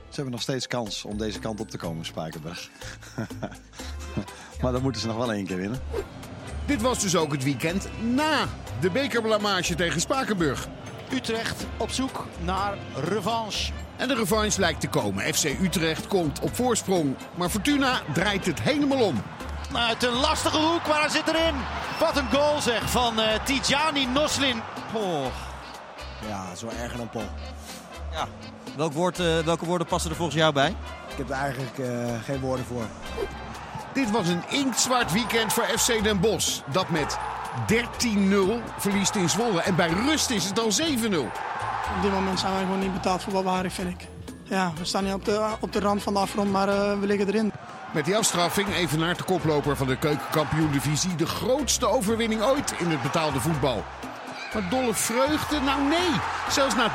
Ze 0.09 0.15
hebben 0.15 0.33
nog 0.33 0.43
steeds 0.43 0.67
kans 0.67 1.05
om 1.05 1.19
deze 1.19 1.39
kant 1.39 1.61
op 1.61 1.71
te 1.71 1.77
komen, 1.77 2.05
Spakenburg. 2.05 2.71
maar 4.63 4.73
dan 4.73 4.83
moeten 4.83 5.01
ze 5.01 5.07
nog 5.07 5.17
wel 5.17 5.33
één 5.33 5.47
keer 5.47 5.57
winnen. 5.57 5.81
Dit 6.67 6.83
was 6.83 7.01
dus 7.01 7.17
ook 7.17 7.33
het 7.33 7.45
weekend 7.45 7.89
na 8.15 8.49
de 8.81 8.91
bekerblamage 8.91 9.75
tegen 9.75 10.01
Spakenburg. 10.01 10.69
Utrecht 11.13 11.67
op 11.77 11.91
zoek 11.91 12.27
naar 12.41 12.75
revanche. 12.95 13.73
En 13.97 14.09
de 14.09 14.15
revanche 14.15 14.61
lijkt 14.61 14.81
te 14.81 14.89
komen. 14.89 15.35
FC 15.35 15.45
Utrecht 15.45 16.07
komt 16.07 16.41
op 16.41 16.57
voorsprong. 16.57 17.17
Maar 17.35 17.49
Fortuna 17.49 18.01
draait 18.13 18.47
het 18.47 18.61
helemaal 18.61 19.03
om. 19.03 19.23
Uit 19.73 20.03
een 20.03 20.13
lastige 20.13 20.57
hoek, 20.57 20.87
maar 20.87 21.01
hij 21.01 21.09
zit 21.09 21.27
erin. 21.27 21.55
Wat 22.01 22.17
een 22.17 22.31
goal 22.31 22.61
zeg 22.61 22.91
van 22.91 23.21
uh, 23.21 23.27
Tijani 23.45 24.07
Noslin. 24.07 24.61
Oh. 24.93 25.27
Ja, 26.29 26.55
zo 26.55 26.69
erger 26.83 26.97
dan 26.97 27.11
Paul. 27.11 27.29
Ja. 28.13 28.27
Welk 28.77 28.93
woord, 28.93 29.19
uh, 29.19 29.39
welke 29.39 29.65
woorden 29.65 29.87
passen 29.87 30.11
er 30.11 30.17
volgens 30.17 30.39
jou 30.39 30.53
bij? 30.53 30.69
Ik 31.11 31.17
heb 31.17 31.31
er 31.31 31.37
eigenlijk 31.37 31.79
uh, 31.79 31.89
geen 32.25 32.41
woorden 32.41 32.65
voor. 32.65 32.85
Dit 33.93 34.11
was 34.11 34.29
een 34.29 34.43
inktzwart 34.49 35.13
weekend 35.13 35.53
voor 35.53 35.65
FC 35.65 36.03
Den 36.03 36.21
Bosch. 36.21 36.61
Dat 36.73 36.89
met 36.89 37.19
13-0 37.59 38.79
verliest 38.79 39.15
in 39.15 39.29
Zwolle. 39.29 39.61
En 39.61 39.77
bij 39.77 39.89
rust 39.89 40.31
is 40.31 40.45
het 40.45 40.59
al 40.59 40.71
7-0. 40.71 41.17
Op 41.97 42.03
dit 42.03 42.13
moment 42.13 42.41
zijn 42.41 42.53
wij 42.53 42.63
gewoon 42.63 42.81
niet 42.81 42.93
betaald 42.93 43.23
voetbalwaardig, 43.23 43.73
vind 43.73 43.89
ik. 43.89 44.09
Ja, 44.43 44.73
we 44.79 44.85
staan 44.85 45.05
nu 45.05 45.13
op 45.13 45.25
de, 45.25 45.49
op 45.61 45.73
de 45.73 45.81
rand 45.81 46.03
van 46.03 46.13
de 46.13 46.19
afrond, 46.19 46.51
maar 46.51 46.69
uh, 46.69 47.01
we 47.01 47.07
liggen 47.07 47.27
erin. 47.27 47.53
Met 47.93 48.05
die 48.05 48.17
afstraffing 48.17 48.75
even 48.75 48.99
naar 48.99 49.17
de 49.17 49.23
koploper 49.23 49.77
van 49.77 49.87
de 49.87 49.97
keukenkampioen-divisie. 49.97 51.15
De 51.15 51.27
grootste 51.27 51.87
overwinning 51.87 52.43
ooit 52.43 52.75
in 52.79 52.91
het 52.91 53.03
betaalde 53.03 53.41
voetbal. 53.41 53.85
Maar 54.53 54.71
dolle 54.71 54.95
vreugde? 54.95 55.61
Nou 55.61 55.83
nee. 55.83 56.11
Zelfs 56.51 56.75
na 56.75 56.91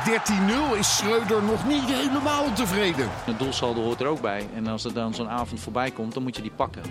13-0 0.74 0.78
is 0.78 0.96
Schreuder 0.96 1.42
nog 1.42 1.66
niet 1.66 1.84
helemaal 1.84 2.52
tevreden. 2.52 3.08
Het 3.10 3.38
doelsaldo 3.38 3.82
hoort 3.82 4.00
er 4.00 4.06
ook 4.06 4.20
bij. 4.20 4.48
En 4.54 4.66
als 4.66 4.84
er 4.84 4.92
dan 4.92 5.14
zo'n 5.14 5.28
avond 5.28 5.60
voorbij 5.60 5.90
komt, 5.90 6.14
dan 6.14 6.22
moet 6.22 6.36
je 6.36 6.42
die 6.42 6.50
pakken. 6.50 6.82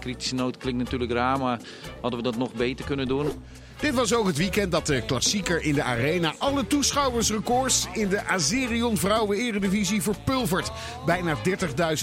Kritische 0.00 0.34
noot 0.34 0.56
klinkt 0.56 0.78
natuurlijk 0.82 1.12
raar, 1.12 1.38
maar 1.38 1.60
hadden 2.00 2.18
we 2.18 2.24
dat 2.24 2.36
nog 2.36 2.52
beter 2.52 2.84
kunnen 2.84 3.08
doen? 3.08 3.26
Dit 3.80 3.94
was 3.94 4.14
ook 4.14 4.26
het 4.26 4.36
weekend 4.36 4.72
dat 4.72 4.86
de 4.86 5.02
klassieker 5.02 5.62
in 5.62 5.74
de 5.74 5.82
arena 5.82 6.34
alle 6.38 6.66
toeschouwersrecords 6.66 7.86
in 7.92 8.08
de 8.08 8.26
Azerion 8.26 8.96
Vrouwen 8.96 9.38
Eredivisie 9.38 10.02
verpulvert. 10.02 10.70
Bijna 11.06 11.36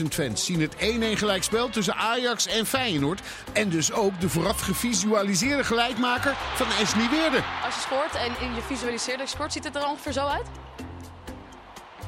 30.000 0.01 0.05
fans 0.09 0.45
zien 0.45 0.61
het 0.61 0.75
1-1 0.75 0.77
gelijkspel 1.17 1.69
tussen 1.69 1.95
Ajax 1.95 2.47
en 2.47 2.65
Feyenoord. 2.65 3.21
En 3.53 3.69
dus 3.69 3.91
ook 3.91 4.21
de 4.21 4.29
vooraf 4.29 4.61
gevisualiseerde 4.61 5.63
gelijkmaker 5.63 6.35
van 6.55 6.67
Ashley 6.81 7.09
Weerde. 7.09 7.43
Als 7.65 7.75
je 7.75 7.81
scoort 7.81 8.15
en 8.15 8.55
je 8.55 8.61
visualiseert 8.67 9.17
dat 9.17 9.29
je 9.29 9.35
scoort, 9.35 9.53
ziet 9.53 9.63
het 9.63 9.75
er 9.75 9.87
ongeveer 9.87 10.11
zo 10.11 10.27
uit? 10.27 10.45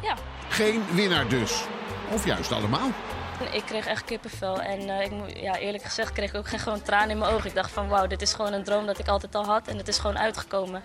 Ja. 0.02 0.16
Geen 0.50 0.84
winnaar 0.94 1.28
dus. 1.28 1.64
Of 2.12 2.26
juist 2.26 2.52
allemaal. 2.52 2.92
Ik 3.52 3.64
kreeg 3.66 3.86
echt 3.86 4.06
kippenvel 4.06 4.62
en 4.62 4.82
uh, 4.88 5.02
ik 5.02 5.12
ja, 5.42 5.58
eerlijk 5.58 5.84
gezegd 5.84 6.12
kreeg 6.12 6.30
ik 6.30 6.38
ook 6.38 6.48
geen 6.48 6.60
gewoon 6.60 6.82
tranen 6.82 7.10
in 7.10 7.18
mijn 7.18 7.32
ogen. 7.32 7.50
Ik 7.50 7.56
dacht 7.56 7.72
van 7.72 7.88
wauw, 7.88 8.08
dit 8.08 8.22
is 8.22 8.34
gewoon 8.34 8.54
een 8.54 8.64
droom 8.64 8.86
dat 8.86 9.00
ik 9.00 9.08
altijd 9.08 9.36
al 9.36 9.46
had 9.46 9.68
en 9.68 9.78
het 9.78 9.88
is 9.88 9.98
gewoon 9.98 10.18
uitgekomen. 10.18 10.84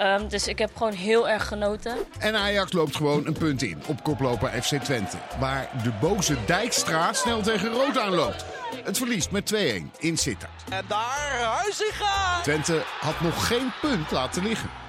Um, 0.00 0.28
dus 0.28 0.48
ik 0.48 0.58
heb 0.58 0.76
gewoon 0.76 0.92
heel 0.92 1.28
erg 1.28 1.48
genoten. 1.48 1.96
En 2.18 2.36
Ajax 2.36 2.72
loopt 2.72 2.96
gewoon 2.96 3.26
een 3.26 3.32
punt 3.32 3.62
in 3.62 3.82
op 3.86 4.02
koploper 4.02 4.62
FC 4.62 4.74
Twente. 4.76 5.16
Waar 5.38 5.70
de 5.82 5.92
boze 6.00 6.36
Dijkstra 6.46 7.12
snel 7.12 7.42
tegen 7.42 7.72
rood 7.72 7.98
aanloopt. 7.98 8.44
Het 8.84 8.98
verliest 8.98 9.30
met 9.30 9.54
2-1 9.54 9.56
in 9.98 10.16
Sittard. 10.16 10.62
En 10.68 10.84
daar 10.88 11.38
Huizinga! 11.40 12.40
Twente 12.42 12.82
had 13.00 13.20
nog 13.20 13.46
geen 13.46 13.72
punt 13.80 14.10
laten 14.10 14.42
liggen. 14.42 14.83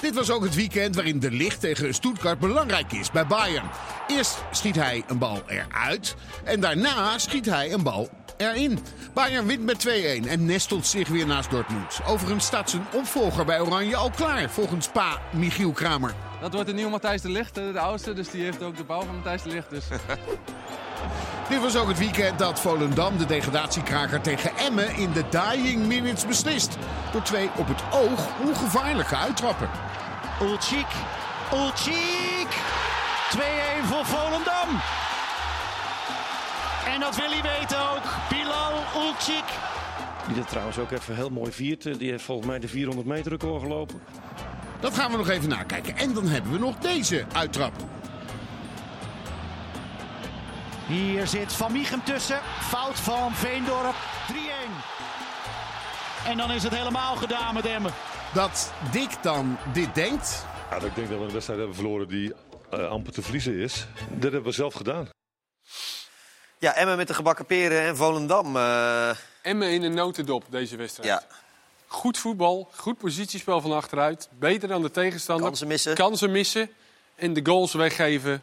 Dit 0.00 0.14
was 0.14 0.30
ook 0.30 0.42
het 0.42 0.54
weekend 0.54 0.94
waarin 0.94 1.20
de 1.20 1.30
licht 1.30 1.60
tegen 1.60 1.94
Stuttgart 1.94 2.38
belangrijk 2.38 2.92
is 2.92 3.10
bij 3.10 3.26
Bayern. 3.26 3.70
Eerst 4.06 4.42
schiet 4.50 4.76
hij 4.76 5.04
een 5.06 5.18
bal 5.18 5.42
eruit 5.46 6.14
en 6.44 6.60
daarna 6.60 7.18
schiet 7.18 7.46
hij 7.46 7.72
een 7.72 7.82
bal 7.82 8.08
erin. 8.36 8.78
Bayern 9.14 9.46
wint 9.46 9.64
met 9.64 9.88
2-1 10.24 10.28
en 10.28 10.44
nestelt 10.44 10.86
zich 10.86 11.08
weer 11.08 11.26
naast 11.26 11.50
Dortmund. 11.50 12.00
Overigens 12.06 12.46
staat 12.46 12.70
zijn 12.70 12.86
opvolger 12.92 13.44
bij 13.44 13.60
Oranje 13.60 13.96
al 13.96 14.10
klaar, 14.10 14.50
volgens 14.50 14.88
pa 14.88 15.20
Michiel 15.32 15.72
Kramer. 15.72 16.14
Dat 16.40 16.52
wordt 16.52 16.68
de 16.68 16.74
nieuwe 16.74 16.90
Matthijs 16.90 17.22
de 17.22 17.30
Ligt, 17.30 17.58
eh, 17.58 17.72
de 17.72 17.80
oudste. 17.80 18.12
Dus 18.12 18.30
die 18.30 18.42
heeft 18.42 18.62
ook 18.62 18.76
de 18.76 18.84
bouw 18.84 19.00
van 19.00 19.14
Matthijs 19.14 19.42
de 19.42 19.48
Ligt. 19.48 19.70
Dus. 19.70 19.84
Dit 21.48 21.60
was 21.60 21.76
ook 21.76 21.88
het 21.88 21.98
weekend 21.98 22.38
dat 22.38 22.60
Volendam 22.60 23.18
de 23.18 23.26
degradatiekraker 23.26 24.20
tegen 24.20 24.56
Emmen 24.56 24.96
in 24.96 25.12
de 25.12 25.24
dying 25.28 25.86
minutes 25.86 26.26
beslist. 26.26 26.76
Door 27.12 27.22
twee 27.22 27.50
op 27.56 27.68
het 27.68 27.82
oog 27.92 28.28
ongevaarlijke 28.40 29.16
uittrappen. 29.16 29.68
Ulchik, 30.40 30.86
Ulchik. 31.52 32.48
2-1 33.36 33.84
voor 33.84 34.04
Volendam. 34.04 34.68
En 36.86 37.00
dat 37.00 37.16
wil 37.16 37.30
hij 37.30 37.42
weten 37.58 37.90
ook. 37.90 38.04
Bilal 38.28 39.04
Ulchik. 39.06 39.44
Die 40.26 40.36
dat 40.36 40.48
trouwens 40.48 40.78
ook 40.78 40.90
even 40.90 41.14
heel 41.14 41.30
mooi 41.30 41.52
viert. 41.52 41.98
Die 41.98 42.10
heeft 42.10 42.24
volgens 42.24 42.46
mij 42.46 42.58
de 42.58 42.68
400 42.68 43.06
meter 43.06 43.30
record 43.32 43.62
gelopen. 43.62 44.00
Dat 44.80 44.94
gaan 44.94 45.10
we 45.10 45.16
nog 45.16 45.28
even 45.28 45.48
nakijken. 45.48 45.96
En 45.96 46.14
dan 46.14 46.26
hebben 46.26 46.52
we 46.52 46.58
nog 46.58 46.76
deze 46.76 47.24
uittrap. 47.32 47.72
Hier 50.86 51.26
zit 51.26 51.52
Van 51.52 51.72
Miechem 51.72 52.04
tussen. 52.04 52.40
Fout 52.60 53.00
van 53.00 53.34
Veendorp. 53.34 53.94
3-1. 54.32 54.34
En 56.26 56.36
dan 56.36 56.50
is 56.50 56.62
het 56.62 56.74
helemaal 56.74 57.16
gedaan 57.16 57.54
met 57.54 57.66
Emmen. 57.66 57.92
Dat 58.34 58.72
Dick 58.92 59.10
dan 59.22 59.58
dit 59.72 59.94
denkt. 59.94 60.46
Ja, 60.70 60.76
ik 60.76 60.94
denk 60.94 61.08
dat 61.08 61.18
we 61.18 61.24
een 61.24 61.32
wedstrijd 61.32 61.58
hebben 61.58 61.76
verloren 61.76 62.08
die 62.08 62.32
eh, 62.70 62.88
amper 62.88 63.12
te 63.12 63.22
verliezen 63.22 63.54
is. 63.58 63.86
Dat 64.10 64.22
hebben 64.22 64.42
we 64.42 64.52
zelf 64.52 64.74
gedaan. 64.74 65.08
Ja, 66.58 66.74
Emmen 66.74 66.96
met 66.96 67.06
de 67.08 67.14
gebakken 67.14 67.46
peren 67.46 67.82
en 67.82 67.96
Volendam. 67.96 68.56
eh, 68.56 69.10
Emmen 69.42 69.70
in 69.70 69.82
een 69.82 69.94
notendop, 69.94 70.44
deze 70.50 70.76
wedstrijd. 70.76 71.08
Ja. 71.08 71.22
Goed 71.90 72.18
voetbal, 72.18 72.68
goed 72.76 72.98
positiespel 72.98 73.60
van 73.60 73.72
achteruit. 73.72 74.28
Beter 74.38 74.68
dan 74.68 74.82
de 74.82 74.90
tegenstander. 74.90 75.46
Kansen 75.46 75.66
missen. 75.68 75.94
Kansen 75.94 76.30
missen. 76.30 76.70
En 77.14 77.32
de 77.32 77.40
goals 77.44 77.72
weggeven. 77.72 78.42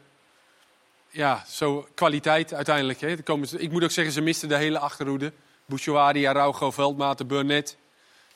Ja, 1.10 1.43
zo 1.47 1.88
kwaliteit 1.93 2.53
uiteindelijk. 2.53 2.99
Hè. 3.01 3.15
Komen 3.23 3.47
ze- 3.47 3.60
ik 3.60 3.71
moet 3.71 3.84
ook 3.84 3.91
zeggen, 3.91 4.13
ze 4.13 4.21
misten 4.21 4.49
de 4.49 4.55
hele 4.55 4.79
achterhoede. 4.79 5.31
Bouchouari, 5.65 6.25
Araujo, 6.25 6.71
Veldmaten, 6.71 7.27
Burnett. 7.27 7.77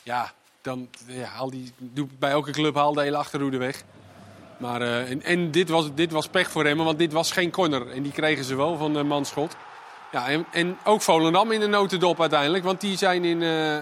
Ja, 0.03 0.33
dan 0.61 0.89
ja, 1.05 1.23
haal 1.25 1.49
die, 1.49 1.73
doe 1.77 2.07
bij 2.19 2.29
elke 2.31 2.51
club 2.51 2.75
haal 2.75 2.93
de 2.93 3.01
hele 3.01 3.17
achterhoede 3.17 3.57
weg. 3.57 3.83
Maar, 4.57 4.81
eh, 4.81 5.09
en 5.09 5.23
en 5.23 5.51
dit, 5.51 5.69
was, 5.69 5.93
dit 5.93 6.11
was 6.11 6.27
pech 6.27 6.51
voor 6.51 6.65
Emmen, 6.65 6.85
want 6.85 6.97
dit 6.99 7.13
was 7.13 7.31
geen 7.31 7.51
corner. 7.51 7.89
En 7.91 8.03
die 8.03 8.11
kregen 8.11 8.43
ze 8.43 8.55
wel 8.55 8.77
van 8.77 8.93
de 8.93 9.03
Manschot. 9.03 9.55
Ja, 10.11 10.27
en, 10.29 10.45
en 10.51 10.77
ook 10.83 11.01
Volendam 11.01 11.51
in 11.51 11.59
de 11.59 11.67
notendop 11.67 12.21
uiteindelijk. 12.21 12.63
Want 12.63 12.81
die 12.81 12.97
zijn 12.97 13.25
in 13.25 13.41
eh, 13.43 13.77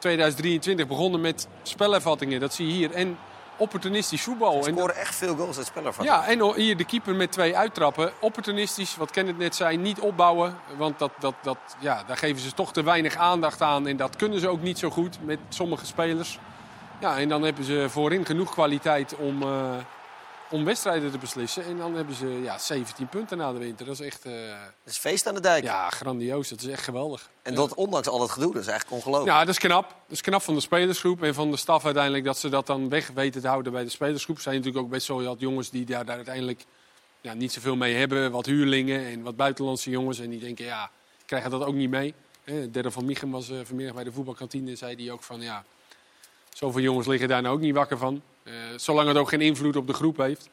2023 0.00 0.86
begonnen 0.86 1.20
met 1.20 1.48
spelervattingen. 1.62 2.40
Dat 2.40 2.54
zie 2.54 2.66
je 2.66 2.72
hier. 2.72 2.90
En 2.92 3.18
opportunistisch 3.56 4.22
voetbal. 4.22 4.62
Ze 4.62 4.68
En- 4.68 4.76
scoren 4.76 4.96
echt 4.96 5.14
veel 5.14 5.36
goals 5.36 5.56
uit 5.56 5.66
spelervattingen. 5.66 6.20
ja, 6.20 6.26
en 6.28 6.54
hier 6.54 6.76
de 6.76 6.84
keeper 6.84 7.14
met 7.14 7.32
twee 7.32 7.56
uittrappen. 7.56 8.12
Opportunistisch, 8.20 8.96
wat 8.96 9.10
Kenneth 9.10 9.38
net 9.38 9.54
zei, 9.56 9.76
niet 9.76 10.00
opbouwen. 10.00 10.56
Want 10.76 10.98
dat, 10.98 11.10
dat, 11.18 11.34
dat, 11.42 11.58
ja, 11.78 12.02
daar 12.06 12.16
geven 12.16 12.40
ze 12.42 12.52
toch 12.52 12.72
te 12.72 12.82
weinig 12.82 13.16
aandacht 13.16 13.62
aan. 13.62 13.86
En 13.86 13.96
dat 13.96 14.16
kunnen 14.16 14.40
ze 14.40 14.48
ook 14.48 14.62
niet 14.62 14.78
zo 14.78 14.90
goed 14.90 15.18
met 15.24 15.38
sommige 15.48 15.86
spelers. 15.86 16.38
Ja, 17.00 17.18
en 17.18 17.28
dan 17.28 17.42
hebben 17.42 17.64
ze 17.64 17.86
voorin 17.88 18.26
genoeg 18.26 18.50
kwaliteit 18.50 19.14
om, 19.16 19.42
eh, 19.42 19.48
om 20.50 20.64
wedstrijden 20.64 21.10
te 21.10 21.18
beslissen. 21.18 21.64
En 21.64 21.76
dan 21.76 21.94
hebben 21.94 22.14
ze 22.14 22.26
ja, 22.26 22.58
17 22.58 23.08
punten 23.08 23.38
na 23.38 23.52
de 23.52 23.58
winter. 23.58 23.86
Dat 23.86 24.00
is 24.00 24.06
echt... 24.06 24.24
eh, 24.24 24.32
Dat 24.84 24.92
is 24.92 24.98
feest 24.98 25.26
aan 25.26 25.34
de 25.34 25.40
dijk. 25.40 25.64
Ja, 25.64 25.90
grandioos. 25.90 26.48
Dat 26.48 26.60
is 26.60 26.66
echt 26.66 26.82
geweldig. 26.84 27.30
En 27.42 27.54
dat 27.54 27.74
ondanks 27.74 28.08
al 28.08 28.18
dat 28.18 28.30
gedoe, 28.30 28.52
dat 28.52 28.62
is 28.62 28.68
eigenlijk 28.68 28.96
ongelooflijk. 28.96 29.32
Ja, 29.36 29.40
dat 29.44 29.48
is 29.48 29.58
knap. 29.58 29.88
Dat 29.88 29.96
is 30.08 30.20
knap 30.20 30.42
van 30.42 30.54
de 30.54 30.60
spelersgroep 30.60 31.22
en 31.22 31.34
van 31.34 31.50
de 31.50 31.56
staf 31.56 31.84
uiteindelijk 31.84 32.24
dat 32.24 32.38
ze 32.38 32.48
dat 32.48 32.66
dan 32.66 32.88
weg 32.88 33.08
weten 33.14 33.40
te 33.40 33.48
houden 33.48 33.72
bij 33.72 33.84
de 33.84 33.90
spelersgroep. 33.90 34.36
Er 34.36 34.42
zijn 34.42 34.56
natuurlijk 34.56 34.84
ook 34.84 34.90
best 34.90 35.06
wel 35.08 35.22
wat 35.22 35.40
jongens 35.40 35.70
die 35.70 35.84
daar, 35.84 36.04
daar 36.04 36.16
uiteindelijk 36.16 36.64
ja, 37.20 37.32
niet 37.34 37.52
zoveel 37.52 37.76
mee 37.76 37.94
hebben. 37.94 38.30
Wat 38.30 38.46
huurlingen 38.46 39.06
en 39.06 39.22
wat 39.22 39.36
buitenlandse 39.36 39.90
jongens. 39.90 40.18
En 40.18 40.30
die 40.30 40.40
denken, 40.40 40.64
ja, 40.64 40.90
krijgen 41.26 41.50
dat 41.50 41.64
ook 41.64 41.74
niet 41.74 41.90
mee. 41.90 42.14
Hè, 42.44 42.70
Derde 42.70 42.90
van 42.90 43.04
Michem 43.04 43.30
was 43.30 43.50
eh, 43.50 43.56
vanmiddag 43.64 43.94
bij 43.94 44.04
de 44.04 44.12
voetbalkantine. 44.12 44.76
Zei 44.76 44.96
die 44.96 45.12
ook 45.12 45.22
van, 45.22 45.40
ja, 45.40 45.64
zoveel 46.54 46.82
jongens 46.82 47.06
liggen 47.06 47.28
daar 47.28 47.42
nou 47.42 47.54
ook 47.54 47.60
niet 47.60 47.74
wakker 47.74 47.98
van. 47.98 48.22
Eh, 48.42 48.52
zolang 48.76 49.08
het 49.08 49.16
ook 49.16 49.28
geen 49.28 49.40
invloed 49.40 49.76
op 49.76 49.86
de 49.86 49.92
groep 49.92 50.16
heeft. 50.16 50.48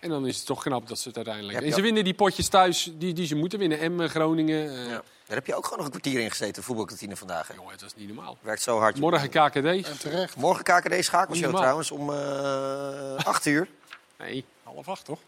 En 0.00 0.08
dan 0.10 0.26
is 0.26 0.36
het 0.36 0.46
toch 0.46 0.62
knap 0.62 0.88
dat 0.88 0.98
ze 0.98 1.08
het 1.08 1.16
uiteindelijk... 1.16 1.58
En 1.58 1.64
je 1.66 1.72
ze 1.72 1.80
winnen 1.80 2.04
die 2.04 2.14
potjes 2.14 2.48
thuis 2.48 2.90
die, 2.94 3.12
die 3.12 3.26
ze 3.26 3.34
moeten 3.34 3.58
winnen. 3.58 3.78
Emmen, 3.78 4.10
Groningen. 4.10 4.78
eh, 4.84 4.88
Daar 4.88 5.36
heb 5.36 5.46
je 5.46 5.54
ook 5.54 5.62
gewoon 5.64 5.76
nog 5.78 5.86
een 5.86 6.00
kwartier 6.00 6.20
in 6.20 6.30
gezeten, 6.30 6.62
voetbalkantine 6.62 7.16
vandaag. 7.16 7.48
Hè? 7.48 7.54
Jongen, 7.54 7.78
dat 7.78 7.86
is 7.88 7.94
niet 7.96 8.14
normaal. 8.14 8.38
Werkt 8.40 8.62
zo 8.62 8.78
hard. 8.78 8.98
Morgen 8.98 9.28
KKD. 9.28 10.00
terecht. 10.00 10.36
Morgen 10.36 10.64
KKD 10.64 11.04
schakelshow 11.04 11.56
trouwens 11.56 11.90
om 11.90 12.10
eh 12.12 13.14
8 13.24 13.46
uur. 13.46 13.68
Nee, 14.18 14.44
half 14.62 14.88
acht 14.88 15.04
toch? 15.04 15.18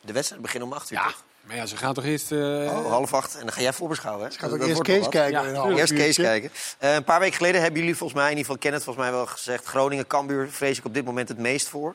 De 0.00 0.12
wedstrijd 0.12 0.42
begint 0.42 0.62
om 0.64 0.72
8 0.72 0.90
uur. 0.90 0.98
Ja, 0.98 1.04
toch? 1.04 1.22
Maar 1.48 1.56
ja, 1.56 1.66
ze 1.66 1.76
gaan 1.76 1.94
toch 1.94 2.04
eerst... 2.04 2.32
eh, 2.32 2.38
Oh, 2.38 2.90
half 2.90 3.14
acht. 3.14 3.34
En 3.34 3.40
dan 3.40 3.52
ga 3.52 3.60
jij 3.60 3.72
voorbeschouwen, 3.72 4.28
hè? 4.28 4.36
gaat 4.36 4.52
ook 4.52 4.58
Dat 4.58 4.68
eerst 4.68 4.82
Kees 4.82 5.08
kijken 5.08 5.52
Ja, 5.52 5.64
Eerst 5.68 5.92
Kees 5.94 6.16
kijken. 6.16 6.50
Eh, 6.78 6.94
een 6.94 7.04
paar 7.04 7.20
weken 7.20 7.36
geleden 7.36 7.60
hebben 7.60 7.80
jullie 7.80 7.96
volgens 7.96 8.18
mij, 8.20 8.30
in 8.30 8.36
ieder 8.36 8.44
geval 8.46 8.60
Kenneth 8.62 8.84
volgens 8.84 9.04
mij 9.04 9.14
wel 9.14 9.26
gezegd... 9.26 9.64
Groningen, 9.64 10.06
Cambuur 10.06 10.48
vrees 10.50 10.78
ik 10.78 10.84
op 10.84 10.94
dit 10.94 11.04
moment 11.04 11.28
het 11.28 11.38
meest 11.38 11.68
voor. 11.68 11.94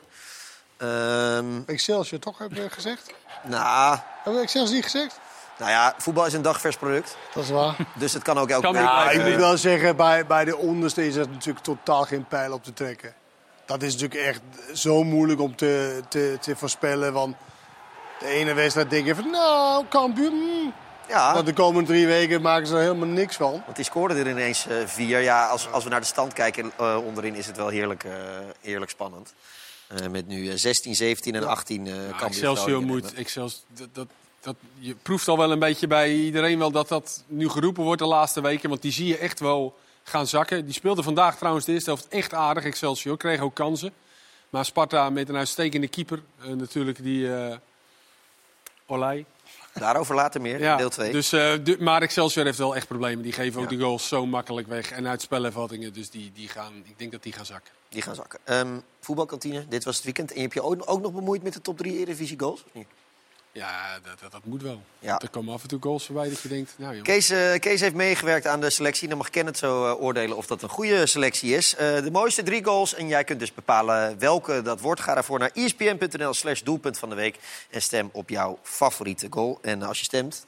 Ehm 0.76 1.44
Excelsior 1.66 2.20
toch, 2.20 2.38
heb 2.38 2.52
je 2.52 2.70
gezegd? 2.70 3.12
nou, 3.44 3.98
Hebben 4.14 4.34
we 4.34 4.40
Excelsior 4.46 4.74
niet 4.74 4.84
gezegd? 4.84 5.20
nou 5.58 5.70
ja, 5.70 5.94
voetbal 5.98 6.26
is 6.26 6.32
een 6.32 6.42
dagvers 6.42 6.76
product. 6.76 7.16
Dat 7.34 7.44
is 7.44 7.50
waar. 7.50 7.76
Dus 7.94 8.12
het 8.12 8.22
kan 8.22 8.38
ook 8.38 8.48
elke 8.50 8.72
week... 8.72 8.82
Ja, 8.82 9.10
ik 9.10 9.20
eh, 9.20 9.26
moet 9.26 9.36
wel 9.36 9.56
zeggen, 9.56 9.96
bij, 9.96 10.26
bij 10.26 10.44
de 10.44 10.56
onderste 10.56 11.06
is 11.06 11.16
er 11.16 11.28
natuurlijk 11.28 11.64
totaal 11.64 12.02
geen 12.02 12.24
pijl 12.26 12.52
op 12.52 12.64
te 12.64 12.72
trekken. 12.72 13.14
Dat 13.66 13.82
is 13.82 13.92
natuurlijk 13.92 14.20
echt 14.20 14.40
zo 14.78 15.02
moeilijk 15.04 15.40
om 15.40 15.56
te, 15.56 16.00
te, 16.08 16.36
te 16.40 16.56
voorspellen. 16.56 17.12
Want 17.12 17.36
de 18.24 18.30
ene 18.30 18.54
wedstrijd 18.54 18.90
denk 18.90 19.06
je 19.06 19.14
van, 19.14 19.30
nou, 19.30 19.84
Cambuur, 19.88 20.30
mm. 20.30 20.72
Ja. 21.08 21.34
Want 21.34 21.46
de 21.46 21.52
komende 21.52 21.88
drie 21.88 22.06
weken 22.06 22.42
maken 22.42 22.66
ze 22.66 22.74
er 22.74 22.80
helemaal 22.80 23.08
niks 23.08 23.36
van. 23.36 23.62
Want 23.64 23.76
die 23.76 23.84
scoorden 23.84 24.16
er 24.16 24.28
ineens 24.28 24.66
eh, 24.66 24.76
vier. 24.86 25.20
Ja, 25.20 25.46
als, 25.46 25.70
als 25.70 25.84
we 25.84 25.90
naar 25.90 26.00
de 26.00 26.06
stand 26.06 26.32
kijken 26.32 26.72
eh, 26.78 26.98
onderin 27.04 27.34
is 27.34 27.46
het 27.46 27.56
wel 27.56 27.68
heerlijk, 27.68 28.04
eh, 28.04 28.12
heerlijk 28.60 28.90
spannend. 28.90 29.34
Eh, 29.86 30.06
met 30.08 30.26
nu 30.26 30.50
eh, 30.50 30.56
16, 30.56 30.94
17 30.94 31.34
en 31.34 31.46
18 31.46 31.86
eh 31.86 31.92
Ja, 31.92 32.00
Cambuur, 32.00 32.26
Excelsior 32.26 32.82
moet... 32.82 33.14
Excelsior, 33.14 33.62
dat, 33.68 33.88
dat, 33.92 34.06
dat, 34.40 34.56
je 34.78 34.94
proeft 34.94 35.28
al 35.28 35.38
wel 35.38 35.52
een 35.52 35.58
beetje 35.58 35.86
bij 35.86 36.14
iedereen 36.14 36.58
wel 36.58 36.70
dat 36.70 36.88
dat 36.88 37.24
nu 37.26 37.48
geroepen 37.48 37.82
wordt 37.82 38.00
de 38.00 38.08
laatste 38.08 38.40
weken. 38.40 38.68
Want 38.68 38.82
die 38.82 38.92
zie 38.92 39.06
je 39.06 39.18
echt 39.18 39.40
wel 39.40 39.76
gaan 40.02 40.26
zakken. 40.26 40.64
Die 40.64 40.74
speelde 40.74 41.02
vandaag 41.02 41.36
trouwens 41.36 41.64
de 41.64 41.72
eerste 41.72 41.90
helft 41.90 42.08
echt 42.08 42.34
aardig, 42.34 42.64
Excelsior. 42.64 43.16
Kreeg 43.16 43.40
ook 43.40 43.54
kansen. 43.54 43.92
Maar 44.50 44.64
Sparta 44.64 45.10
met 45.10 45.28
een 45.28 45.36
uitstekende 45.36 45.88
keeper. 45.88 46.22
natuurlijk 46.56 47.02
die 47.02 47.34
eh 47.34 47.56
Olij. 48.86 49.24
Daarover 49.74 50.14
later 50.14 50.40
meer, 50.40 50.60
Ja, 50.60 50.76
deel 50.76 50.88
2. 50.90 51.12
Dus, 51.12 51.32
eh, 51.32 51.52
de- 51.62 51.76
maar 51.80 52.02
Excelsior 52.02 52.44
heeft 52.44 52.58
wel 52.58 52.76
echt 52.76 52.86
problemen. 52.86 53.22
Die 53.22 53.32
geven 53.32 53.60
ook 53.62 53.68
de 53.68 53.78
goals 53.78 54.08
zo 54.08 54.26
makkelijk 54.26 54.66
weg. 54.68 54.90
En 54.90 55.06
uit 55.08 55.22
spelervattingen. 55.22 55.92
Dus 55.92 56.10
die, 56.10 56.32
die 56.34 56.48
gaan, 56.48 56.72
ik 56.84 56.98
denk 56.98 57.12
dat 57.12 57.22
die 57.22 57.32
gaan 57.32 57.46
zakken. 57.46 57.72
Die 57.88 58.02
gaan 58.02 58.14
zakken. 58.14 58.38
Ehm, 58.44 58.78
voetbalkantine, 59.00 59.66
dit 59.68 59.84
was 59.84 59.94
het 59.96 60.04
weekend. 60.04 60.30
En 60.30 60.36
je 60.36 60.42
hebt 60.42 60.54
je 60.54 60.62
ook, 60.62 60.82
ook 60.84 61.00
nog 61.00 61.12
bemoeid 61.12 61.42
met 61.42 61.52
de 61.52 61.60
top 61.60 61.76
3 61.78 61.92
Eredivisie 61.92 62.38
goals? 62.38 62.64
Of 62.64 62.74
niet? 62.74 62.86
Ja, 63.54 63.98
dat, 64.02 64.20
dat, 64.20 64.32
dat 64.32 64.44
moet 64.44 64.62
wel. 64.62 64.82
Ja. 64.98 65.20
Er 65.20 65.28
komen 65.28 65.54
af 65.54 65.62
en 65.62 65.68
toe 65.68 65.80
goals 65.82 66.06
voorbij 66.06 66.28
dat 66.28 66.40
je 66.40 66.48
denkt... 66.48 66.74
Nou. 66.76 67.00
Kees, 67.00 67.30
eh, 67.30 67.58
Kees 67.58 67.80
heeft 67.80 67.94
meegewerkt 67.94 68.46
aan 68.46 68.60
de 68.60 68.70
selectie. 68.70 69.08
Dan 69.08 69.18
mag 69.18 69.30
Kenneth 69.30 69.58
zo 69.58 69.86
eh, 69.86 70.02
oordelen 70.02 70.36
of 70.36 70.46
dat 70.46 70.62
een 70.62 70.68
goede 70.68 71.06
selectie 71.06 71.56
is. 71.56 71.74
Eh, 71.74 72.02
de 72.02 72.10
mooiste 72.10 72.42
drie 72.42 72.64
goals. 72.64 72.94
En 72.94 73.08
jij 73.08 73.24
kunt 73.24 73.38
dus 73.40 73.54
bepalen 73.54 74.18
welke 74.18 74.62
dat 74.62 74.80
wordt. 74.80 75.00
Ga 75.00 75.14
daarvoor 75.14 75.38
naar 75.38 75.50
E 75.52 75.64
espn.nl 75.64 76.34
slash 76.34 76.60
doelpunt 76.60 76.98
van 76.98 77.08
de 77.08 77.14
week. 77.14 77.38
En 77.70 77.82
stem 77.82 78.08
op 78.12 78.28
jouw 78.28 78.58
favoriete 78.62 79.26
goal. 79.30 79.58
En 79.62 79.82
als 79.82 79.98
je 79.98 80.04
stemt, 80.04 80.44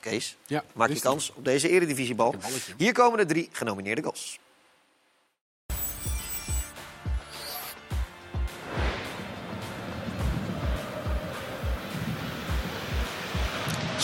Kees, 0.00 0.36
Ja, 0.46 0.64
maak 0.72 0.88
je 0.88 1.00
kans 1.00 1.32
op 1.34 1.44
deze 1.44 1.68
eredivisiebal. 1.68 2.34
Hier 2.76 2.92
komen 2.92 3.18
de 3.18 3.26
drie 3.26 3.48
genomineerde 3.52 4.02
goals. 4.02 4.38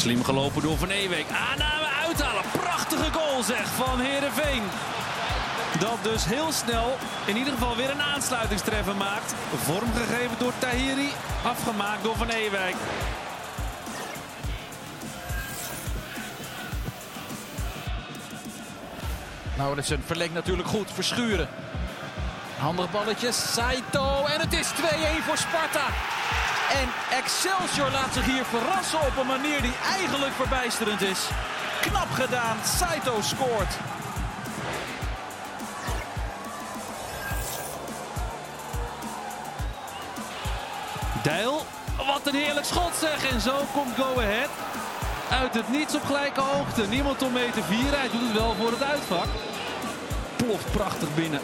Slim 0.04 0.24
gelopen 0.24 0.62
door 0.62 0.78
Van 0.78 0.90
Ewek. 0.90 1.24
Aanname 1.30 1.86
uithalen. 2.06 2.42
Prachtige 2.52 3.12
goal 3.12 3.42
zeg 3.42 3.66
van 3.66 4.00
Heerenveen. 4.00 4.62
Dat 5.78 5.98
dus 6.02 6.24
heel 6.24 6.52
snel 6.52 6.96
in 7.26 7.36
ieder 7.36 7.52
geval 7.52 7.76
weer 7.76 7.90
een 7.90 8.02
aansluitingstreffer 8.02 8.96
maakt. 8.96 9.34
Vormgegeven 9.56 10.38
door 10.38 10.52
Tahiri. 10.58 11.08
Afgemaakt 11.44 12.02
door 12.02 12.16
Van 12.16 12.28
Ewijk. 12.28 12.74
Lauritsen 19.56 20.02
verlengt 20.06 20.34
natuurlijk 20.34 20.68
goed. 20.68 20.90
Verschuren. 20.92 21.48
Handig 22.58 22.90
balletje. 22.90 23.32
Saito. 23.32 24.24
En 24.24 24.40
het 24.40 24.52
is 24.52 24.68
2-1 24.68 25.24
voor 25.26 25.36
Sparta. 25.36 25.86
En 26.80 26.88
Excelsior 27.10 27.90
laat 27.90 28.12
zich 28.12 28.24
hier 28.24 28.44
verrassen 28.44 29.00
op 29.00 29.16
een 29.20 29.26
manier 29.26 29.62
die 29.62 29.74
eigenlijk 29.98 30.32
verbijsterend 30.32 31.00
is. 31.00 31.28
Knap 31.80 32.10
gedaan. 32.10 32.56
Saito 32.64 33.20
scoort. 33.20 33.72
Dijl, 41.22 41.66
wat 41.96 42.26
een 42.26 42.34
heerlijk 42.34 42.66
schot 42.66 42.94
zeg. 43.00 43.30
En 43.32 43.40
zo 43.40 43.56
komt 43.72 43.94
Go 43.96 44.20
Ahead 44.20 44.50
uit 45.30 45.54
het 45.54 45.68
niets 45.68 45.94
op 45.94 46.04
gelijke 46.04 46.40
hoogte. 46.40 46.86
Niemand 46.86 47.22
om 47.22 47.32
mee 47.32 47.50
te 47.50 47.62
vieren. 47.62 47.98
Hij 47.98 48.10
doet 48.10 48.20
het 48.20 48.32
wel 48.32 48.54
voor 48.54 48.70
het 48.70 48.82
uitvak. 48.82 49.26
Ploft 50.36 50.72
prachtig 50.72 51.14
binnen. 51.14 51.40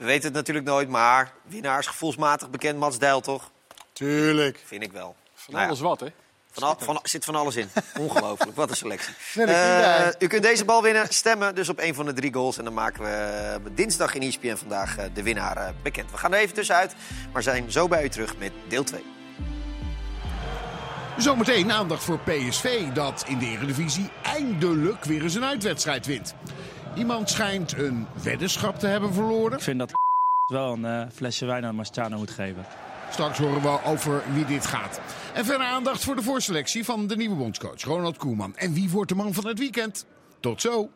We 0.00 0.06
weten 0.06 0.24
het 0.24 0.34
natuurlijk 0.34 0.66
nooit, 0.66 0.88
maar 0.88 1.32
winnaars 1.42 1.86
gevoelsmatig 1.86 2.50
bekend 2.50 2.78
Mats 2.78 2.98
Dijl, 2.98 3.20
toch? 3.20 3.50
Tuurlijk. 3.92 4.60
Vind 4.64 4.82
ik 4.82 4.92
wel. 4.92 5.16
Van 5.34 5.52
Nou 5.54 5.64
ja, 5.64 5.68
alles 5.68 5.80
wat, 5.80 6.00
hè? 6.00 6.06
Van 6.50 6.62
al, 6.62 6.76
van, 6.78 7.00
zit 7.02 7.24
van 7.24 7.34
alles 7.34 7.56
in. 7.56 7.68
Ongelooflijk, 7.98 8.56
wat 8.56 8.70
een 8.70 8.76
selectie. 8.76 9.14
Eh, 9.34 10.08
u 10.18 10.26
kunt 10.26 10.42
deze 10.42 10.64
bal 10.64 10.82
winnen. 10.82 11.06
Stemmen 11.08 11.54
dus 11.54 11.68
op 11.68 11.78
een 11.78 11.94
van 11.94 12.06
de 12.06 12.12
drie 12.12 12.32
goals. 12.32 12.58
En 12.58 12.64
dan 12.64 12.74
maken 12.74 13.02
we 13.02 13.08
eh, 13.08 13.74
dinsdag 13.74 14.14
in 14.14 14.22
ESPN 14.22 14.56
vandaag 14.56 14.96
eh, 14.96 15.04
de 15.14 15.22
winnaar 15.22 15.74
bekend. 15.82 16.10
We 16.10 16.16
gaan 16.16 16.32
er 16.32 16.40
even 16.40 16.54
tussenuit, 16.54 16.94
maar 17.32 17.42
zijn 17.42 17.72
zo 17.72 17.88
bij 17.88 18.04
u 18.04 18.08
terug 18.08 18.36
met 18.38 18.52
deel 18.68 18.84
2. 18.84 19.04
Zometeen 21.16 21.72
aandacht 21.72 22.02
voor 22.02 22.18
PSV 22.18 22.88
dat 22.88 23.24
in 23.26 23.38
de 23.38 23.46
Eredivisie 23.46 24.10
eindelijk 24.22 25.04
weer 25.04 25.22
eens 25.22 25.34
een 25.34 25.44
uitwedstrijd 25.44 26.06
wint. 26.06 26.34
Iemand 26.94 27.30
schijnt 27.30 27.78
een 27.78 28.06
weddenschap 28.22 28.78
te 28.78 28.86
hebben 28.86 29.12
verloren. 29.12 29.56
Ik 29.56 29.62
vind 29.62 29.78
dat 29.78 29.92
wel 30.46 30.72
een 30.72 30.84
eh, 30.84 31.06
flesje 31.12 31.46
wijn 31.46 31.64
aan 31.64 31.74
Marciano 31.74 32.16
moet 32.16 32.30
geven. 32.30 32.64
Straks 33.10 33.38
horen 33.38 33.62
we 33.62 33.78
over 33.84 34.22
wie 34.32 34.44
dit 34.44 34.66
gaat. 34.66 35.00
En 35.34 35.44
verder 35.44 35.66
aandacht 35.66 36.04
voor 36.04 36.16
de 36.16 36.22
voorselectie 36.22 36.84
van 36.84 37.06
de 37.06 37.16
nieuwe 37.16 37.36
bondscoach 37.36 37.82
Ronald 37.82 38.16
Koeman. 38.16 38.56
En 38.56 38.72
wie 38.72 38.90
wordt 38.90 39.08
de 39.08 39.14
man 39.14 39.34
van 39.34 39.46
het 39.46 39.58
weekend? 39.58 40.06
Tot 40.40 40.60
zo. 40.60 40.90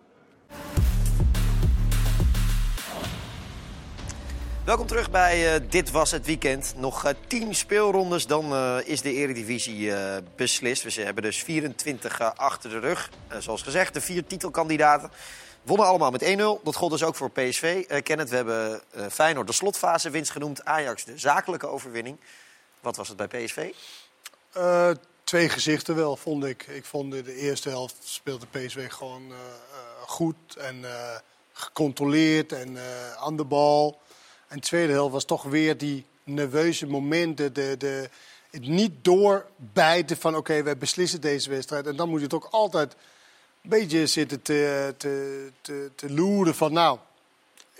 Welkom 4.64 4.86
terug 4.86 5.10
bij 5.10 5.54
eh, 5.54 5.60
Dit 5.68 5.90
Was 5.90 6.10
Het 6.10 6.26
Weekend. 6.26 6.74
Nog 6.76 7.04
eh, 7.04 7.14
10 7.26 7.54
speelrondes, 7.54 8.26
dan 8.26 8.52
eh, 8.52 8.76
is 8.84 9.00
de 9.02 9.12
Eredivisie 9.12 9.94
eh, 9.94 10.22
beslist. 10.36 10.94
We 10.94 11.02
hebben 11.02 11.22
dus 11.22 11.42
24 11.42 12.20
eh, 12.20 12.30
achter 12.34 12.70
de 12.70 12.78
rug. 12.78 13.10
Zoals 13.38 13.62
gezegd, 13.62 13.94
de 13.94 14.00
vier 14.00 14.26
titelkandidaten 14.26 15.10
wonnen 15.64 15.86
allemaal 15.86 16.10
met 16.10 16.24
1-0. 16.24 16.62
Dat 16.62 16.76
gold 16.76 16.90
dus 16.90 17.02
ook 17.02 17.14
voor 17.14 17.30
PSV. 17.30 17.84
Eh 17.88 18.02
Kenneth, 18.02 18.28
we 18.28 18.36
hebben 18.36 18.82
eh, 18.90 19.06
Feyenoord 19.10 19.46
de 19.46 19.52
slotfase 19.52 20.10
winst 20.10 20.30
genoemd. 20.30 20.64
Ajax 20.64 21.04
de 21.04 21.18
zakelijke 21.18 21.66
overwinning. 21.66 22.18
Wat 22.80 22.96
was 22.96 23.08
het 23.08 23.16
bij 23.16 23.26
PSV? 23.26 23.72
Eh, 24.52 24.90
twee 25.24 25.48
gezichten 25.48 25.94
wel, 25.96 26.16
vond 26.16 26.44
ik. 26.44 26.66
Ik 26.66 26.84
vond 26.84 27.12
de, 27.12 27.36
eerste 27.36 27.68
helft 27.68 27.96
speelde 28.04 28.46
PSV 28.46 28.90
gewoon 28.90 29.32
goed 30.06 30.56
en 30.56 30.84
gecontroleerd 31.52 32.52
en 32.52 32.78
aan 33.18 33.36
de 33.36 33.44
bal. 33.44 34.00
En 34.48 34.56
de 34.56 34.66
tweede 34.66 34.92
helft 34.92 35.12
was 35.12 35.24
toch 35.24 35.42
weer 35.42 35.78
die 35.78 36.06
nerveuze 36.24 36.86
momenten. 36.86 37.52
De, 37.52 37.76
de, 37.76 38.08
het 38.50 38.66
niet 38.68 39.04
doorbijten 39.04 40.16
van 40.16 40.36
oké, 40.36 40.62
wij 40.62 40.78
beslissen 40.78 41.20
deze 41.20 41.50
wedstrijd. 41.50 41.86
En 41.86 41.96
dan 41.96 42.08
moet 42.08 42.18
je 42.18 42.24
het 42.24 42.34
ook 42.34 42.48
altijd 42.50 42.96
beetje 43.68 44.06
zitten 44.06 44.42
te, 44.42 44.94
te, 44.96 45.50
te, 45.60 45.90
te 45.94 46.12
loeren 46.12 46.54
van 46.54 46.72
nou, 46.72 46.98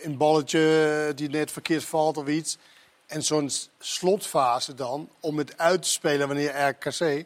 een 0.03 0.16
balletje 0.16 1.12
die 1.14 1.28
net 1.28 1.51
verkeerd 1.51 1.85
valt 1.85 2.16
of 2.16 2.26
iets. 2.26 2.59
En 3.07 3.22
zo'n 3.22 3.51
slotfase 3.78 4.74
dan, 4.74 5.09
om 5.20 5.39
het 5.39 5.59
uit 5.59 5.82
te 5.82 5.89
spelen 5.89 6.26
wanneer 6.26 6.68
RKC 6.68 7.24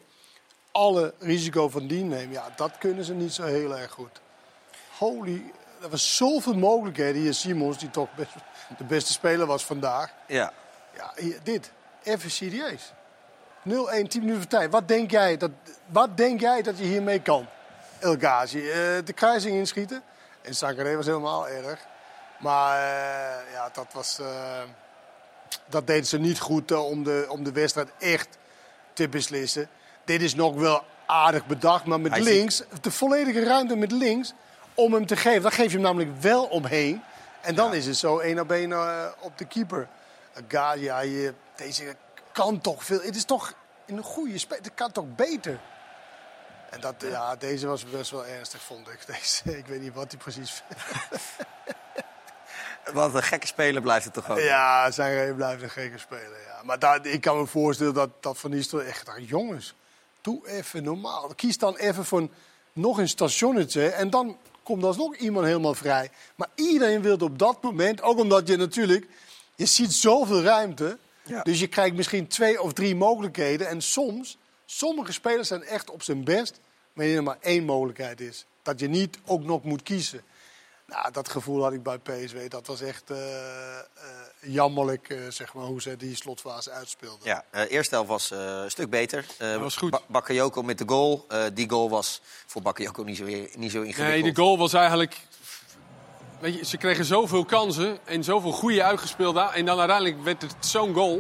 alle 0.73 1.15
risico 1.19 1.69
van 1.69 1.87
dien 1.87 2.09
neemt. 2.09 2.33
Ja, 2.33 2.53
dat 2.57 2.79
kunnen 2.79 3.05
ze 3.05 3.15
niet 3.15 3.33
zo 3.33 3.45
heel 3.45 3.77
erg 3.77 3.91
goed. 3.91 4.21
Holy, 4.99 5.53
er 5.83 5.89
was 5.89 6.17
zoveel 6.17 6.55
mogelijkheden. 6.55 7.23
Hier 7.23 7.35
Simons, 7.35 7.79
die 7.79 7.91
toch 7.91 8.15
best 8.15 8.33
de 8.79 8.85
beste 8.85 9.13
speler 9.13 9.47
was 9.47 9.65
vandaag. 9.65 10.13
Ja. 10.27 10.53
Ja, 10.97 11.13
hier, 11.17 11.39
dit. 11.43 11.71
Even 12.03 12.31
serieus. 12.31 12.93
0-1, 13.69 14.07
10 14.09 14.25
minuten 14.25 14.49
tijd. 14.49 14.71
Wat 14.71 14.89
denk 14.89 15.11
jij 15.11 15.37
dat, 15.37 15.51
wat 15.87 16.17
denk 16.17 16.41
jij 16.41 16.63
dat 16.63 16.79
je 16.79 16.85
hiermee 16.85 17.23
kan? 17.23 17.47
El 18.01 18.17
Ghazi, 18.19 18.59
eh, 18.71 18.75
de 19.05 19.13
kruising 19.15 19.55
inschieten. 19.57 20.03
En 20.43 20.55
Sangaré 20.55 20.97
was 20.97 21.07
helemaal 21.07 21.49
erg. 21.49 21.81
Maar 22.39 22.77
eh, 22.79 23.53
ja, 23.53 23.71
dat 23.73 23.87
was... 23.93 24.19
eh, 24.19 24.63
dat 25.67 25.87
deden 25.87 26.07
ze 26.07 26.19
niet 26.19 26.41
goed 26.41 26.73
om, 26.73 27.05
de, 27.05 27.27
om 27.29 27.45
de 27.45 27.53
wedstrijd 27.53 27.89
echt 27.99 28.29
te 28.93 29.09
beslissen. 29.09 29.69
Dit 30.05 30.23
is 30.23 30.35
nog 30.35 30.55
wel 30.55 30.85
aardig 31.07 31.47
bedacht, 31.47 31.85
maar 31.85 32.01
met 32.01 32.13
Hij 32.13 32.23
ziet- 32.23 32.33
links, 32.33 32.63
de 32.81 32.91
volledige 32.91 33.45
ruimte 33.45 33.77
met 33.77 33.93
links 33.93 34.33
om 34.75 34.93
hem 34.93 35.07
te 35.07 35.17
geven. 35.17 35.43
Dan 35.43 35.53
geef 35.53 35.67
je 35.67 35.73
hem 35.73 35.81
namelijk 35.81 36.21
wel 36.21 36.45
omheen. 36.45 37.03
En 37.41 37.55
dan 37.55 37.75
is 37.75 37.87
het 37.87 37.97
zo 37.97 38.19
één 38.19 38.39
op 38.41 38.51
één 38.53 38.73
eh, 38.73 39.05
op 39.21 39.39
de 39.39 39.45
keeper. 39.45 39.89
Uh, 40.37 40.43
Gaia, 40.49 41.01
deze 41.57 41.97
kan 42.33 42.61
toch 42.61 42.85
veel. 42.85 43.01
Het 43.01 43.17
is 43.17 43.25
toch 43.25 43.53
een 43.87 44.03
goede 44.03 44.39
speler. 44.39 44.63
Het 44.65 44.75
kan 44.75 44.93
toch 44.93 45.05
beter. 45.17 45.59
En 46.71 46.81
dat, 46.81 46.95
ja, 46.99 47.37
deze 47.37 47.67
was 47.67 47.85
best 47.85 48.11
wel 48.11 48.27
ernstig, 48.27 48.63
vond 48.63 48.89
ik. 48.89 49.07
Deze, 49.17 49.59
ik 49.59 49.67
weet 49.67 49.81
niet 49.81 49.95
wat 49.95 50.11
hij 50.11 50.21
precies. 50.21 50.63
Wat 52.93 53.15
een 53.15 53.23
gekke 53.23 53.47
speler 53.47 53.83
blijft 53.83 54.05
het 54.05 54.15
toch 54.15 54.31
ook? 54.31 54.39
Ja, 54.39 54.91
zijn 54.91 55.35
blijft 55.37 55.63
een 55.63 55.71
gekke 55.71 55.99
speler. 55.99 56.41
Ja. 56.47 56.63
Maar 56.63 56.79
daar, 56.79 57.07
ik 57.07 57.21
kan 57.21 57.39
me 57.39 57.47
voorstellen 57.47 57.95
dat, 57.95 58.11
dat 58.21 58.39
Van 58.39 58.51
Nistelrooy 58.51 58.89
echt 58.89 59.07
dacht... 59.07 59.29
jongens, 59.29 59.75
doe 60.21 60.49
even 60.49 60.83
normaal. 60.83 61.33
Kies 61.35 61.59
dan 61.59 61.77
even 61.77 62.05
voor 62.05 62.29
nog 62.73 62.99
een 62.99 63.09
stationnetje... 63.09 63.89
en 63.89 64.11
dan 64.11 64.39
komt 64.63 64.85
alsnog 64.85 65.17
iemand 65.17 65.47
helemaal 65.47 65.75
vrij. 65.75 66.11
Maar 66.35 66.49
iedereen 66.55 67.03
wilde 67.03 67.25
op 67.25 67.39
dat 67.39 67.63
moment... 67.63 68.03
ook 68.03 68.19
omdat 68.19 68.49
je 68.49 68.57
natuurlijk... 68.57 69.07
je 69.55 69.67
ziet 69.67 69.93
zoveel 69.93 70.43
ruimte... 70.43 70.99
Ja. 71.25 71.43
dus 71.43 71.61
je 71.61 71.67
krijgt 71.67 71.97
misschien 71.97 72.27
twee 72.27 72.63
of 72.63 72.73
drie 72.73 72.95
mogelijkheden. 72.95 73.69
En 73.69 73.83
soms, 73.83 74.39
sommige 74.71 75.13
spelers 75.13 75.49
zijn 75.49 75.63
echt 75.65 75.91
op 75.91 76.03
zijn 76.03 76.25
best... 76.25 76.61
wanneer 76.93 77.17
er 77.17 77.23
maar 77.23 77.39
één 77.41 77.65
mogelijkheid 77.65 78.21
is. 78.21 78.47
Dat 78.63 78.81
je 78.81 78.89
niet 78.89 79.19
ook 79.27 79.43
nog 79.43 79.63
moet 79.63 79.83
kiezen. 79.83 80.23
Nou, 80.87 81.13
dat 81.13 81.29
gevoel 81.29 81.63
had 81.63 81.73
ik 81.73 81.83
bij 81.83 81.99
PSV. 81.99 82.49
Dat 82.49 82.67
was 82.67 82.81
echt 82.81 83.11
eh, 83.11 83.79
eh, 83.79 83.85
jammerlijk, 84.41 85.09
eh, 85.09 85.19
zeg 85.29 85.55
maar, 85.55 85.65
hoe 85.65 85.83
ze 85.83 85.97
die 85.97 86.17
slotfase 86.17 86.71
uitspeelden. 86.71 87.19
Ja, 87.23 87.45
eh 87.51 87.71
eerste 87.71 87.95
helft 87.95 88.09
was 88.11 88.31
eh, 88.31 88.39
een 88.63 88.71
stuk 88.71 88.91
beter. 88.91 89.25
Was 89.61 89.77
goed. 89.77 89.91
Ba- 89.91 90.01
Bakayoko 90.07 90.63
met 90.63 90.79
de 90.79 90.85
goal. 90.87 91.25
Eh, 91.29 91.45
die 91.55 91.69
goal 91.71 91.91
was 91.91 92.21
voor 92.47 92.63
Bakayoko 92.63 93.03
niet 93.03 93.17
zo, 93.17 93.25
niet 93.25 93.51
zo 93.53 93.59
ingewikkeld. 93.63 94.07
Nee, 94.09 94.23
de 94.23 94.41
goal 94.41 94.59
was 94.59 94.73
eigenlijk... 94.73 95.17
Weet 96.41 96.59
je, 96.59 96.65
ze 96.65 96.77
kregen 96.77 97.05
zoveel 97.05 97.45
kansen 97.45 97.99
en 98.05 98.25
zoveel 98.25 98.53
goede 98.53 98.83
uitgespeeld. 98.85 99.37
En 99.55 99.65
dan 99.65 99.79
uiteindelijk 99.79 100.23
werd 100.25 100.43
het 100.43 100.55
zo'n 100.61 100.95
goal. 100.95 101.19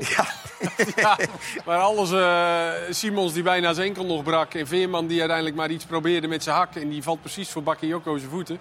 Ja. 0.96 1.16
waar 1.64 1.78
alles... 1.80 2.10
eh, 2.12 2.92
Simons 2.94 3.32
die 3.32 3.42
bijna 3.42 3.72
zijn 3.72 3.86
enkel 3.86 4.04
nog 4.04 4.22
brak. 4.22 4.54
En 4.54 4.66
Veerman 4.66 5.06
die 5.06 5.18
uiteindelijk 5.18 5.56
maar 5.56 5.70
iets 5.70 5.84
probeerde 5.84 6.26
met 6.28 6.42
zijn 6.42 6.56
hak. 6.56 6.74
En 6.74 6.88
die 6.88 7.02
valt 7.02 7.20
precies 7.20 7.50
voor 7.50 7.62
Bakayoko 7.62 8.18
zijn 8.18 8.30
voeten. 8.30 8.58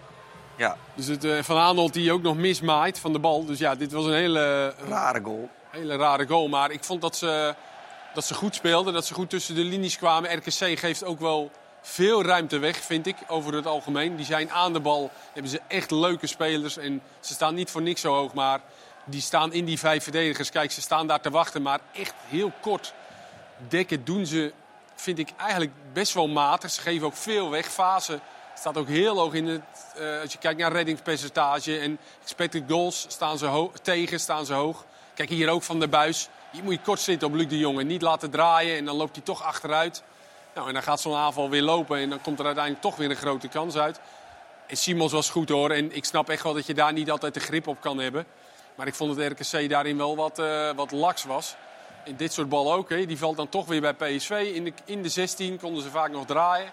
Ja, 0.56 0.78
Dus 0.96 1.08
het, 1.08 1.24
eh, 1.24 1.44
Van 1.44 1.58
Aanholt 1.58 1.94
die 1.94 2.12
ook 2.12 2.22
nog 2.22 2.36
mismaait 2.36 3.00
van 3.00 3.14
de 3.14 3.20
bal. 3.20 3.46
Dus 3.46 3.60
ja, 3.60 3.76
dit 3.76 3.92
was 3.92 4.06
een 4.06 4.14
hele, 4.14 4.74
rare 4.88 5.22
goal. 5.24 5.50
hele 5.70 5.96
rare 5.96 6.28
goal. 6.28 6.48
Maar 6.48 6.72
ik 6.72 6.84
vond 6.84 7.02
dat 7.02 7.16
ze, 7.16 7.56
dat 8.14 8.26
ze 8.26 8.34
goed 8.34 8.56
speelden. 8.56 8.94
Dat 8.94 9.06
ze 9.06 9.14
goed 9.14 9.30
tussen 9.30 9.56
de 9.56 9.64
linies 9.64 9.98
kwamen. 9.98 10.36
RKC 10.36 10.80
geeft 10.80 11.04
ook 11.04 11.20
wel 11.20 11.52
veel 11.88 12.24
ruimte 12.24 12.58
weg, 12.58 12.78
vind 12.78 13.08
ik, 13.08 13.16
over 13.28 13.54
het 13.54 13.66
algemeen. 13.66 14.16
Die 14.16 14.26
zijn 14.26 14.52
aan 14.52 14.74
de 14.74 14.80
bal. 14.80 15.12
Hebben 15.34 15.52
ze 15.52 15.62
echt 15.68 15.92
leuke 15.92 16.28
spelers. 16.28 16.78
En 16.78 17.02
ze 17.20 17.34
staan 17.34 17.56
niet 17.56 17.72
voor 17.72 17.82
niks 17.82 18.02
zo 18.02 18.14
hoog. 18.14 18.34
Maar 18.34 18.62
die 19.06 19.22
staan 19.22 19.54
in 19.54 19.66
die 19.66 19.80
vijf 19.80 20.04
verdedigers. 20.04 20.50
Kijk, 20.50 20.72
ze 20.72 20.82
staan 20.82 21.08
daar 21.08 21.22
te 21.22 21.30
wachten. 21.30 21.62
Maar 21.62 21.80
echt 21.94 22.14
heel 22.28 22.52
kort 22.62 22.94
dekken 23.68 24.06
doen 24.06 24.26
ze, 24.26 24.54
vind 24.96 25.20
ik, 25.20 25.30
eigenlijk 25.38 25.72
best 25.94 26.14
wel 26.14 26.28
matig. 26.28 26.72
Ze 26.72 26.82
geven 26.82 27.08
ook 27.08 27.16
veel 27.16 27.50
weg. 27.50 27.68
Fase 27.68 28.20
staat 28.56 28.78
ook 28.78 28.88
heel 28.88 29.18
hoog 29.18 29.34
in 29.34 29.48
het... 29.48 29.62
eh, 29.96 30.22
als 30.22 30.32
je 30.32 30.38
kijkt 30.38 30.60
naar 30.60 30.72
reddingspercentage 30.72 31.80
en 31.80 32.00
expected 32.22 32.64
goals 32.68 33.06
staan 33.08 33.38
ze 33.38 33.70
tegen, 33.82 34.20
staan 34.20 34.46
ze 34.46 34.54
hoog. 34.54 34.86
Kijk 35.14 35.30
hier 35.30 35.50
ook 35.50 35.64
van 35.64 35.80
de 35.80 35.88
buis. 35.88 36.30
Hier 36.52 36.64
moet 36.64 36.74
je 36.74 36.80
kort 36.80 37.00
zitten 37.00 37.28
op 37.28 37.34
Luc 37.34 37.48
de 37.48 37.58
Jong 37.58 37.80
en 37.80 37.88
niet 37.88 38.02
laten 38.02 38.30
draaien. 38.30 38.78
En 38.78 38.86
dan 38.86 38.96
loopt 38.96 39.16
hij 39.16 39.26
toch 39.26 39.44
achteruit. 39.44 40.04
Nou, 40.58 40.70
en 40.70 40.76
dan 40.76 40.84
gaat 40.84 41.02
zo'n 41.02 41.16
aanval 41.16 41.50
weer 41.50 41.62
lopen 41.62 41.98
en 41.98 42.10
dan 42.10 42.22
komt 42.22 42.40
er 42.40 42.46
uiteindelijk 42.46 42.84
toch 42.84 42.96
weer 42.96 43.10
een 43.10 43.16
grote 43.16 43.48
kans 43.48 43.76
uit. 43.76 44.00
En 44.68 44.78
Simons 44.78 45.12
was 45.12 45.30
goed 45.30 45.50
hoor. 45.50 45.72
En 45.72 45.96
ik 45.96 46.06
snap 46.06 46.30
echt 46.30 46.44
wel 46.44 46.54
dat 46.54 46.66
je 46.66 46.74
daar 46.74 46.94
niet 46.94 47.12
altijd 47.12 47.34
de 47.34 47.40
grip 47.40 47.68
op 47.68 47.82
kan 47.82 47.98
hebben. 47.98 48.26
Maar 48.76 48.88
ik 48.88 48.96
vond 48.96 49.16
dat 49.16 49.32
RKC 49.32 49.70
daarin 49.70 49.98
wel 49.98 50.16
wat, 50.16 50.40
eh, 50.40 50.70
wat 50.76 50.92
laks 50.92 51.24
was. 51.24 51.56
En 52.06 52.16
dit 52.16 52.34
soort 52.34 52.50
ballen 52.50 52.74
ook. 52.74 52.90
Hè. 52.90 53.06
Die 53.06 53.18
valt 53.18 53.38
dan 53.38 53.50
toch 53.50 53.66
weer 53.66 53.82
bij 53.82 53.94
PSV. 53.94 54.52
In 54.54 54.64
de, 54.64 54.74
in 54.86 55.02
de 55.02 55.10
16 55.10 55.60
konden 55.60 55.84
ze 55.84 55.90
vaak 55.90 56.12
nog 56.12 56.26
draaien. 56.26 56.72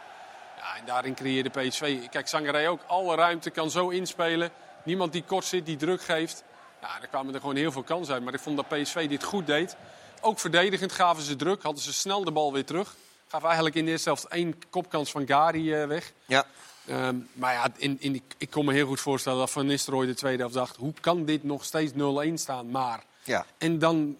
Ja, 0.56 0.76
en 0.76 0.84
daarin 0.84 1.14
creëerde 1.14 1.50
PSV. 1.50 2.08
Kijk, 2.08 2.28
Sangaré 2.28 2.68
ook. 2.68 2.80
Alle 2.86 3.16
ruimte 3.16 3.50
kan 3.50 3.70
zo 3.70 3.88
inspelen. 3.88 4.50
Niemand 4.84 5.12
die 5.12 5.24
kort 5.24 5.44
zit, 5.44 5.66
die 5.66 5.76
druk 5.76 6.02
geeft. 6.02 6.44
Ja, 6.80 6.98
daar 6.98 7.08
kwamen 7.08 7.34
er 7.34 7.40
gewoon 7.40 7.56
heel 7.56 7.72
veel 7.72 7.82
kansen 7.82 8.14
uit. 8.14 8.24
Maar 8.24 8.34
ik 8.34 8.40
vond 8.40 8.56
dat 8.56 8.68
PSV 8.68 9.08
dit 9.08 9.24
goed 9.24 9.46
deed. 9.46 9.76
Ook 10.20 10.38
verdedigend 10.38 10.92
gaven 10.92 11.22
ze 11.22 11.36
druk. 11.36 11.62
Hadden 11.62 11.82
ze 11.82 11.92
snel 11.92 12.24
de 12.24 12.32
bal 12.32 12.52
weer 12.52 12.64
terug. 12.64 12.94
Gaf 13.34 13.44
eigenlijk 13.44 13.74
in 13.74 13.84
de 13.84 13.90
eerste 13.90 14.08
helft 14.08 14.24
één 14.24 14.54
kopkans 14.70 15.10
van 15.10 15.26
Gari 15.26 15.74
eh, 15.74 15.86
weg. 15.86 16.12
Ja. 16.26 16.44
Ehm, 16.86 17.16
maar 17.32 17.52
ja, 17.52 17.68
in, 17.76 17.96
in, 18.00 18.12
die- 18.12 18.22
ik 18.38 18.50
kon 18.50 18.64
me 18.64 18.72
heel 18.72 18.86
goed 18.86 19.00
voorstellen 19.00 19.38
dat 19.38 19.50
Van 19.50 19.66
Nistelrooy 19.66 20.06
de 20.06 20.14
tweede 20.14 20.38
helft 20.38 20.54
dacht... 20.54 20.76
hoe 20.76 20.92
kan 21.00 21.24
dit 21.24 21.44
nog 21.44 21.64
steeds 21.64 21.92
0-1 21.92 21.96
staan, 22.34 22.70
maar... 22.70 23.02
Ja. 23.22 23.46
En 23.58 23.78
dan 23.78 24.16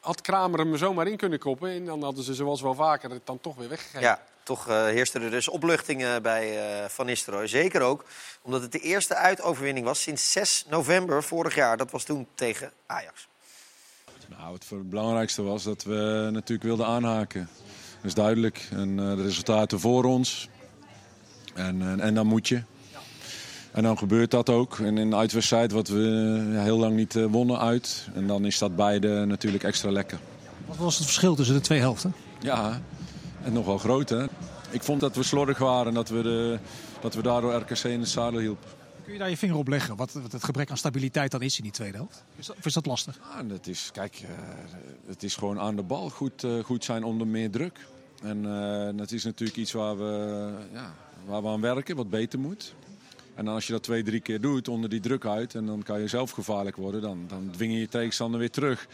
had 0.00 0.20
Kramer 0.20 0.58
hem 0.58 0.72
er 0.72 0.78
zomaar 0.78 1.06
in 1.06 1.16
kunnen 1.16 1.38
koppen... 1.38 1.70
en 1.70 1.84
dan 1.84 2.02
hadden 2.02 2.24
ze 2.24 2.34
zoals 2.34 2.60
wel 2.60 2.74
vaker 2.74 3.10
het 3.10 3.26
dan 3.26 3.40
toch 3.40 3.56
weer 3.56 3.68
weggegeven. 3.68 4.00
Ja, 4.00 4.22
toch 4.42 4.68
eh, 4.68 4.84
heerste 4.84 5.20
er 5.20 5.30
dus 5.30 5.48
opluchting 5.48 6.04
eh, 6.04 6.16
bij 6.22 6.58
eh, 6.82 6.88
Van 6.88 7.06
Nistelrooy. 7.06 7.46
Zeker 7.46 7.80
ook 7.80 8.04
omdat 8.42 8.62
het 8.62 8.72
de 8.72 8.80
eerste 8.80 9.14
uitoverwinning 9.14 9.86
was 9.86 10.02
sinds 10.02 10.32
6 10.32 10.64
november 10.68 11.22
vorig 11.22 11.54
jaar. 11.54 11.76
Dat 11.76 11.90
was 11.90 12.04
toen 12.04 12.26
tegen 12.34 12.72
Ajax. 12.86 13.28
Nou, 14.28 14.54
het 14.54 14.64
voor 14.64 14.78
het 14.78 14.90
belangrijkste 14.90 15.42
was 15.42 15.62
dat 15.62 15.82
we 15.82 16.28
natuurlijk 16.32 16.62
wilden 16.62 16.86
aanhaken. 16.86 17.48
Dat 17.96 18.04
is 18.04 18.14
duidelijk. 18.14 18.68
En 18.70 18.98
eh, 18.98 19.16
de 19.16 19.22
resultaten 19.22 19.80
voor 19.80 20.04
ons. 20.04 20.48
En, 21.54 21.82
en, 21.82 22.00
en 22.00 22.14
dan 22.14 22.26
moet 22.26 22.48
je. 22.48 22.62
En 23.72 23.82
dan 23.82 23.98
gebeurt 23.98 24.30
dat 24.30 24.50
ook. 24.50 24.78
En 24.78 24.98
in 24.98 25.10
de 25.10 25.16
uitwedstrijd 25.16 25.72
wat 25.72 25.88
we 25.88 26.58
heel 26.62 26.78
lang 26.78 26.96
niet 26.96 27.16
eh, 27.16 27.24
wonnen 27.24 27.60
uit. 27.60 28.08
En 28.14 28.26
dan 28.26 28.44
is 28.44 28.58
dat 28.58 28.76
beide 28.76 29.24
natuurlijk 29.24 29.64
extra 29.64 29.90
lekker. 29.90 30.18
Wat 30.66 30.76
was 30.76 30.96
het 30.96 31.04
verschil 31.04 31.34
tussen 31.34 31.54
de 31.54 31.60
twee 31.60 31.78
helften? 31.78 32.14
Ja, 32.40 32.80
en 33.42 33.52
nog 33.52 33.66
wel 33.66 33.78
groot 33.78 34.08
hè. 34.08 34.24
Ik 34.70 34.82
vond 34.82 35.00
dat 35.00 35.16
we 35.16 35.22
slordig 35.22 35.58
waren 35.58 35.86
en 35.86 35.94
dat 35.94 36.08
we, 36.08 36.22
de, 36.22 36.58
dat 37.00 37.14
we 37.14 37.22
daardoor 37.22 37.54
RKC 37.54 37.84
in 37.84 38.00
het 38.00 38.08
zadel 38.08 38.40
hielpen. 38.40 38.68
Kun 39.06 39.14
je 39.14 39.20
daar 39.20 39.30
je 39.30 39.36
vinger 39.36 39.56
op 39.56 39.68
leggen? 39.68 39.96
Wat, 39.96 40.12
wat 40.12 40.32
het 40.32 40.44
gebrek 40.44 40.70
aan 40.70 40.76
stabiliteit 40.76 41.30
dan 41.30 41.42
is 41.42 41.56
in 41.56 41.62
die 41.62 41.72
tweede 41.72 41.96
helft? 41.96 42.24
Is 42.36 42.46
dat, 42.46 42.56
of 42.56 42.66
is 42.66 42.72
dat 42.72 42.86
lastig? 42.86 43.18
Ja, 43.22 43.38
en 43.38 43.50
het 43.50 43.66
is, 43.66 43.90
kijk, 43.92 44.14
eh, 44.14 44.28
het 45.06 45.22
is 45.22 45.36
gewoon 45.36 45.60
aan 45.60 45.76
de 45.76 45.82
bal 45.82 46.10
goed, 46.10 46.44
eh, 46.44 46.58
goed 46.64 46.84
zijn 46.84 47.04
onder 47.04 47.26
meer 47.26 47.50
druk. 47.50 47.78
En 48.22 48.46
eh, 48.46 48.98
dat 48.98 49.10
is 49.10 49.24
natuurlijk 49.24 49.58
iets 49.58 49.72
waar 49.72 49.98
we, 49.98 50.52
ja, 50.72 50.94
waar 51.24 51.42
we 51.42 51.48
aan 51.48 51.60
werken, 51.60 51.96
wat 51.96 52.10
beter 52.10 52.38
moet. 52.38 52.74
En 53.34 53.44
dan 53.44 53.54
als 53.54 53.66
je 53.66 53.72
dat 53.72 53.82
twee, 53.82 54.02
drie 54.02 54.20
keer 54.20 54.40
doet 54.40 54.68
onder 54.68 54.90
die 54.90 55.00
druk 55.00 55.26
uit... 55.26 55.54
en 55.54 55.66
dan 55.66 55.82
kan 55.82 56.00
je 56.00 56.08
zelf 56.08 56.30
gevaarlijk 56.30 56.76
worden, 56.76 57.00
dan, 57.00 57.24
dan 57.28 57.50
dwing 57.50 57.72
je 57.72 57.78
je 57.78 57.88
tegenstander 57.88 58.40
weer 58.40 58.50
terug. 58.50 58.88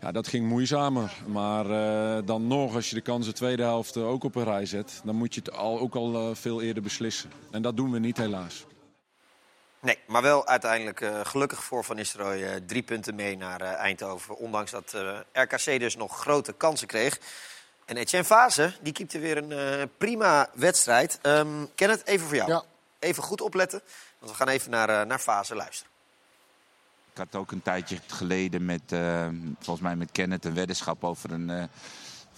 Ja, 0.00 0.12
dat 0.12 0.28
ging 0.28 0.48
moeizamer. 0.48 1.12
Maar 1.26 1.64
dan 2.24 2.46
nog, 2.46 2.74
als 2.74 2.88
je 2.88 2.94
de 2.94 3.00
kansen 3.00 3.34
tweede 3.34 3.62
helft 3.62 3.96
ook 3.96 4.24
op 4.24 4.34
een 4.34 4.44
rij 4.44 4.66
zet... 4.66 5.00
dan 5.04 5.16
moet 5.16 5.34
je 5.34 5.40
het 5.40 5.52
al, 5.52 5.80
ook 5.80 5.94
al 5.94 6.34
veel 6.34 6.62
eerder 6.62 6.82
beslissen. 6.82 7.30
En 7.50 7.62
dat 7.62 7.76
doen 7.76 7.90
we 7.90 7.98
niet 7.98 8.16
helaas. 8.16 8.64
Nee, 9.86 9.98
maar 10.06 10.22
wel 10.22 10.46
uiteindelijk 10.46 11.00
eh, 11.00 11.20
gelukkig 11.22 11.64
voor 11.64 11.84
Van 11.84 11.96
Nistelrooy 11.96 12.42
eh, 12.42 12.60
drie 12.66 12.82
punten 12.82 13.14
mee 13.14 13.36
naar 13.36 13.60
eh, 13.60 13.72
Eindhoven. 13.72 14.36
Ondanks 14.36 14.70
dat 14.70 14.92
eh, 14.94 15.18
RKC 15.32 15.80
dus 15.80 15.96
nog 15.96 16.20
grote 16.20 16.52
kansen 16.52 16.86
kreeg. 16.86 17.18
En 17.84 17.96
Etienne 17.96 18.26
Fase, 18.26 18.72
die 18.80 18.92
keepte 18.92 19.18
weer 19.18 19.36
een 19.36 19.52
eh, 19.52 19.86
prima 19.98 20.48
wedstrijd. 20.54 21.18
Ehm 21.22 21.64
ken 21.74 21.90
het 21.90 22.06
even 22.06 22.26
voor 22.26 22.36
jou. 22.36 22.62
Even 22.98 23.22
goed 23.22 23.40
opletten, 23.40 23.80
want 24.18 24.30
we 24.32 24.38
gaan 24.38 24.48
even 24.48 24.70
naar, 24.70 24.88
eh, 24.88 25.06
naar 25.06 25.18
Fase 25.18 25.54
luisteren. 25.54 25.92
Ik 27.12 27.18
had 27.18 27.34
ook 27.34 27.50
een 27.50 27.62
tijdje 27.62 27.98
geleden 28.06 28.64
met, 28.64 28.92
eh, 28.92 29.28
volgens 29.54 29.80
mij 29.80 29.96
met 29.96 30.12
Kenneth 30.12 30.44
een 30.44 30.54
weddenschap 30.54 31.04
over 31.04 31.32
een 31.32 31.50
eh, 31.50 31.64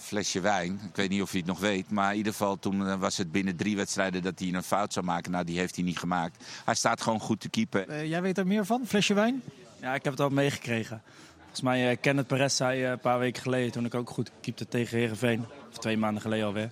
flesje 0.09 0.41
wijn. 0.41 0.81
Ik 0.89 0.97
weet 0.97 1.09
niet 1.09 1.23
of 1.23 1.31
hij 1.31 1.39
het 1.39 1.49
nog 1.49 1.59
weet, 1.61 1.91
maar 1.91 2.11
in 2.11 2.17
ieder 2.17 2.33
geval 2.33 2.59
toen 2.59 2.87
eh, 2.87 3.01
was 3.01 3.17
het 3.17 3.33
binnen 3.33 3.57
drie 3.57 3.77
wedstrijden 3.77 4.23
dat 4.23 4.39
hij 4.39 4.53
een 4.53 4.63
fout 4.63 4.93
zou 4.93 5.05
maken. 5.05 5.31
Nou, 5.31 5.45
die 5.45 5.59
heeft 5.59 5.75
hij 5.75 5.85
niet 5.85 5.99
gemaakt. 5.99 6.45
Hij 6.65 6.75
staat 6.75 7.01
gewoon 7.01 7.21
goed 7.21 7.41
te 7.41 7.49
keepen. 7.49 7.89
Eh, 7.89 8.09
jij 8.09 8.23
weet 8.23 8.39
er 8.39 8.47
meer 8.47 8.67
van? 8.67 8.83
Flesje 8.87 9.15
wijn? 9.15 9.43
Ja, 9.81 9.95
ik 9.95 10.05
heb 10.05 10.13
het 10.13 10.23
al 10.23 10.29
meegekregen. 10.29 11.03
Volgens 11.39 11.61
mij, 11.61 11.91
eh 11.91 11.97
Kenneth 12.01 12.27
Perez 12.27 12.57
zei 12.57 12.85
een 12.85 12.99
paar 12.99 13.19
weken 13.19 13.43
geleden, 13.43 13.73
toen 13.73 13.85
ik 13.85 13.95
ook 13.95 14.11
goed 14.11 14.31
keepte 14.41 14.69
tegen 14.69 14.99
Herenveen, 14.99 15.45
of 15.71 15.79
twee 15.79 15.97
maanden 15.97 16.23
geleden 16.23 16.47
alweer, 16.47 16.71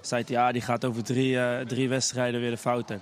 zei 0.00 0.22
hij, 0.26 0.34
ja, 0.34 0.52
die 0.52 0.62
gaat 0.62 0.84
over 0.84 1.04
drie, 1.04 1.40
eh, 1.40 1.66
drie 1.66 1.88
wedstrijden 1.88 2.40
weer 2.40 2.50
de 2.50 2.56
fouten. 2.56 3.00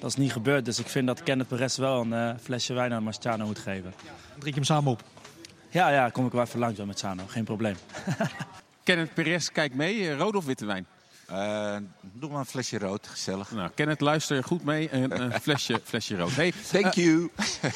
Dat 0.00 0.10
is 0.10 0.16
niet 0.16 0.32
gebeurd, 0.32 0.64
dus 0.64 0.78
ik 0.78 0.88
vind 0.88 1.06
dat 1.06 1.22
Kenneth 1.22 1.48
Perez 1.48 1.76
wel 1.76 2.00
een 2.00 2.12
eh, 2.12 2.30
flesje 2.42 2.72
wijn 2.72 2.92
aan 2.92 3.02
Marciano 3.02 3.46
moet 3.46 3.58
geven. 3.58 3.94
Drink 4.28 4.44
je 4.44 4.60
hem 4.60 4.64
samen 4.64 4.92
op? 4.92 5.02
Ja, 5.70 5.90
ja, 5.90 6.10
kom 6.10 6.26
ik 6.26 6.32
wel 6.32 6.42
even 6.42 6.58
langs 6.58 6.78
met 6.78 6.86
Marciano, 6.86 7.22
geen 7.26 7.44
probleem. 7.44 7.76
Kenneth 8.84 9.14
Perez 9.14 9.48
kijkt 9.48 9.74
mee, 9.74 10.10
eh, 10.10 10.18
rode 10.18 10.38
of 10.38 10.44
witte 10.44 10.64
wijn? 10.66 10.86
Eh, 11.26 11.76
doe 12.00 12.30
maar 12.30 12.38
een 12.40 12.46
flesje 12.46 12.78
rood, 12.78 13.06
gezellig. 13.08 13.50
Nou, 13.50 13.70
Kenneth, 13.74 14.00
luister 14.00 14.44
goed 14.44 14.64
mee. 14.64 14.92
Een 14.92 15.20
een 15.20 15.40
flesje, 15.42 15.80
flesje 15.84 16.16
rood. 16.16 16.34
Hey, 16.34 16.52
Thank 16.70 16.84
eh, 16.84 16.92
you. 17.04 17.30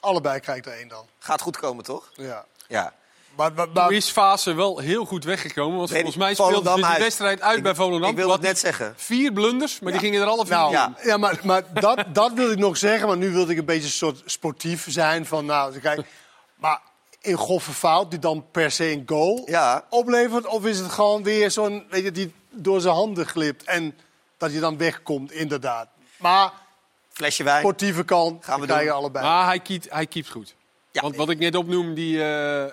Allebei 0.00 0.40
krijgt 0.40 0.66
er 0.66 0.72
één 0.72 0.88
dan. 0.88 1.06
Gaat 1.18 1.40
goed 1.40 1.56
komen, 1.56 1.84
toch? 1.84 2.10
Ja. 2.14 2.44
Ja. 2.68 2.92
Maar, 3.36 3.52
maar, 3.52 3.72
Toen 3.72 3.92
is 3.92 4.10
Fase 4.10 4.52
wel 4.52 4.78
heel 4.78 5.04
goed 5.04 5.24
weggekomen. 5.24 5.76
Want 5.78 5.90
volgens 5.90 6.16
mij 6.16 6.34
ze 6.34 6.60
die 6.74 6.84
uit. 6.84 6.98
wedstrijd 6.98 7.40
uit 7.40 7.56
Ik- 7.56 7.62
bij 7.62 7.74
Volendam. 7.74 8.10
ik 8.10 8.16
wilde 8.16 8.32
het 8.32 8.42
net 8.42 8.58
zeggen. 8.58 8.94
Vier 8.96 9.32
blunders, 9.32 9.80
maar 9.80 9.92
die 9.92 10.00
gingen 10.00 10.20
er 10.22 10.26
alle 10.26 10.46
vier 10.46 10.56
Nou, 10.56 10.74
in. 10.74 10.94
ja, 11.08 11.16
maar, 11.16 11.38
maar 11.42 11.62
dat, 11.72 12.04
dat 12.12 12.32
wil 12.32 12.50
ik 12.50 12.58
nog 12.58 12.76
zeggen. 12.76 13.08
Maar 13.08 13.16
nu 13.16 13.30
wilde 13.30 13.52
ik 13.52 13.58
een 13.58 13.64
beetje 13.64 13.82
een 13.84 13.88
soort 13.90 14.22
sportief 14.24 14.86
zijn. 14.88 15.26
Van, 15.26 15.44
nou, 15.44 15.78
kijk, 15.78 16.06
maar 16.54 16.80
een 17.22 17.38
grove 17.38 17.72
fout 17.72 18.10
die 18.10 18.18
dan 18.18 18.46
per 18.50 18.70
se 18.70 18.90
een 18.90 19.02
goal 19.06 19.48
oplevert? 19.90 20.46
Of 20.46 20.64
is 20.64 20.78
het 20.78 20.90
gewoon 20.90 21.22
weer 21.22 21.50
zo'n, 21.50 21.86
weet 21.90 22.04
je, 22.04 22.10
die 22.12 22.34
door 22.50 22.80
zijn 22.80 22.94
handen 22.94 23.26
glipt 23.26 23.64
en 23.64 23.98
dat 24.36 24.52
je 24.52 24.60
dan 24.60 24.76
wegkomt, 24.78 25.32
inderdaad. 25.32 25.88
Maar 26.16 26.52
Flesje 27.08 27.44
wijn. 27.44 27.60
sportieve 27.60 28.04
kant 28.04 28.44
Gaan 28.44 28.60
we 28.60 28.66
krijgen 28.66 28.94
allebei. 28.94 29.24
Maar 29.24 29.46
hij 29.46 29.60
keept, 29.60 29.90
hij 29.90 30.06
keept 30.06 30.30
goed. 30.30 30.54
Want 30.92 31.16
wat 31.16 31.30
ik 31.30 31.38
net 31.38 31.54
opnoem, 31.54 31.94
die, 31.94 32.24
eh, 32.24 32.72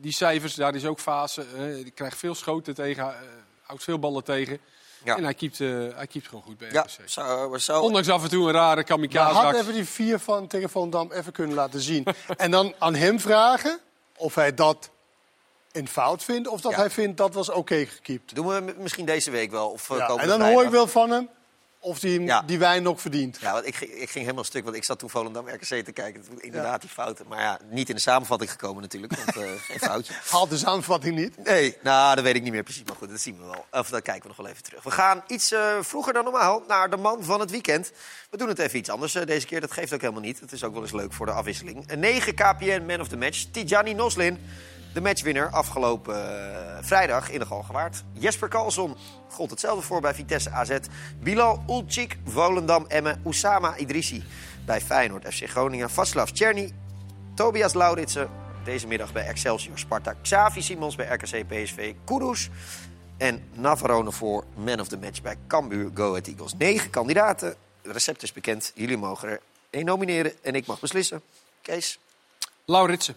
die 0.00 0.12
cijfers, 0.12 0.54
daar 0.54 0.74
is 0.74 0.84
ook 0.84 1.00
fase. 1.00 1.46
eh, 1.56 1.74
die 1.74 1.90
krijgt 1.90 2.18
veel 2.18 2.34
schoten 2.34 2.74
tegen, 2.74 3.04
eh, 3.04 3.14
houdt 3.62 3.82
veel 3.82 3.98
ballen 3.98 4.24
tegen. 4.24 4.58
En 5.04 5.24
hij 5.24 5.34
keept, 5.34 5.60
eh, 5.60 5.68
hij 5.94 6.06
keept 6.06 6.28
gewoon 6.28 6.42
goed 6.44 6.58
bij 6.58 6.68
Ja, 6.72 6.80
RKC. 6.80 7.08
zou, 7.08 7.58
zou... 7.58 7.82
Ondanks 7.82 8.08
af 8.08 8.22
en 8.22 8.28
toe 8.30 8.46
een 8.46 8.52
rare 8.54 8.84
kamikaze 8.84 9.34
had 9.34 9.44
actie. 9.44 9.60
even 9.60 9.74
die 9.74 9.84
vier 9.84 10.18
van 10.18 10.46
tegen 10.46 10.70
Volendam 10.70 11.12
even 11.12 11.32
kunnen 11.32 11.54
laten 11.56 11.80
zien. 11.80 12.04
en 12.36 12.50
dan 12.50 12.74
aan 12.78 12.94
hem 12.94 13.20
vragen 13.20 13.78
of 14.16 14.34
hij 14.34 14.54
dat 14.54 14.90
een 15.72 15.88
fout 15.88 16.24
vindt... 16.24 16.48
of 16.48 16.60
dat 16.60 16.72
Ja. 16.72 16.78
hij 16.78 16.90
vindt 16.90 17.16
dat 17.16 17.34
was 17.34 17.48
oké 17.48 17.84
gekiept. 17.86 18.34
Doen 18.34 18.46
we 18.48 18.74
misschien 18.78 19.04
deze 19.06 19.30
week 19.30 19.50
wel. 19.50 19.68
Of, 19.70 19.90
eh, 19.90 19.96
Ja, 19.96 20.02
en 20.08 20.16
dan 20.16 20.18
vrijdag. 20.26 20.48
hoor 20.48 20.64
ik 20.64 20.70
wel 20.70 20.86
van 20.86 21.10
hem 21.10 21.28
of 21.84 22.00
Ja. 22.02 22.42
die 22.42 22.58
wijn 22.58 22.82
nog 22.82 23.00
verdient. 23.00 23.38
Ja, 23.40 23.52
want 23.52 23.66
ik, 23.66 23.74
ging- 23.74 23.90
ik 23.90 24.10
ging 24.10 24.24
helemaal 24.24 24.44
stuk, 24.44 24.64
want 24.64 24.76
ik 24.76 24.84
zat 24.84 24.98
toen 24.98 25.10
Volendam 25.10 25.48
RKC 25.48 25.64
te 25.84 25.92
kijken. 25.92 26.24
Inderdaad, 26.38 26.80
die 26.80 26.90
fouten. 26.90 27.26
Maar 27.28 27.40
ja, 27.40 27.58
niet 27.70 27.88
in 27.88 27.94
de 27.94 28.00
samenvatting 28.00 28.50
gekomen 28.50 28.82
natuurlijk, 28.82 29.16
want 29.16 29.36
eh, 29.36 29.50
geen 29.58 29.78
foutje. 29.78 30.14
Haalt 30.30 30.50
de 30.50 30.56
samenvatting 30.56 31.16
niet? 31.16 31.36
Nee, 31.44 31.76
nou, 31.82 32.14
dat 32.14 32.24
weet 32.24 32.34
ik 32.34 32.42
niet 32.42 32.52
meer 32.52 32.62
precies. 32.62 32.82
Maar 32.84 32.96
goed, 32.96 33.08
dat 33.10 33.20
zien 33.20 33.36
we 33.38 33.44
wel. 33.44 33.64
Of 33.80 33.88
dat 33.88 34.02
kijken 34.02 34.22
we 34.22 34.28
nog 34.28 34.36
wel 34.36 34.46
even 34.46 34.62
terug. 34.62 34.82
We 34.82 34.90
gaan 34.90 35.22
iets 35.26 35.52
eh, 35.52 35.76
vroeger 35.80 36.12
dan 36.12 36.24
normaal 36.24 36.62
naar 36.68 36.90
de 36.90 36.96
man 36.96 37.24
van 37.24 37.40
het 37.40 37.50
weekend. 37.50 37.92
We 38.30 38.36
doen 38.36 38.48
het 38.48 38.58
even 38.58 38.78
iets 38.78 38.90
anders 38.90 39.14
eh, 39.14 39.26
deze 39.26 39.46
keer. 39.46 39.60
Dat 39.60 39.72
geeft 39.72 39.92
ook 39.94 40.00
helemaal 40.00 40.22
niet. 40.22 40.40
Het 40.40 40.52
is 40.52 40.64
ook 40.64 40.72
wel 40.72 40.82
eens 40.82 40.92
leuk 40.92 41.12
voor 41.12 41.26
de 41.26 41.32
afwisseling. 41.32 41.84
Een 41.90 41.98
9 42.00 42.34
KPN 42.34 42.82
Man 42.86 43.00
of 43.00 43.08
the 43.08 43.16
Match. 43.16 43.44
Tijani 43.50 43.94
Noslin, 43.94 44.38
de 44.92 45.00
matchwinner 45.00 45.50
afgelopen 45.50 46.14
eh, 46.14 46.78
vrijdag 46.80 47.30
in 47.30 47.38
de 47.38 47.46
Galgenwaard. 47.46 48.04
Jesper 48.12 48.48
Karlsson 48.48 48.96
gold 49.28 49.50
hetzelfde 49.50 49.82
voor 49.82 50.00
bij 50.00 50.14
Vitesse 50.14 50.50
AZ. 50.50 50.78
Bilal 51.20 51.64
Ulcik, 51.68 52.18
Volendam 52.24 52.84
Emmen. 52.88 53.20
Oussama 53.24 53.76
Idrissi 53.76 54.24
bij 54.66 54.80
Feyenoord 54.80 55.34
FC 55.34 55.48
Groningen. 55.48 55.90
Vaslav 55.90 56.30
Czerny, 56.30 56.72
Tobias 57.34 57.74
Lauritsen 57.74 58.30
deze 58.64 58.86
middag 58.86 59.12
bij 59.12 59.26
Excelsior 59.26 59.78
Sparta. 59.78 60.14
Xavi 60.22 60.62
Simons 60.62 60.96
bij 60.96 61.06
RKC 61.06 61.48
PSV. 61.48 61.94
Kudus. 62.04 62.50
En 63.16 63.44
Navarone 63.52 64.12
voor 64.12 64.44
Man 64.54 64.80
of 64.80 64.88
the 64.88 64.98
Match 64.98 65.22
bij 65.22 65.36
Cambuur 65.46 65.90
Go 65.94 66.08
Ahead 66.08 66.26
Eagles. 66.26 66.54
Negen 66.58 66.90
kandidaten. 66.90 67.48
Het 67.82 67.92
recept 67.92 68.22
is 68.22 68.32
bekend. 68.32 68.72
Jullie 68.74 68.96
mogen 68.96 69.28
er 69.28 69.40
één 69.70 69.84
nomineren 69.84 70.32
en 70.42 70.54
ik 70.54 70.66
mag 70.66 70.80
beslissen. 70.80 71.22
Kees? 71.62 71.98
Lauritsen. 72.64 73.16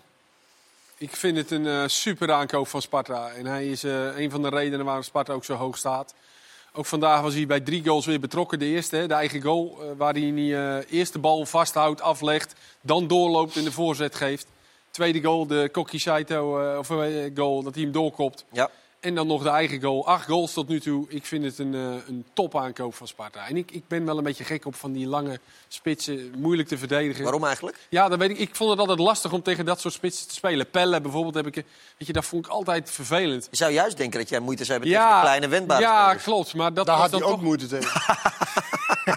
Ik 0.97 1.15
vind 1.15 1.37
het 1.37 1.51
een 1.51 1.67
eh, 1.67 1.83
super 1.85 2.31
aankoop 2.31 2.67
van 2.67 2.81
Sparta. 2.81 3.31
En 3.31 3.45
hij 3.45 3.67
is 3.67 3.83
eh, 3.83 4.17
een 4.17 4.31
van 4.31 4.41
de 4.41 4.49
redenen 4.49 4.85
waarom 4.85 5.03
Sparta 5.03 5.33
ook 5.33 5.45
zo 5.45 5.53
hoog 5.53 5.77
staat. 5.77 6.13
Ook 6.77 6.85
vandaag 6.85 7.21
was 7.21 7.33
hij 7.33 7.45
bij 7.45 7.59
drie 7.59 7.83
goals 7.85 8.05
weer 8.05 8.19
betrokken. 8.19 8.59
De 8.59 8.65
eerste, 8.65 9.07
de 9.07 9.13
eigen 9.13 9.41
goal, 9.41 9.77
eh, 9.81 9.87
waar 9.97 10.13
hij 10.13 10.31
eh, 10.31 10.91
eerst 10.91 11.13
de 11.13 11.19
bal 11.19 11.45
vasthoudt, 11.45 12.01
aflegt, 12.01 12.53
dan 12.81 13.07
doorloopt 13.07 13.55
en 13.55 13.63
de 13.63 13.71
voorzet 13.71 14.15
geeft. 14.15 14.47
Tweede 14.91 15.21
goal, 15.21 15.47
de 15.47 15.69
Kokki 15.71 15.99
Saito 15.99 16.77
of, 16.77 16.87
goal, 17.35 17.63
dat 17.63 17.73
hij 17.73 17.83
hem 17.83 17.91
doorkopt. 17.91 18.45
Ja. 18.51 18.69
En 19.05 19.15
dan 19.15 19.27
nog 19.27 19.43
de 19.43 19.49
eigen 19.49 19.81
goal. 19.81 20.07
Acht 20.07 20.25
goals 20.25 20.53
tot 20.53 20.67
nu 20.67 20.79
toe. 20.79 21.05
Ik 21.09 21.25
vind 21.25 21.43
het 21.43 21.59
een, 21.59 21.73
eh, 21.73 21.81
een 22.07 22.25
top 22.33 22.57
aankoop 22.57 22.95
van 22.95 23.07
Sparta. 23.07 23.47
En 23.47 23.57
ik, 23.57 23.71
ik 23.71 23.87
ben 23.87 24.05
wel 24.05 24.17
een 24.17 24.23
beetje 24.23 24.43
gek 24.43 24.65
op 24.65 24.75
van 24.75 24.91
die 24.91 25.07
lange 25.07 25.39
spitsen. 25.67 26.33
Moeilijk 26.37 26.67
te 26.67 26.77
verdedigen. 26.77 27.23
Waarom 27.23 27.45
eigenlijk? 27.45 27.77
Ja, 27.89 28.09
dat 28.09 28.19
weet 28.19 28.29
ik. 28.29 28.37
Ik 28.37 28.55
vond 28.55 28.69
het 28.69 28.79
altijd 28.79 28.99
lastig 28.99 29.33
om 29.33 29.41
tegen 29.41 29.65
dat 29.65 29.79
soort 29.79 29.93
spitsen 29.93 30.27
te 30.27 30.33
spelen. 30.33 30.69
Pelle 30.69 31.01
bijvoorbeeld 31.01 31.35
heb 31.35 31.47
ik... 31.47 31.55
eh, 31.57 31.63
Weet 31.97 32.07
je, 32.07 32.13
dat 32.13 32.25
vond 32.25 32.45
ik 32.45 32.51
altijd 32.51 32.91
vervelend. 32.91 33.47
Je 33.51 33.57
zou 33.57 33.71
juist 33.71 33.97
denken 33.97 34.19
dat 34.19 34.29
jij 34.29 34.39
moeite 34.39 34.63
zou 34.65 34.79
hebben 34.79 34.97
tegen 34.97 35.13
de 35.15 35.21
kleine 35.21 35.47
wendbare 35.47 35.81
Ja, 35.81 36.03
spelers. 36.03 36.23
klopt. 36.23 36.53
Maar 36.53 36.73
dat 36.73 36.85
Daar 36.85 36.97
had 36.97 37.11
dan 37.11 37.19
hij 37.19 37.29
ook 37.29 37.35
toch... 37.35 37.43
moeite 37.45 37.67
tegen. 37.67 38.01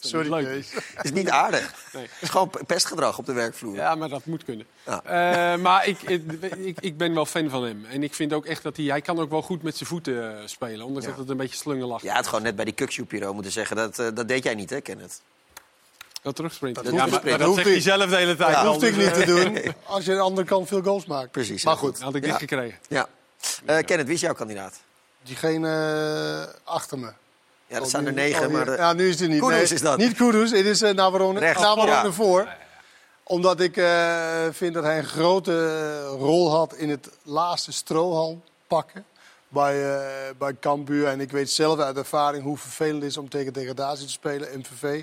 Dat 0.00 0.10
Sorry, 0.10 0.24
is 0.24 0.30
leuk. 0.30 0.46
Kees. 0.46 0.82
Het 0.94 1.04
is 1.04 1.12
niet 1.12 1.30
aardig. 1.30 1.74
Nee. 1.92 2.02
Het 2.02 2.22
is 2.22 2.28
gewoon 2.28 2.50
pestgedrag 2.66 3.18
op 3.18 3.26
de 3.26 3.32
werkvloer. 3.32 3.74
Ja, 3.74 3.94
maar 3.94 4.08
dat 4.08 4.24
moet 4.24 4.44
kunnen. 4.44 4.66
Ja. 4.86 5.02
Eh, 5.04 5.60
maar 5.60 5.86
ik, 5.86 6.02
ik, 6.02 6.76
ik 6.80 6.96
ben 6.96 7.14
wel 7.14 7.26
fan 7.26 7.50
van 7.50 7.64
hem. 7.64 7.84
En 7.84 8.02
ik 8.02 8.14
vind 8.14 8.32
ook 8.32 8.46
echt 8.46 8.62
dat 8.62 8.76
hij... 8.76 8.86
Hij 8.86 9.00
kan 9.00 9.18
ook 9.18 9.30
wel 9.30 9.42
goed 9.42 9.62
met 9.62 9.76
zijn 9.76 9.88
voeten 9.88 10.38
eh, 10.40 10.46
spelen. 10.46 10.86
Ondanks 10.86 11.04
Ja. 11.04 11.10
dat 11.10 11.20
het 11.20 11.28
een 11.30 11.36
beetje 11.36 11.56
slungelach 11.56 12.02
Je 12.02 12.10
had 12.10 12.26
gewoon 12.26 12.42
net 12.42 12.56
bij 12.56 12.64
die 12.64 12.74
Kukshoe 12.74 13.32
moeten 13.32 13.52
zeggen. 13.52 13.76
Dat, 13.76 13.98
eh, 13.98 14.06
dat 14.14 14.28
deed 14.28 14.44
jij 14.44 14.54
niet, 14.54 14.70
hè, 14.70 14.80
Kenneth? 14.80 15.20
Dat 16.22 16.36
terugsprinten. 16.36 16.84
Dat 16.84 16.92
ja, 16.92 16.98
hoeft 17.00 17.10
maar, 17.12 17.20
niet. 17.20 17.30
maar 17.30 17.38
dat 17.38 17.46
hoeft 17.48 17.60
zegt 17.62 17.70
hij 17.70 17.80
zelf 17.80 18.10
de 18.10 18.16
hele 18.16 18.36
tijd. 18.36 18.50
Ja, 18.50 18.56
Dat 18.56 18.64
al, 18.66 18.72
hoefde 18.72 18.88
ik 18.88 18.96
niet 18.96 19.14
te 19.14 19.24
doen. 19.24 19.74
Als 19.84 20.04
je 20.04 20.10
aan 20.10 20.16
de 20.16 20.22
andere 20.22 20.46
kant 20.46 20.68
veel 20.68 20.82
goals 20.82 21.06
maakt. 21.06 21.30
Precies. 21.30 21.64
Maar 21.64 21.76
goed, 21.76 22.00
Had 22.00 22.14
ik 22.14 22.22
dit 22.22 22.30
Ja. 22.30 22.38
gekregen. 22.38 22.78
Ja. 22.88 23.08
Eh 23.64 23.84
Kenneth, 23.84 24.06
wie 24.06 24.14
is 24.14 24.20
jouw 24.20 24.34
kandidaat? 24.34 24.80
diegene 25.22 26.54
achter 26.64 26.98
me. 26.98 27.12
Ja, 27.74 27.80
dat 27.80 27.88
Oh, 27.88 27.94
zijn 27.94 28.06
er 28.06 28.12
nu- 28.12 28.20
negen, 28.20 28.46
oh, 28.46 28.52
maar... 28.52 28.64
ja. 28.66 28.70
de- 28.76 28.82
Ja, 28.82 28.92
nu 28.92 29.08
is 29.08 29.20
het 29.20 29.28
niet. 29.30 29.40
Kudus 29.40 29.54
Nee, 29.56 29.74
is 29.78 29.80
dat. 29.80 29.98
Niet 29.98 30.16
Kudus, 30.16 30.50
het 30.50 30.64
is 30.66 30.82
uh, 30.82 30.90
Navarone, 30.90 31.38
Rechts. 31.38 31.62
Navarone 31.62 31.90
Ja. 32.06 32.12
voor. 32.12 32.48
Omdat 33.22 33.60
ik 33.60 33.76
eh, 33.76 34.44
vind 34.50 34.74
dat 34.74 34.84
hij 34.84 34.98
een 34.98 35.04
grote 35.04 36.00
rol 36.06 36.50
had 36.50 36.74
in 36.74 36.90
het 36.90 37.08
laatste 37.22 37.72
strohalm 37.72 38.42
pakken 38.66 39.04
bij, 39.48 39.94
eh 39.96 40.34
bij 40.38 40.56
Cambuur. 40.60 41.06
En 41.06 41.20
ik 41.20 41.30
weet 41.30 41.50
zelf 41.50 41.78
uit 41.78 41.96
ervaring 41.96 42.42
hoe 42.44 42.58
vervelend 42.58 43.02
het 43.02 43.10
is 43.10 43.16
om 43.16 43.28
tegen 43.28 43.52
degradatie 43.52 44.06
te 44.06 44.12
spelen. 44.12 44.48
MVV, 44.58 45.02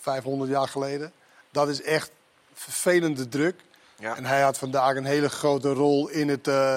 500 0.00 0.50
jaar 0.50 0.68
geleden. 0.68 1.12
Dat 1.52 1.68
is 1.68 1.82
echt 1.82 2.10
vervelende 2.54 3.28
druk. 3.28 3.60
Ja. 3.98 4.16
En 4.16 4.24
hij 4.24 4.40
had 4.40 4.58
vandaag 4.58 4.96
een 4.96 5.04
hele 5.04 5.28
grote 5.28 5.72
rol 5.72 6.08
in 6.08 6.28
het 6.28 6.48
eh 6.48 6.76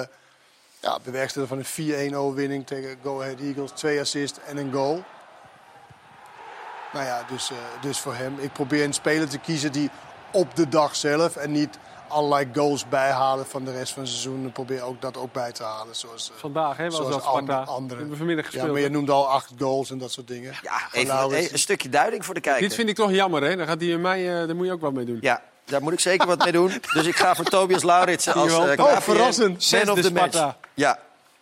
ja, 0.80 0.98
bewerkstelligen 1.04 1.56
van 1.56 1.84
een 1.84 2.10
4-1 2.12 2.14
overwinning 2.16 2.66
tegen 2.66 2.96
Go 3.02 3.20
Ahead 3.20 3.40
Eagles. 3.40 3.70
Twee 3.70 4.00
assists 4.00 4.38
en 4.46 4.56
een 4.56 4.72
goal. 4.72 5.02
Nou 6.92 7.04
ja, 7.04 7.24
dus, 7.30 7.50
eh, 7.50 7.56
dus 7.80 7.98
voor 7.98 8.14
hem. 8.14 8.38
Ik 8.38 8.52
probeer 8.52 8.84
een 8.84 8.92
speler 8.92 9.28
te 9.28 9.38
kiezen 9.38 9.72
die 9.72 9.90
op 10.32 10.56
de 10.56 10.68
dag 10.68 10.96
zelf 10.96 11.36
en 11.36 11.52
niet 11.52 11.78
allerlei 12.08 12.48
goals 12.54 12.88
bijhalen 12.88 13.46
van 13.46 13.64
de 13.64 13.72
rest 13.72 13.92
van 13.92 14.02
het 14.02 14.10
seizoen. 14.10 14.44
En 14.44 14.52
probeer 14.52 14.82
ook 14.82 15.00
dat 15.00 15.16
ook 15.16 15.32
bij 15.32 15.52
te 15.52 15.62
halen. 15.62 15.96
Zoals, 15.96 16.30
eh, 16.30 16.36
Vandaag, 16.40 16.76
hè, 16.76 16.84
was 16.84 16.94
zoals 16.96 17.10
dat 17.14 17.22
Sparta. 17.22 17.60
andere- 17.62 18.06
we 18.08 18.16
vanmiddag 18.16 18.44
Ja, 18.44 18.50
gespeeld. 18.50 18.72
maar 18.72 18.80
je 18.80 18.88
noemde 18.88 19.12
al 19.12 19.28
acht 19.28 19.52
goals 19.58 19.90
en 19.90 19.98
dat 19.98 20.12
soort 20.12 20.26
dingen. 20.28 20.54
Ja, 20.62 20.80
even 20.92 21.22
een, 21.36 21.52
een 21.52 21.58
stukje 21.58 21.88
duiding 21.88 22.24
voor 22.24 22.34
de 22.34 22.40
kijker. 22.40 22.62
Dit 22.62 22.74
vind 22.74 22.88
ik 22.88 22.94
toch 22.94 23.10
jammer, 23.10 23.42
hè? 23.42 23.56
Dan 23.56 23.66
gaat 23.66 23.80
hij 23.80 23.88
in 23.90 24.00
mij, 24.00 24.40
eh, 24.40 24.46
daar 24.46 24.56
moet 24.56 24.66
je 24.66 24.72
ook 24.72 24.80
wat 24.80 24.92
mee 24.92 25.04
doen. 25.04 25.18
Ja, 25.20 25.42
daar 25.68 25.82
moet 25.82 25.92
ik 25.92 26.00
zeker 26.00 26.26
wat 26.26 26.38
mee 26.42 26.52
doen. 26.52 26.72
Dus 26.92 27.06
ik 27.06 27.16
ga 27.16 27.34
voor 27.34 27.44
Tobias 27.44 27.82
Lauritsen 27.82 28.34
als 28.34 28.52
uh, 28.52 28.56
wel. 28.74 28.86
Oh, 28.86 28.96
verrassend. 29.00 29.72
Man 29.72 29.90
of 29.90 30.00
the 30.00 30.12
match. 30.12 30.54
Ja. 30.74 30.98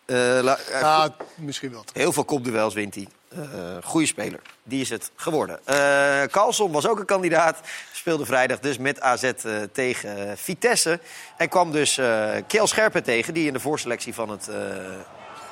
Eh, 0.06 0.16
la- 0.42 0.58
eh, 0.72 0.80
Ja, 0.80 1.08
misschien 1.34 1.70
wel. 1.70 1.84
Heel 1.92 2.12
veel 2.12 2.24
kopduels 2.24 2.74
wint 2.74 2.94
hij. 2.94 3.08
Eh 3.28 3.38
goede 3.84 4.06
speler. 4.06 4.40
Die 4.62 4.80
is 4.80 4.90
het 4.90 5.10
geworden. 5.16 5.58
Eh 5.64 6.22
Carlson 6.30 6.72
was 6.72 6.86
ook 6.88 6.98
een 6.98 7.04
kandidaat. 7.04 7.58
Speelde 7.92 8.24
vrijdag 8.26 8.58
dus 8.58 8.78
met 8.78 9.00
AZ 9.00 9.22
eh, 9.22 9.32
tegen 9.72 10.38
Vitesse. 10.38 11.00
En 11.36 11.48
kwam 11.48 11.72
dus 11.72 11.98
eh 11.98 12.28
Keel 12.46 12.66
Scherpen 12.66 13.02
tegen, 13.02 13.34
die 13.34 13.46
in 13.46 13.52
de 13.52 13.60
voorselectie 13.60 14.14
van 14.14 14.28
het 14.28 14.48
eh, 14.48 14.56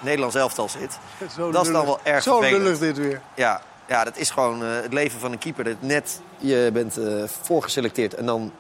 Nederlands 0.01 0.35
elftal 0.35 0.69
zit. 0.69 0.99
Zo 1.37 1.51
Dat 1.51 1.67
is 1.67 1.73
dan 1.73 1.85
wel 1.85 2.01
erg 2.03 2.23
Zo 2.23 2.39
vervelend. 2.41 2.63
lullig 2.65 2.79
dit 2.79 2.97
weer. 2.99 3.21
Ja, 3.35 3.63
ja, 3.89 4.05
dat 4.05 4.17
is 4.17 4.31
gewoon 4.31 4.63
eh, 4.65 4.69
het 4.83 4.93
leven 4.93 5.21
van 5.21 5.33
een 5.33 5.39
keeper. 5.39 5.65
Dat 5.65 5.77
net 5.81 6.21
je 6.39 6.71
bent 6.73 6.97
eh, 6.99 7.25
voorgeselecteerd 7.43 8.15
en 8.15 8.27
dan 8.27 8.53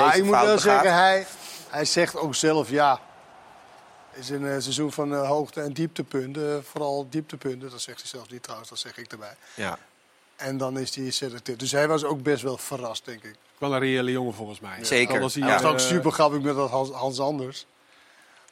Maar 0.00 0.04
deze 0.06 0.18
ik 0.18 0.24
moet 0.24 0.34
wel 0.34 0.42
begaat. 0.44 0.60
zeggen, 0.60 0.94
hij, 0.94 1.26
hij 1.68 1.84
zegt 1.84 2.16
ook 2.16 2.34
zelf 2.34 2.70
ja. 2.70 3.00
Het 4.10 4.22
is 4.22 4.30
een 4.30 4.46
eh, 4.46 4.50
seizoen 4.58 4.92
van 4.92 5.14
eh, 5.14 5.28
hoogte- 5.28 5.60
en 5.60 5.72
dieptepunten. 5.72 6.56
Eh, 6.56 6.64
vooral 6.70 7.06
dieptepunten, 7.10 7.70
dat 7.70 7.80
zegt 7.80 8.00
hij 8.00 8.08
zelf 8.08 8.30
niet 8.30 8.42
trouwens, 8.42 8.70
dat 8.70 8.78
zeg 8.78 8.96
ik 8.98 9.12
erbij. 9.12 9.34
Ja. 9.54 9.78
En 10.36 10.56
dan 10.56 10.78
is 10.78 10.94
hij 10.94 11.10
selecteerd. 11.10 11.58
Dus 11.58 11.72
hij 11.72 11.88
was 11.88 12.04
ook 12.04 12.22
best 12.22 12.42
wel 12.42 12.58
verrast, 12.58 13.04
denk 13.04 13.22
ik. 13.24 13.34
Wel 13.58 13.72
een 13.74 13.78
reële 13.80 14.10
jongen 14.10 14.34
volgens 14.34 14.60
mij. 14.60 14.84
Zeker. 14.84 15.20
Hij, 15.20 15.30
Hij 15.42 15.60
was 15.62 15.72
ook 15.72 15.78
super 15.80 16.12
grappig 16.12 16.40
met 16.40 16.56
dat 16.56 16.70
Hans, 16.70 16.90
Hans 16.90 17.20
Anders. 17.20 17.66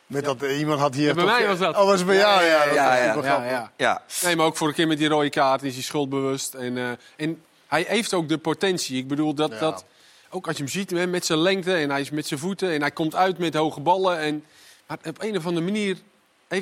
Met 0.07 0.25
dat 0.25 0.43
iemand 0.43 0.81
had 0.81 0.95
hier. 0.95 1.07
Ja, 1.07 1.15
bij 1.15 1.25
toch- 1.25 1.33
mij 1.39 1.47
was 1.47 1.59
dat. 1.59 1.77
Oh, 1.77 1.85
was 1.85 1.99
het 1.99 2.07
bij 2.07 2.17
jou? 2.17 2.45
Ja, 2.45 2.65
dat 2.65 2.75
ja, 2.75 3.15
was 3.15 3.25
ja, 3.25 3.43
ja, 3.45 3.51
ja. 3.51 3.73
Ja. 3.77 4.03
Nee, 4.23 4.37
maar 4.37 4.47
ook 4.47 4.57
voor 4.57 4.69
een 4.69 4.75
keer 4.75 4.87
met 4.87 4.99
die 4.99 5.09
rode 5.09 5.31
kaart 5.31 5.63
is 5.63 5.75
hij 5.75 5.83
schuldbewust. 5.83 6.55
En, 6.55 6.77
eh, 6.79 6.91
en 7.17 7.43
hij 7.67 7.85
heeft 7.89 8.15
ook 8.15 8.29
de 8.29 8.39
potentie. 8.39 8.97
Ik 8.99 9.09
bedoel, 9.09 9.35
dat, 9.35 9.51
Ja. 9.51 9.59
dat, 9.59 9.85
ook 10.31 10.47
als 10.47 10.57
je 10.57 10.63
hem 10.63 10.73
ziet 10.73 11.09
met 11.09 11.27
zijn 11.27 11.39
lengte 11.39 11.75
en 11.75 11.91
hij 11.91 12.01
is 12.01 12.11
met 12.11 12.27
zijn 12.27 12.41
voeten... 12.41 12.71
en 12.71 12.81
hij 12.81 12.91
komt 12.91 13.15
uit 13.15 13.39
met 13.39 13.55
hoge 13.55 13.81
ballen. 13.81 14.19
En, 14.19 14.45
maar 14.87 14.99
op 15.05 15.23
een 15.23 15.37
of 15.37 15.47
andere 15.47 15.65
manier 15.65 15.97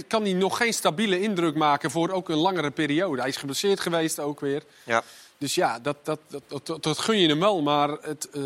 kan 0.06 0.22
hij 0.22 0.32
nog 0.32 0.56
geen 0.56 0.72
stabiele 0.72 1.20
indruk 1.20 1.54
maken... 1.54 1.90
voor 1.90 2.10
ook 2.10 2.28
een 2.28 2.36
langere 2.36 2.70
periode. 2.70 3.20
Hij 3.20 3.30
is 3.30 3.36
geblesseerd 3.36 3.80
geweest 3.80 4.20
ook 4.20 4.40
weer. 4.40 4.62
Ja. 4.84 5.02
Dus 5.38 5.54
ja, 5.54 5.78
dat, 5.78 5.96
dat, 6.02 6.18
dat, 6.48 6.66
dat, 6.66 6.82
dat 6.82 6.98
gun 6.98 7.18
je 7.18 7.28
hem 7.28 7.40
wel, 7.40 7.62
maar 7.62 7.88
het, 7.88 8.30
eh, 8.30 8.42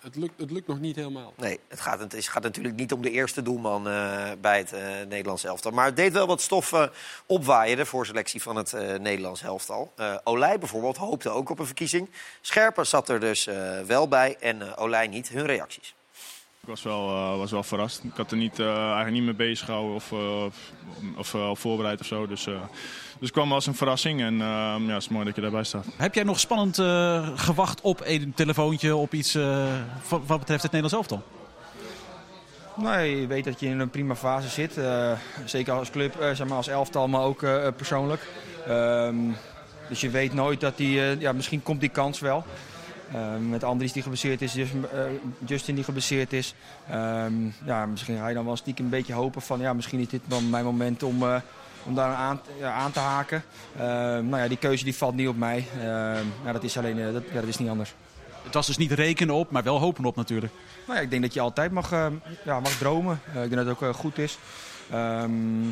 het, 0.00 0.16
lukt, 0.16 0.40
het 0.40 0.50
lukt 0.50 0.66
nog 0.66 0.80
niet 0.80 0.96
helemaal. 0.96 1.32
Nee, 1.36 1.60
het 1.68 1.80
gaat, 1.80 1.98
het 2.00 2.14
is- 2.14 2.28
gaat 2.28 2.42
natuurlijk 2.42 2.76
niet 2.76 2.92
om 2.92 3.02
de 3.02 3.10
eerste 3.10 3.42
doelman 3.42 3.88
eh, 3.88 4.30
bij 4.40 4.58
het 4.58 4.72
eh, 4.72 4.82
Nederlands 5.08 5.44
elftal. 5.44 5.70
Maar 5.70 5.84
het 5.86 5.96
deed 5.96 6.12
wel 6.12 6.26
wat 6.26 6.40
stof 6.40 6.72
eh, 6.72 6.86
opwaaien, 7.26 7.76
de 7.76 7.86
voorselectie 7.86 8.42
van 8.42 8.56
het 8.56 8.72
eh, 8.72 8.98
Nederlands 8.98 9.42
elftal. 9.42 9.92
Eh 9.96 10.14
Olij 10.24 10.58
bijvoorbeeld 10.58 10.96
hoopte 10.96 11.28
ook 11.30 11.48
op 11.50 11.58
een 11.58 11.66
verkiezing. 11.66 12.10
Scherpen 12.40 12.86
zat 12.86 13.08
er 13.08 13.20
dus 13.20 13.46
eh, 13.46 13.80
wel 13.80 14.08
bij 14.08 14.36
en 14.40 14.62
eh 14.62 14.82
Olij 14.82 15.06
niet. 15.08 15.28
Hun 15.28 15.46
reacties. 15.46 15.94
Ik 16.62 16.68
was 16.68 16.82
wel, 16.82 17.08
eh, 17.08 17.36
was 17.36 17.50
wel 17.50 17.62
verrast. 17.62 18.04
Ik 18.04 18.16
had 18.16 18.30
er 18.30 18.36
niet, 18.36 18.58
eh, 18.58 18.66
eigenlijk 18.76 19.10
niet 19.12 19.22
mee 19.22 19.34
bezig 19.34 19.64
gehouden 19.64 19.94
of, 19.94 20.12
eh, 20.12 20.44
of 21.16 21.34
op 21.34 21.58
voorbereid 21.58 22.00
of 22.00 22.06
zo. 22.06 22.26
Dus, 22.26 22.46
eh, 22.46 22.60
dus 23.20 23.28
het 23.28 23.38
kwam 23.38 23.52
als 23.52 23.66
een 23.66 23.74
verrassing 23.74 24.20
en 24.20 24.32
eh, 24.40 24.46
ja, 24.86 24.92
het 24.92 25.02
is 25.02 25.08
mooi 25.08 25.24
dat 25.24 25.34
je 25.34 25.40
daarbij 25.40 25.64
staat. 25.64 25.86
Heb 25.96 26.14
jij 26.14 26.24
nog 26.24 26.40
spannend 26.40 26.78
eh, 26.78 27.28
gewacht 27.34 27.80
op 27.80 28.00
een 28.04 28.32
telefoontje, 28.34 28.96
op 28.96 29.12
iets 29.14 29.34
eh, 29.34 29.66
wat, 30.08 30.38
betreft 30.38 30.62
het 30.62 30.72
Nederlands 30.72 30.94
elftal? 31.10 31.22
Nee, 32.76 33.20
je 33.20 33.26
weet 33.26 33.44
dat 33.44 33.60
je 33.60 33.66
in 33.66 33.78
een 33.80 33.90
prima 33.90 34.14
fase 34.16 34.48
zit. 34.48 34.76
eh, 34.78 35.12
zeker 35.44 35.72
als 35.72 35.90
club, 35.90 36.20
eh, 36.20 36.30
zeg 36.34 36.46
maar 36.46 36.56
als 36.56 36.68
elftal, 36.68 37.08
maar 37.08 37.22
ook 37.22 37.42
eh, 37.42 37.66
persoonlijk. 37.76 38.26
Ehm, 38.66 39.16
dus 39.88 40.00
je 40.00 40.10
weet 40.10 40.34
nooit 40.34 40.60
dat 40.60 40.76
die, 40.76 41.00
eh, 41.00 41.20
ja, 41.20 41.32
misschien 41.32 41.62
komt 41.62 41.80
die 41.80 41.88
kans 41.88 42.20
wel. 42.20 42.44
Ehm, 43.12 43.48
met 43.48 43.64
Andries 43.64 43.92
die 43.92 44.02
geblesseerd 44.02 44.42
is, 44.42 44.52
Justin, 44.52 44.86
eh, 44.92 45.00
Justin 45.46 45.74
die 45.74 45.84
geblesseerd 45.84 46.32
is. 46.32 46.54
Ehm, 46.90 47.32
ja, 47.64 47.86
misschien 47.86 48.16
ga 48.18 48.28
je 48.28 48.34
dan 48.34 48.44
wel 48.44 48.56
stiekem 48.56 48.84
een 48.84 48.90
beetje 48.90 49.12
hopen 49.12 49.42
van 49.42 49.60
ja, 49.60 49.72
misschien 49.72 50.00
is 50.00 50.08
dit 50.08 50.20
wel 50.26 50.40
mijn 50.40 50.64
moment 50.64 51.02
om, 51.02 51.22
eh, 51.22 51.36
om 51.84 51.94
daar 51.94 52.14
aan, 52.14 52.40
ja, 52.58 52.72
aan 52.72 52.92
te 52.92 52.98
haken. 52.98 53.44
Ehm, 53.76 54.28
nou 54.28 54.42
ja, 54.42 54.48
die 54.48 54.56
keuze 54.56 54.84
die 54.84 54.96
valt 54.96 55.14
niet 55.14 55.28
op 55.28 55.36
mij. 55.36 55.66
Ehm, 55.78 56.24
ja, 56.44 56.52
dat 56.52 56.62
is 56.62 56.78
alleen, 56.78 56.98
eh, 56.98 57.12
dat, 57.12 57.22
ja, 57.32 57.40
dat 57.40 57.48
is 57.48 57.58
niet 57.58 57.68
anders. 57.68 57.94
Het 58.42 58.54
was 58.54 58.66
dus 58.66 58.76
niet 58.76 58.92
rekenen 58.92 59.34
op, 59.34 59.50
maar 59.50 59.62
wel 59.62 59.78
hopen 59.78 60.04
op 60.04 60.16
natuurlijk. 60.16 60.52
Nou 60.86 60.98
ja, 60.98 61.04
ik 61.04 61.10
denk 61.10 61.22
dat 61.22 61.34
je 61.34 61.40
altijd 61.40 61.72
mag, 61.72 61.92
eh, 61.92 62.06
ja, 62.44 62.60
mag 62.60 62.76
dromen. 62.76 63.20
Eh, 63.26 63.42
ik 63.42 63.50
denk 63.50 63.54
dat 63.54 63.66
het 63.66 63.74
ook 63.74 63.82
eh, 63.82 63.94
goed 63.94 64.18
is. 64.18 64.38
Ehm, 64.90 65.68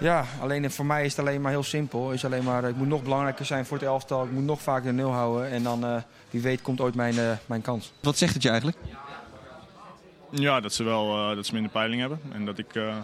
ja, 0.00 0.24
alleen 0.40 0.70
voor 0.70 0.86
mij 0.86 1.04
is 1.04 1.16
het 1.16 1.26
alleen 1.26 1.40
maar 1.40 1.50
heel 1.50 1.62
simpel. 1.62 2.12
Is 2.12 2.24
alleen 2.24 2.44
maar, 2.44 2.64
ik 2.64 2.76
moet 2.76 2.88
nog 2.88 3.02
belangrijker 3.02 3.44
zijn 3.44 3.66
voor 3.66 3.76
het 3.76 3.86
elftal. 3.86 4.24
Ik 4.24 4.30
moet 4.30 4.44
nog 4.44 4.62
vaker 4.62 4.86
de 4.86 4.92
nul 4.92 5.12
houden. 5.12 5.50
En 5.50 5.62
dan, 5.62 5.84
eh, 5.84 5.96
wie 6.30 6.40
weet, 6.40 6.62
komt 6.62 6.80
ooit 6.80 6.94
mijn, 6.94 7.38
mijn 7.46 7.62
kans. 7.62 7.92
Wat 8.00 8.18
zegt 8.18 8.34
het 8.34 8.42
je 8.42 8.48
eigenlijk? 8.48 8.78
Ja, 10.30 10.60
dat 10.60 10.72
ze 10.72 10.84
wel 10.84 11.30
eh, 11.30 11.36
dat 11.36 11.46
ze 11.46 11.52
minder 11.52 11.70
peiling 11.70 12.00
hebben. 12.00 12.20
En 12.32 12.44
dat 12.44 12.58
ik 12.58 12.74
eh, 12.74 12.96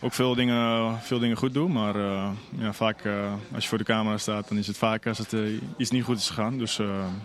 ook 0.00 0.12
veel 0.12 0.34
dingen, 0.34 0.98
veel 1.00 1.18
dingen 1.18 1.36
goed 1.36 1.54
doe. 1.54 1.68
Maar 1.68 1.94
eh, 1.94 2.30
ja, 2.58 2.72
vaak 2.72 3.04
eh, 3.04 3.32
als 3.54 3.62
je 3.62 3.68
voor 3.68 3.78
de 3.78 3.84
camera 3.84 4.18
staat, 4.18 4.48
dan 4.48 4.58
is 4.58 4.66
het 4.66 4.76
vaak 4.76 5.06
als 5.06 5.18
het 5.18 5.32
eh, 5.32 5.40
iets 5.76 5.90
niet 5.90 6.04
goed 6.04 6.18
is 6.18 6.28
gegaan. 6.28 6.58
Dus, 6.58 6.80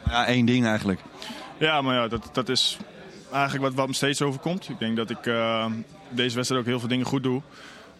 Ja, 0.05 0.25
één 0.25 0.45
ding 0.45 0.65
eigenlijk. 0.65 0.99
Ja, 1.57 1.81
maar 1.81 1.95
ja, 1.95 2.07
dat, 2.07 2.29
dat 2.33 2.49
is 2.49 2.77
eigenlijk 3.31 3.63
wat, 3.63 3.73
wat 3.73 3.87
me 3.87 3.93
steeds 3.93 4.21
overkomt. 4.21 4.69
Ik 4.69 4.79
denk 4.79 4.95
dat 4.95 5.09
ik 5.09 5.23
deze 6.09 6.35
wedstrijd 6.35 6.61
ook 6.61 6.67
heel 6.67 6.79
veel 6.79 6.87
dingen 6.87 7.05
goed 7.05 7.23
doe. 7.23 7.41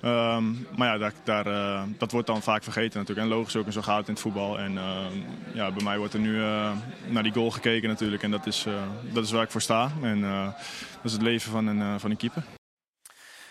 Ehm, 0.01 0.43
maar 0.76 0.88
ja, 0.88 0.97
daar, 0.97 1.13
daar, 1.24 1.86
dat 1.97 2.11
wordt 2.11 2.28
dan 2.28 2.41
vaak 2.41 2.63
vergeten 2.63 2.99
natuurlijk. 2.99 3.28
En 3.28 3.34
logisch 3.34 3.55
ook, 3.55 3.65
en 3.65 3.74
zo 3.74 3.82
gaat 3.82 3.97
het 3.97 4.07
in 4.07 4.13
het 4.13 4.21
voetbal. 4.21 4.59
En 4.59 4.78
ja, 5.53 5.71
bij 5.71 5.84
mij 5.84 5.97
wordt 5.97 6.13
er 6.13 6.19
nu 6.19 6.38
naar 7.07 7.24
die 7.24 7.34
goal 7.34 7.51
gekeken 7.51 7.89
natuurlijk. 7.89 8.24
En 8.24 8.32
dat 8.32 8.45
is, 8.45 8.65
dat 9.13 9.24
is 9.24 9.32
waar 9.32 9.43
ik 9.43 9.51
voor 9.51 9.61
sta. 9.61 9.91
En 10.01 10.21
dat 10.21 11.03
is 11.03 11.11
het 11.11 11.21
leven 11.21 11.51
van 11.51 11.67
een, 11.67 11.99
van 11.99 12.11
een 12.11 12.17
keeper. 12.17 12.43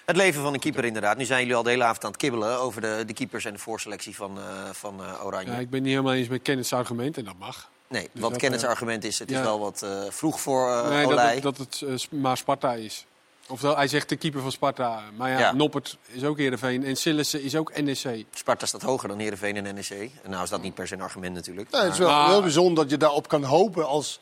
Het 0.07 0.17
leven 0.17 0.43
van 0.43 0.55
een 0.55 0.61
keeper 0.61 0.85
inderdaad. 0.85 1.17
Nu 1.17 1.25
zijn 1.25 1.41
jullie 1.41 1.55
al 1.55 1.63
de 1.63 1.71
hele 1.71 1.85
avond 1.85 2.05
aan 2.05 2.11
het 2.11 2.21
kibbelen 2.21 2.59
over 2.59 2.81
de, 2.81 3.03
de 3.07 3.13
keepers 3.13 3.45
en 3.45 3.53
de 3.53 3.59
voorselectie 3.59 4.17
van, 4.17 4.39
eh, 4.39 4.45
van 4.73 5.03
eh, 5.05 5.25
Oranje. 5.25 5.53
Ja, 5.53 5.59
ik 5.59 5.71
ben 5.71 5.83
niet 5.83 5.91
helemaal 5.91 6.13
eens 6.15 6.29
met 6.29 6.43
Kenneth's 6.43 6.73
argument 6.73 7.17
en 7.17 7.25
dat 7.25 7.39
mag. 7.39 7.71
Nee, 7.89 8.09
Dus 8.13 8.21
wat 8.23 8.31
dat, 8.31 8.41
Kenneth's 8.41 8.65
eh, 8.65 8.71
argument 8.71 9.05
is, 9.05 9.19
het 9.19 9.31
is 9.31 9.39
wel 9.41 9.59
wat 9.61 9.83
eh, 9.83 9.91
vroeg 10.09 10.41
voor 10.41 10.71
eh 10.71 10.89
nee, 10.89 11.03
dat, 11.03 11.13
Olij. 11.13 11.35
het- 11.35 11.43
dat 11.43 11.57
het 11.59 11.83
eh, 11.87 11.93
Sp- 11.97 12.13
maar 12.13 12.37
Sparta 12.37 12.73
is. 12.75 13.07
Oftewel, 13.49 13.77
hij 13.77 13.89
zegt 13.89 14.09
de 14.09 14.17
keeper 14.17 14.41
van 14.41 14.53
Sparta. 14.53 15.03
Maar 15.17 15.31
ja, 15.31 15.39
Ja. 15.39 15.53
Noppert 15.53 15.99
is 16.07 16.25
ook 16.25 16.39
Heerenveen 16.39 16.85
en 16.85 16.97
Sillissen 16.97 17.43
is 17.43 17.57
ook 17.57 17.81
NEC. 17.81 18.25
Sparta 18.35 18.67
staat 18.67 18.83
hoger 18.83 19.09
dan 19.09 19.19
Heerenveen 19.19 19.57
en 19.67 19.75
NEC. 19.75 19.91
En 20.23 20.31
nou 20.31 20.43
is 20.43 20.51
dat 20.51 20.63
niet 20.63 20.75
per 20.75 20.87
se 20.87 20.95
een 20.95 21.01
argument 21.01 21.35
natuurlijk. 21.35 21.71
Nee, 21.71 21.83
het 21.83 21.93
is 21.93 21.99
Maar- 21.99 22.09
wel 22.09 22.29
heel 22.29 22.43
bijzonder 22.43 22.83
dat 22.83 22.91
je 22.91 22.97
daarop 22.99 23.29
kan 23.29 23.45
hopen 23.45 23.87
als 23.87 24.21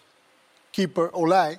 keeper 0.70 1.12
Olij. 1.12 1.58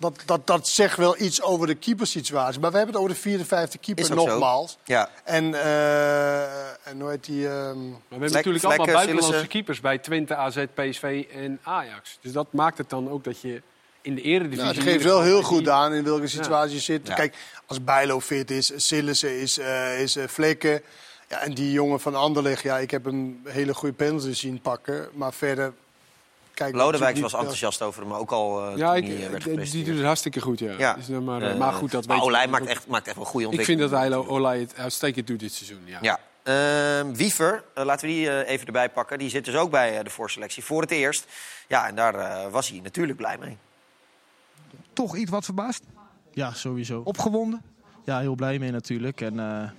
Dat, 0.00 0.22
dat, 0.24 0.46
dat 0.46 0.68
zegt 0.68 0.96
wel 0.96 1.20
iets 1.20 1.42
over 1.42 1.66
de 1.66 1.74
keepersituatie. 1.74 2.60
Maar 2.60 2.70
we 2.70 2.76
hebben 2.76 2.94
het 2.94 3.04
over 3.04 3.14
de 3.14 3.20
vierde, 3.20 3.44
vijfde 3.44 3.78
keeper 3.78 4.14
nogmaals. 4.14 4.78
Ja. 4.84 5.10
En, 5.24 5.54
eh 5.54 6.88
en 6.90 7.00
hoe 7.00 7.10
heet 7.10 7.24
die... 7.24 7.48
ehm, 7.48 7.88
Maar 7.90 7.98
we 8.08 8.08
hebben 8.08 8.32
natuurlijk 8.32 8.64
allemaal 8.64 8.86
buitenlandse 8.86 9.46
keepers 9.46 9.80
bij 9.80 9.98
Twente, 9.98 10.34
AZ, 10.34 10.64
PSV 10.74 11.24
en 11.34 11.60
Ajax. 11.62 12.18
Dus 12.20 12.32
dat 12.32 12.52
maakt 12.52 12.78
het 12.78 12.90
dan 12.90 13.10
ook 13.10 13.24
dat 13.24 13.40
je 13.40 13.62
in 14.02 14.14
de 14.14 14.22
eredivisie... 14.22 14.64
Nou, 14.64 14.74
het 14.76 14.84
geeft 14.84 15.04
wel 15.04 15.22
heel 15.22 15.42
goed 15.42 15.68
aan 15.68 15.92
in 15.92 16.04
welke 16.04 16.26
situatie 16.26 16.74
je 16.74 16.80
zit. 16.80 17.06
Ja. 17.06 17.14
Kijk, 17.14 17.36
als 17.66 17.84
Bijlo 17.84 18.20
fit 18.20 18.50
is, 18.50 18.72
Sillissen 18.76 19.40
is, 19.40 19.58
eh 19.58 20.00
is 20.00 20.16
eh, 20.16 20.28
Vlekken. 20.28 20.82
Ja, 21.28 21.40
en 21.40 21.54
die 21.54 21.72
jongen 21.72 22.00
van 22.00 22.14
Anderlecht, 22.14 22.62
ja, 22.62 22.78
ik 22.78 22.90
heb 22.90 23.04
hem 23.04 23.40
hele 23.44 23.74
goede 23.74 23.94
penalty 23.94 24.32
zien 24.32 24.60
pakken. 24.60 25.08
Maar 25.12 25.32
verder... 25.32 25.72
Lodewijks 26.60 27.00
natuurlijk 27.00 27.22
was 27.32 27.40
enthousiast 27.40 27.82
over 27.82 28.02
hem, 28.02 28.12
ook 28.12 28.30
al 28.30 28.66
eh 28.70 28.76
Ja, 28.76 28.94
ik, 28.94 29.06
hij, 29.06 29.24
eh, 29.24 29.30
werd 29.30 29.44
die- 29.72 29.84
doet 29.84 29.94
het 29.96 30.04
hartstikke 30.04 30.40
goed, 30.40 30.58
ja. 30.58 30.74
Ja. 30.78 30.94
Dus, 30.94 31.08
maar, 31.08 31.42
eh, 31.42 31.58
maar 31.58 31.72
goed, 31.72 31.90
dat 31.90 32.06
maar 32.06 32.16
weet 32.16 32.26
Olij 32.26 32.48
maakt 32.48 32.66
echt, 32.66 32.86
maakt 32.86 33.06
echt 33.06 33.16
wel 33.16 33.24
een 33.24 33.30
goede 33.30 33.46
Ik 33.46 33.52
vind 33.64 33.80
ontwikkeling. 33.80 34.10
dat 34.12 34.20
Eilo 34.22 34.36
Olij 34.36 34.58
het 34.60 34.76
uitstekend 34.76 35.26
doet 35.26 35.40
dit 35.40 35.52
seizoen, 35.52 35.80
ja. 35.84 35.98
Ja. 36.00 36.18
Ehm, 36.42 37.12
Wiever, 37.12 37.64
laten 37.74 38.08
we 38.08 38.14
die 38.14 38.30
eh, 38.30 38.52
even 38.52 38.66
erbij 38.66 38.88
pakken. 38.90 39.18
Die 39.18 39.28
zit 39.30 39.44
dus 39.44 39.54
ook 39.56 39.70
bij 39.70 40.02
de 40.02 40.10
voorselectie 40.10 40.64
voor 40.64 40.80
het 40.80 40.90
eerst. 40.90 41.26
Ja, 41.68 41.88
en 41.88 41.94
daar 41.94 42.14
eh, 42.14 42.50
was 42.50 42.68
hij 42.68 42.80
natuurlijk 42.82 43.18
blij 43.18 43.38
mee. 43.38 43.56
Toch 44.92 45.16
iets 45.16 45.30
wat 45.30 45.44
verbaasd? 45.44 45.82
Ja, 46.32 46.52
sowieso. 46.52 47.00
Opgewonden? 47.04 47.62
Ja, 48.04 48.18
heel 48.20 48.34
blij 48.34 48.58
mee 48.58 48.70
natuurlijk. 48.70 49.20
En 49.20 49.38
eh, 49.40 49.70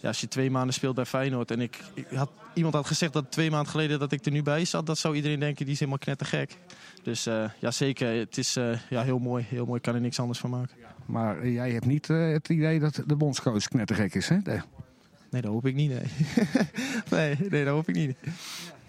ja, 0.00 0.08
als 0.08 0.20
je 0.20 0.28
twee 0.28 0.50
maanden 0.50 0.74
speelt 0.74 0.94
bij 0.94 1.04
Feyenoord... 1.04 1.50
en 1.50 1.60
ik, 1.60 1.78
ik 1.94 2.06
had, 2.14 2.30
iemand 2.54 2.74
had 2.74 2.86
gezegd 2.86 3.12
dat 3.12 3.30
twee 3.30 3.50
maanden 3.50 3.70
geleden 3.70 3.98
dat 3.98 4.12
ik 4.12 4.24
er 4.24 4.32
nu 4.32 4.42
bij 4.42 4.64
zat... 4.64 4.86
dat 4.86 4.98
zou 4.98 5.14
iedereen 5.14 5.40
denken, 5.40 5.64
die 5.64 5.74
is 5.74 5.78
helemaal 5.78 6.00
knettergek. 6.00 6.56
Dus 7.02 7.26
eh, 7.26 7.50
ja, 7.58 7.70
zeker. 7.70 8.18
Het 8.18 8.38
is 8.38 8.56
eh, 8.56 8.78
ja, 8.90 9.02
heel 9.02 9.18
mooi. 9.18 9.44
Heel 9.48 9.64
mooi, 9.64 9.76
ik 9.76 9.82
kan 9.82 9.94
er 9.94 10.00
niks 10.00 10.20
anders 10.20 10.38
van 10.38 10.50
maken. 10.50 10.76
Maar 11.06 11.40
eh, 11.40 11.52
jij 11.52 11.70
hebt 11.70 11.86
niet 11.86 12.08
het 12.08 12.48
idee 12.48 12.80
dat 12.80 13.02
de 13.06 13.16
bondscoach 13.16 13.68
knettergek 13.68 14.14
is, 14.14 14.28
hè? 14.28 14.36
Nee. 14.36 14.60
Nee, 15.30 15.42
dat 15.42 15.52
hoop 15.52 15.66
ik 15.66 15.74
niet, 15.74 15.90
nee. 15.90 16.04
nee, 17.10 17.36
nee, 17.50 17.64
dat 17.64 17.74
hoop 17.74 17.88
ik 17.88 17.94
niet. 17.94 18.16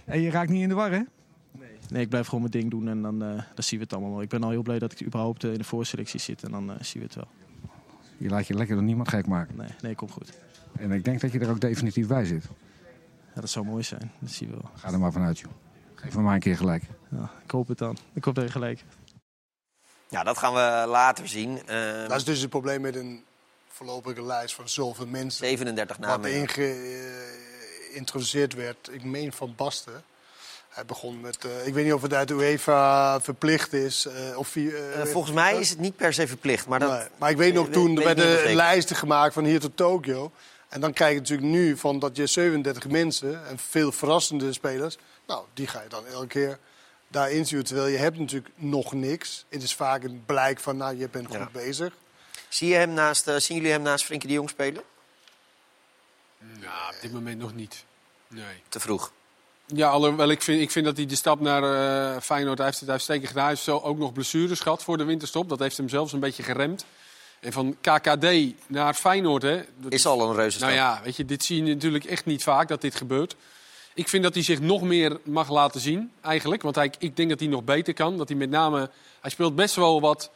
En 0.06 0.22
je 0.22 0.30
raakt 0.30 0.50
niet 0.50 0.62
in 0.62 0.70
de 0.70 0.76
war, 0.76 0.92
hè? 0.92 1.02
Nee, 1.90 2.02
ik 2.02 2.10
blijf 2.10 2.26
gewoon 2.26 2.40
mijn 2.40 2.52
ding 2.52 2.72
doen 2.72 2.88
en 2.88 3.02
dan, 3.02 3.20
dan 3.20 3.44
zien 3.56 3.80
we 3.80 3.84
het 3.84 3.94
allemaal 3.94 4.12
wel. 4.12 4.22
Ik 4.22 4.30
ben 4.30 4.44
al 4.44 4.50
heel 4.50 4.62
blij 4.62 4.80
dat 4.80 4.92
ik 4.92 5.06
überhaupt 5.06 5.44
in 5.44 5.54
de 5.54 5.64
voorselectie 5.64 6.20
zit 6.20 6.44
en 6.44 6.52
dan 6.52 6.72
zien 6.80 7.02
we 7.02 7.08
het 7.08 7.16
wel. 7.16 7.28
Je 8.18 8.30
laat 8.30 8.48
je 8.48 8.54
lekker 8.54 8.76
door 8.76 8.84
niemand 8.84 9.10
gek 9.10 9.28
maken. 9.28 9.56
Nee, 9.58 9.68
nee, 9.82 9.96
komt 9.96 10.12
goed. 10.12 10.34
En 10.80 10.92
ik 10.92 11.04
denk 11.06 11.22
dat 11.22 11.32
je 11.32 11.40
er 11.40 11.50
ook 11.50 11.60
definitief 11.62 12.08
bij 12.08 12.26
zit. 12.26 12.44
Ja, 13.36 13.42
dat 13.42 13.50
zou 13.50 13.66
mooi 13.66 13.84
zijn. 13.84 14.12
Dat 14.20 14.32
zien 14.32 14.50
we 14.50 14.56
wel. 14.62 14.72
Ga 14.76 14.92
er 14.92 15.00
maar 15.00 15.12
vanuit, 15.12 15.40
joh. 15.40 15.52
Geef 15.96 16.16
me 16.16 16.22
maar 16.22 16.34
een 16.34 16.40
keer 16.40 16.58
gelijk. 16.58 16.84
Ja, 17.10 17.32
ik 17.44 17.52
hoop 17.52 17.68
het 17.68 17.78
dan. 17.78 17.98
Ik 18.14 18.24
hoop 18.24 18.36
dat 18.36 18.44
je 18.44 18.52
gelijk 18.52 18.80
hebt. 18.80 18.96
Ja, 20.10 20.24
dat 20.24 20.38
gaan 20.38 20.54
we 20.54 20.88
later 20.92 21.28
zien. 21.28 21.68
Ehm, 21.68 22.08
Dat 22.08 22.18
is 22.18 22.24
dus 22.24 22.40
het 22.42 22.50
probleem 22.50 22.82
met 22.82 22.96
een 22.96 23.24
voorlopige 23.68 24.24
lijst 24.24 24.56
van 24.56 24.70
zoveel 24.70 25.08
mensen. 25.08 25.46
37 25.46 25.98
Wat 25.98 26.06
namen. 26.08 26.30
ja. 26.32 26.46
geïntroduceerd 27.92 28.54
werd, 28.54 28.90
ik 28.92 29.04
meen 29.04 29.34
van 29.34 29.54
Basten. 29.56 30.04
Hij 30.70 30.86
begon 30.86 31.22
met, 31.22 31.46
eh, 31.46 31.68
ik 31.68 31.74
weet 31.74 31.84
niet 31.86 31.94
of 31.94 32.02
het 32.02 32.14
uit 32.14 32.28
de 32.28 32.34
UEFA 32.34 33.22
verplicht 33.22 33.74
is. 33.74 34.06
eh, 34.06 34.38
of, 34.38 34.56
eh, 34.56 35.02
Eh, 35.02 35.08
volgens 35.08 35.34
mij 35.34 35.60
is 35.60 35.70
het 35.70 35.80
niet 35.80 35.96
per 35.96 36.14
se 36.14 36.28
verplicht. 36.28 36.68
Maar, 36.68 36.80
dat, 36.80 36.92
Nee, 36.92 37.08
maar 37.18 37.30
ik 37.30 37.38
weet 37.38 37.54
nog, 37.54 37.70
toen 37.70 37.98
er 37.98 38.04
werden 38.04 38.56
lijsten 38.56 38.96
gemaakt 38.96 39.34
van 39.34 39.44
hier 39.46 39.60
tot 39.60 39.78
Tokio. 39.78 40.32
En 40.72 40.82
dan 40.82 40.94
krijg 40.94 41.14
je 41.14 41.20
natuurlijk 41.20 41.48
nu 41.48 41.78
van 41.78 42.00
dat 42.00 42.16
je 42.16 42.26
37 42.28 42.88
mensen 42.88 43.48
en 43.48 43.58
veel 43.60 43.92
verrassende 43.92 44.54
spelers. 44.54 44.98
Nou, 45.28 45.46
die 45.54 45.68
ga 45.68 45.82
je 45.82 45.90
dan 45.90 46.06
elke 46.06 46.28
keer 46.28 46.60
daarin 47.08 47.46
zien. 47.46 47.64
Terwijl 47.64 47.88
je 47.88 47.98
hebt 47.98 48.18
natuurlijk 48.20 48.52
nog 48.56 48.94
niks. 48.94 49.46
Het 49.50 49.64
is 49.64 49.74
vaak 49.76 50.04
een 50.04 50.24
blijk 50.26 50.60
van, 50.60 50.78
nou, 50.78 50.98
je 50.98 51.10
bent 51.10 51.28
goed 51.28 51.36
Ja. 51.36 51.50
bezig. 51.52 51.94
Zie 52.50 52.68
je 52.70 52.76
hem 52.76 52.94
naast, 52.94 53.28
eh, 53.28 53.36
zien 53.38 53.58
jullie 53.58 53.72
hem 53.72 53.82
naast 53.82 54.06
Frenkie 54.06 54.28
de 54.28 54.34
Jong 54.34 54.50
spelen? 54.50 54.84
Ja, 56.60 56.90
op 56.96 57.02
dit 57.02 57.12
moment 57.14 57.40
nog 57.40 57.54
niet. 57.56 57.84
Nee. 58.28 58.64
Te 58.70 58.80
vroeg. 58.80 59.12
Ja, 59.66 59.90
alhoewel 59.90 60.30
ik 60.30 60.42
vind, 60.42 60.62
ik 60.62 60.72
vind 60.72 60.86
dat 60.86 60.98
hij 60.98 61.06
de 61.06 61.16
stap 61.16 61.40
naar 61.40 61.64
eh, 61.64 62.22
Feyenoord 62.22 62.58
hij 62.58 62.68
heeft 62.68 62.80
het 62.80 62.90
uitstekend 62.90 63.28
gedaan. 63.28 63.42
Hij 63.44 63.52
heeft 63.52 63.64
zo 63.66 63.78
ook 63.78 63.98
nog 63.98 64.14
blessures 64.14 64.60
gehad 64.60 64.84
voor 64.84 64.98
de 64.98 65.04
winterstop. 65.04 65.50
Dat 65.50 65.60
heeft 65.60 65.78
hem 65.78 65.90
zelfs 65.90 66.14
een 66.14 66.20
beetje 66.20 66.44
geremd. 66.44 66.86
En 67.42 67.52
van 67.52 67.78
KKD 67.82 68.26
naar 68.68 68.94
Feyenoord, 68.94 69.42
hè. 69.42 69.62
dat 69.78 69.94
Is 69.94 70.06
al 70.06 70.30
een 70.30 70.36
reuze 70.36 70.60
Nou 70.60 70.72
stap. 70.72 70.84
ja, 70.86 71.02
weet 71.04 71.16
je, 71.16 71.26
dit 71.26 71.44
zie 71.44 71.64
je 71.64 71.74
natuurlijk 71.74 72.06
echt 72.06 72.26
niet 72.26 72.44
vaak 72.44 72.68
dat 72.68 72.82
dit 72.82 72.96
gebeurt. 72.96 73.36
Ik 73.94 74.08
vind 74.08 74.24
dat 74.24 74.34
hij 74.34 74.44
zich 74.44 74.60
nog 74.60 74.82
meer 74.82 75.20
mag 75.24 75.50
laten 75.50 75.82
zien, 75.82 76.12
eigenlijk. 76.22 76.62
Want 76.62 76.76
hij, 76.76 76.94
ik 77.00 77.16
denk 77.16 77.30
dat 77.30 77.40
hij 77.40 77.48
nog 77.50 77.64
beter 77.64 77.94
kan. 77.94 78.18
Dat 78.18 78.30
hij 78.30 78.38
met 78.38 78.50
name... 78.50 78.90
Hij 79.22 79.32
speelt 79.32 79.56
best 79.56 79.76
wel 79.76 80.02
wat... 80.02 80.32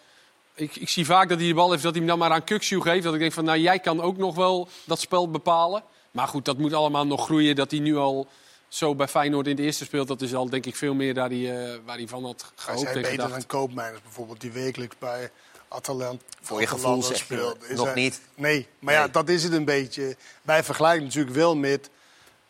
Ik, 0.54 0.76
ik 0.76 0.90
zie 0.90 1.06
vaak 1.06 1.30
dat 1.30 1.40
hij 1.40 1.48
de 1.48 1.54
bal 1.54 1.72
heeft, 1.72 1.84
dat 1.84 1.92
hij 1.92 2.02
hem 2.02 2.10
dan 2.10 2.20
maar 2.20 2.32
aan 2.32 2.44
Kukshoe 2.44 2.82
geeft. 2.82 3.04
Dat 3.04 3.14
ik 3.14 3.20
denk 3.20 3.34
van, 3.34 3.46
nou, 3.46 3.60
jij 3.60 3.80
kan 3.80 4.02
ook 4.02 4.18
nog 4.18 4.36
wel 4.36 4.68
dat 4.86 5.00
spel 5.00 5.32
bepalen. 5.32 5.84
Maar 6.12 6.28
goed, 6.28 6.46
dat 6.46 6.58
moet 6.58 6.74
allemaal 6.74 7.06
nog 7.06 7.24
groeien. 7.24 7.56
Dat 7.56 7.72
hij 7.72 7.80
nu 7.80 7.98
al 7.98 8.28
zo 8.68 8.96
bij 8.96 9.08
Feyenoord 9.08 9.48
in 9.48 9.56
de 9.56 9.64
eerste 9.64 9.86
speelt... 9.86 10.08
dat 10.08 10.22
is 10.22 10.36
al, 10.36 10.50
denk 10.50 10.66
ik, 10.66 10.76
veel 10.76 10.94
meer 10.94 11.14
daar 11.14 11.30
hij, 11.30 11.74
eh, 11.74 11.80
waar 11.86 11.98
hij 11.98 12.08
van 12.08 12.24
had 12.24 12.42
Hij 12.42 12.52
gehoopt 12.56 12.80
zijn 12.80 12.96
en 12.96 13.02
beter 13.02 13.12
gedacht. 13.12 13.32
dan 13.32 13.46
Koopmijners 13.46 14.02
bijvoorbeeld, 14.02 14.42
die 14.42 14.52
wekelijks 14.52 14.96
bij 15.00 15.32
Atalanta 15.68 16.24
Voor 16.42 16.60
je 16.62 16.68
gevoel 16.68 17.04
zeg 17.04 17.28
je, 17.28 17.56
Is 17.68 17.78
nog 17.78 17.86
hij- 17.86 17.96
niet. 17.96 18.22
Nee, 18.36 18.68
maar 18.80 18.94
ja, 18.94 19.08
dat 19.08 19.30
is 19.30 19.44
het 19.44 19.54
een 19.54 19.66
beetje. 19.66 20.16
Wij 20.42 20.64
vergelijken 20.64 21.04
natuurlijk 21.04 21.36
wel 21.36 21.56
met 21.56 21.90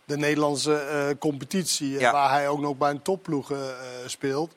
de 0.05 0.17
Nederlandse 0.17 0.75
eh, 0.75 1.07
competitie... 1.19 1.93
eh, 1.95 1.99
Ja. 2.01 2.11
waar 2.11 2.29
hij 2.29 2.47
ook 2.47 2.59
nog 2.59 2.77
bij 2.77 2.89
een 2.89 3.01
topploeg 3.01 3.51
eh, 3.51 3.57
speelt. 4.05 4.53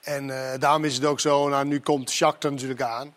En 0.00 0.52
eh, 0.52 0.58
daarom 0.60 0.84
is 0.84 0.94
het 0.94 1.04
ook 1.04 1.20
zo, 1.20 1.48
nou, 1.48 1.64
nu 1.64 1.80
komt 1.80 2.10
Shakhtar 2.10 2.50
natuurlijk 2.52 2.82
aan. 2.82 3.14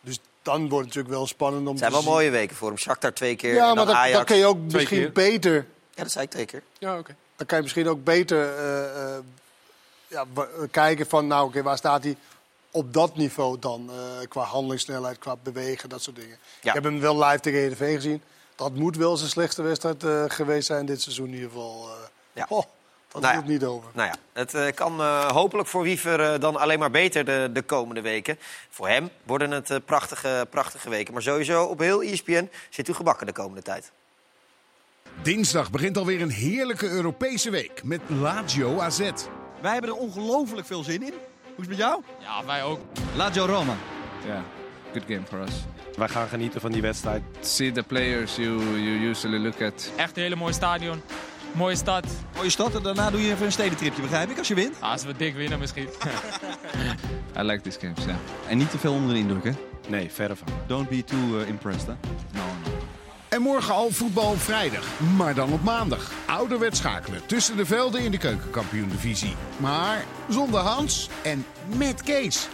Dus 0.00 0.18
dan 0.42 0.58
wordt 0.60 0.74
het 0.86 0.86
natuurlijk 0.86 1.14
wel 1.14 1.26
spannend 1.26 1.62
om 1.62 1.68
Het 1.68 1.78
zijn 1.78 1.90
te 1.90 1.96
wel 1.96 2.04
zien. 2.06 2.12
mooie 2.14 2.30
weken 2.30 2.56
voor 2.56 2.68
hem. 2.68 2.78
Shakhtar 2.78 3.12
twee 3.12 3.36
keer 3.36 3.54
Ja, 3.54 3.60
en 3.60 3.66
maar 3.66 3.76
dan 3.76 3.86
dan, 3.86 3.94
Ajax. 3.96 4.12
dan 4.16 4.24
kun 4.24 4.36
je 4.36 4.46
ook 4.46 4.56
Twee 4.56 4.70
misschien 4.72 4.98
keer. 4.98 5.12
beter... 5.12 5.66
Ja, 5.94 6.02
dat 6.02 6.12
zei 6.12 6.24
ik 6.24 6.30
twee 6.30 6.44
keer. 6.44 6.62
Ja, 6.78 6.98
oké. 6.98 7.16
Dan 7.36 7.46
kan 7.46 7.56
je 7.56 7.62
misschien 7.62 7.88
ook 7.88 8.04
beter 8.04 8.56
eh, 8.56 9.14
eh, 9.16 9.18
ja, 10.06 10.24
kijken 10.70 11.06
van, 11.06 11.26
nou 11.26 11.46
oké, 11.48 11.62
waar 11.62 11.76
staat 11.76 12.02
hij 12.04 12.16
op 12.78 12.92
dat 12.92 13.16
niveau 13.16 13.58
dan? 13.58 13.90
eh, 13.90 14.28
qua 14.28 14.42
handelingssnelheid, 14.42 15.18
qua 15.18 15.36
bewegen, 15.42 15.88
dat 15.88 16.02
soort 16.02 16.16
dingen. 16.16 16.38
Ja. 16.60 16.68
Ik 16.68 16.74
heb 16.74 16.84
hem 16.84 17.00
wel 17.00 17.24
live 17.24 17.40
tegen 17.40 17.58
Heerenveen 17.58 17.94
gezien. 17.94 18.22
Dat 18.54 18.74
moet 18.74 18.96
wel 18.96 19.16
zijn 19.16 19.30
slechtste 19.30 19.62
wedstrijd 19.62 20.04
eh, 20.04 20.24
geweest 20.28 20.66
zijn 20.66 20.86
dit 20.86 21.02
seizoen 21.02 21.26
in 21.26 21.34
ieder 21.34 21.48
geval. 21.48 21.88
eh. 21.88 21.94
Ja. 22.32 22.46
Oh, 22.48 22.64
dat 23.08 23.22
Nou 23.22 23.34
ja. 23.34 23.42
niet 23.46 23.64
over. 23.64 23.90
Nou 23.94 24.08
ja, 24.08 24.14
het 24.32 24.54
eh, 24.54 24.74
kan 24.74 25.00
eh, 25.00 25.30
hopelijk 25.30 25.68
voor 25.68 25.82
Wiever 25.82 26.20
eh, 26.32 26.40
dan 26.40 26.56
alleen 26.56 26.78
maar 26.78 26.90
beter 26.90 27.24
de, 27.24 27.50
de 27.52 27.62
komende 27.62 28.00
weken. 28.00 28.38
Voor 28.70 28.88
hem 28.88 29.10
worden 29.22 29.50
het 29.50 29.84
prachtige, 29.84 30.46
prachtige 30.50 30.90
weken. 30.90 31.12
Maar 31.12 31.22
sowieso 31.22 31.64
op 31.64 31.78
heel 31.78 32.02
ESPN 32.02 32.50
zit 32.70 32.88
u 32.88 32.92
gebakken 32.92 33.26
de 33.26 33.32
komende 33.32 33.62
tijd. 33.62 33.90
Dinsdag 35.22 35.70
begint 35.70 35.96
alweer 35.96 36.20
een 36.22 36.30
heerlijke 36.30 36.88
Europese 36.88 37.50
week 37.50 37.82
met 37.84 38.00
Lazio 38.06 38.80
AZ. 38.80 38.98
Wij 39.60 39.72
hebben 39.72 39.90
er 39.90 39.96
ongelooflijk 39.96 40.66
veel 40.66 40.84
zin 40.84 41.02
in. 41.02 41.14
Hoe 41.58 41.66
is 41.66 41.72
het 41.72 41.78
met 41.78 41.88
jou? 41.88 42.02
Ja, 42.20 42.44
wij 42.46 42.62
ook. 42.62 42.80
Lazio 43.16 43.44
Roma. 43.44 43.74
Ja, 44.26 44.44
good 44.92 45.02
game 45.06 45.22
for 45.28 45.40
us. 45.40 45.52
Wij 45.96 46.08
gaan 46.08 46.28
genieten 46.28 46.60
van 46.60 46.72
die 46.72 46.82
wedstrijd. 46.82 47.22
See 47.40 47.72
the 47.72 47.82
players 47.82 48.36
you, 48.36 48.58
you 48.80 49.08
usually 49.08 49.38
look 49.38 49.62
at. 49.62 49.90
Echt 49.96 50.16
een 50.16 50.22
hele 50.22 50.36
mooie 50.36 50.52
stadion. 50.52 51.02
Mooie 51.52 51.76
stad. 51.76 52.04
Mooie 52.36 52.50
stad 52.50 52.74
en 52.74 52.82
daarna 52.82 53.10
doe 53.10 53.22
je 53.22 53.32
even 53.32 53.46
een 53.46 53.52
stedentripje, 53.52 54.02
begrijp 54.02 54.30
ik, 54.30 54.38
als 54.38 54.48
je 54.48 54.54
wint. 54.54 54.76
Ah, 54.80 54.90
als 54.90 55.04
we 55.04 55.16
dik 55.16 55.34
winnen 55.34 55.58
misschien. 55.58 55.88
I 57.38 57.42
like 57.42 57.60
these 57.62 57.78
games, 57.80 58.04
yeah. 58.04 58.16
En 58.48 58.58
niet 58.58 58.70
te 58.70 58.78
veel 58.78 58.92
onder 58.92 59.14
de 59.14 59.20
indruk, 59.20 59.44
hè? 59.44 59.52
Nee, 59.88 60.10
verre 60.10 60.36
van. 60.36 60.48
Don't 60.66 60.88
be 60.88 61.04
too 61.04 61.40
uh, 61.40 61.48
impressed, 61.48 61.86
hè? 61.86 61.94
En 63.38 63.44
morgen 63.44 63.74
al 63.74 63.90
voetbal 63.90 64.30
op 64.30 64.40
vrijdag, 64.40 65.00
maar 65.16 65.34
dan 65.34 65.52
op 65.52 65.62
maandag. 65.62 66.12
Ouderwets 66.26 66.78
schakelen 66.78 67.26
tussen 67.26 67.56
de 67.56 67.66
velden 67.66 68.00
in 68.00 68.10
de 68.10 68.18
keukenkampioen-divisie. 68.18 69.34
Maar 69.56 70.04
zonder 70.28 70.60
Hans 70.60 71.08
en 71.22 71.46
met 71.76 72.02
Kees. 72.02 72.48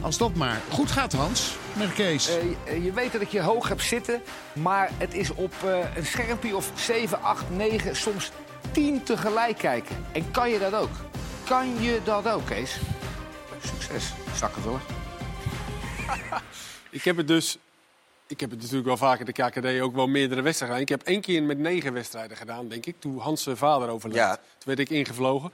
Als 0.00 0.18
dat 0.18 0.34
maar 0.34 0.60
goed 0.70 0.90
gaat, 0.90 1.12
Hans, 1.12 1.56
met 1.76 1.92
Kees. 1.92 2.28
Eh, 2.28 2.36
eh, 2.64 2.84
je 2.84 2.92
weet 2.92 3.12
dat 3.12 3.20
ik 3.20 3.28
je 3.28 3.40
hoog 3.40 3.68
heb 3.68 3.80
zitten, 3.80 4.22
maar 4.52 4.90
het 4.98 5.14
is 5.14 5.30
op 5.30 5.54
eh, 5.64 5.96
een 5.96 6.06
schermpje 6.06 6.56
of 6.56 6.70
7, 6.74 7.22
8, 7.22 7.50
9, 7.50 7.96
soms 7.96 8.30
10 8.72 9.02
tegelijk 9.02 9.58
kijken. 9.58 10.06
En 10.12 10.30
kan 10.30 10.50
je 10.50 10.58
dat 10.58 10.74
ook? 10.74 10.92
Kan 11.44 11.82
je 11.82 12.00
dat 12.04 12.28
ook, 12.28 12.46
Kees? 12.46 12.76
Succes. 13.64 14.12
Zak 14.36 14.54
het 14.54 14.64
hoor. 14.64 14.80
Ik 16.90 17.04
heb 17.04 17.16
het 17.16 17.28
dus... 17.28 17.58
Ik 18.30 18.40
heb 18.40 18.50
het 18.50 18.58
natuurlijk 18.60 18.86
wel 18.86 18.96
vaker 18.96 19.24
de 19.24 19.32
KKD 19.32 19.80
ook 19.80 19.94
wel 19.94 20.06
meerdere 20.06 20.42
wedstrijden 20.42 20.78
gedaan. 20.78 20.94
Ik 20.96 21.00
heb 21.06 21.14
één 21.14 21.20
keer 21.20 21.42
met 21.42 21.58
negen 21.58 21.92
wedstrijden 21.92 22.36
gedaan, 22.36 22.68
denk 22.68 22.86
ik. 22.86 22.94
Toen 22.98 23.18
Hans 23.18 23.42
zijn 23.42 23.56
vader 23.56 23.88
overleed. 23.88 24.16
Ja. 24.18 24.34
Toen 24.36 24.42
werd 24.64 24.78
ik 24.78 24.90
ingevlogen. 24.90 25.52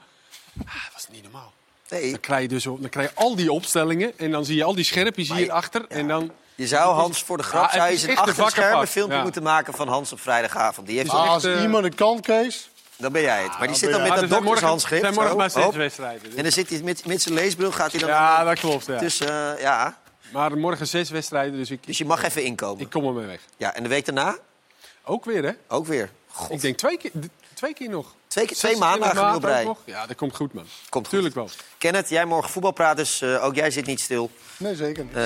Ah, 0.67 0.75
dat 0.85 0.93
was 0.93 1.07
niet 1.13 1.23
normaal. 1.23 1.53
Nee. 1.89 2.11
Dan 2.11 2.21
krijg 2.21 2.43
je 2.43 2.49
dus 2.49 2.67
op, 2.67 2.81
dan 2.81 2.91
krijg 2.91 3.09
je 3.11 3.15
al 3.17 3.37
die 3.37 3.53
opstellingen 3.53 4.13
en 4.17 4.31
dan 4.31 4.45
zie 4.45 4.57
je 4.57 4.65
al 4.65 4.75
die 4.75 4.85
schermpjes 4.85 5.33
hierachter. 5.33 5.85
En 5.89 6.09
dan... 6.09 6.31
Je 6.55 6.67
zou 6.67 6.95
Hans 6.95 7.23
voor 7.23 7.37
de 7.37 7.43
grap 7.43 7.71
Ja, 7.73 7.77
zou 7.77 7.93
je 7.93 8.03
een 8.03 8.11
een 8.11 8.17
achter 8.17 8.33
schermen 8.35 8.51
vakkenpad. 8.53 8.89
filmpje 8.89 9.17
Ja. 9.17 9.23
moeten 9.23 9.43
maken 9.43 9.75
van 9.75 9.89
Hans 9.89 10.13
op 10.13 10.21
vrijdagavond. 10.21 10.87
Die 10.87 10.99
heeft 10.99 11.11
als 11.11 11.45
eh, 11.45 11.63
iemand 11.63 11.85
het 11.85 11.95
kan, 11.95 12.21
Kees... 12.21 12.71
Dan 12.99 13.13
ben 13.13 13.23
jij 13.23 13.43
het. 13.43 13.59
Maar 13.59 13.67
die 13.67 13.77
zit 13.77 13.91
dan 13.91 14.01
met 14.03 14.09
dat 14.11 14.23
er 14.23 14.29
zijn 14.29 14.31
morgen- 14.31 14.47
doktershandschrift. 14.47 15.03
er 15.03 15.09
zijn 15.09 15.21
morgen 15.21 15.37
maar 15.37 15.51
steeds 15.51 15.65
hop. 15.67 15.75
wedstrijden, 15.75 16.23
dus. 16.23 16.35
En 16.35 16.43
dan 16.43 16.53
zit 16.53 16.69
hij 16.71 16.81
met, 16.83 17.07
met 17.07 17.23
zijn 17.23 17.35
leesbril, 17.35 17.73
gaat 17.73 17.91
hij 17.91 18.01
dan... 18.01 18.09
Ja, 18.09 18.45
dat 18.45 18.59
klopt. 18.59 18.87
Ja. 18.87 18.99
Dus 18.99 19.21
eh, 19.21 19.51
ja, 19.61 19.99
Maar 20.33 20.59
morgen 20.59 20.87
zes 20.87 21.11
wedstrijden, 21.11 21.59
dus 21.59 21.71
ik... 21.71 21.87
Dus 21.87 21.99
je 21.99 22.05
mag 22.05 22.23
even 22.23 22.45
inkomen. 22.45 22.83
Ik 22.83 22.91
kom 22.91 23.07
ermee 23.07 23.27
weg. 23.27 23.41
Ja, 23.57 23.75
en 23.75 23.83
de 23.83 23.89
week 23.89 24.05
daarna? 24.05 24.39
Ook 25.05 25.25
weer, 25.25 25.45
hè? 25.45 25.53
Ook 25.69 25.87
weer. 25.87 26.11
Ik 26.51 26.61
denk 26.61 26.77
twee 26.77 26.97
keer, 26.97 27.11
twee 27.55 27.75
keer 27.75 27.89
nog. 27.89 28.15
Twee, 28.37 28.47
twee 28.47 28.77
26 28.77 29.15
maandagen 29.15 29.67
nog. 29.67 29.79
Ja, 29.85 30.07
dat 30.07 30.17
komt 30.17 30.37
goed, 30.37 30.53
man. 30.53 30.65
Komt 30.89 31.09
Tuurlijk 31.09 31.35
wel. 31.35 31.49
Kenneth, 31.79 32.09
jij 32.09 32.25
morgen 32.25 32.51
voetbalpraat, 32.51 32.97
dus 32.97 33.23
eh, 33.23 33.45
ook 33.45 33.55
jij 33.55 33.71
zit 33.71 33.87
niet 33.87 34.01
stil. 34.01 34.31
Nee, 34.57 34.75
zeker 34.75 35.05
niet. 35.05 35.15
Eh, 35.15 35.23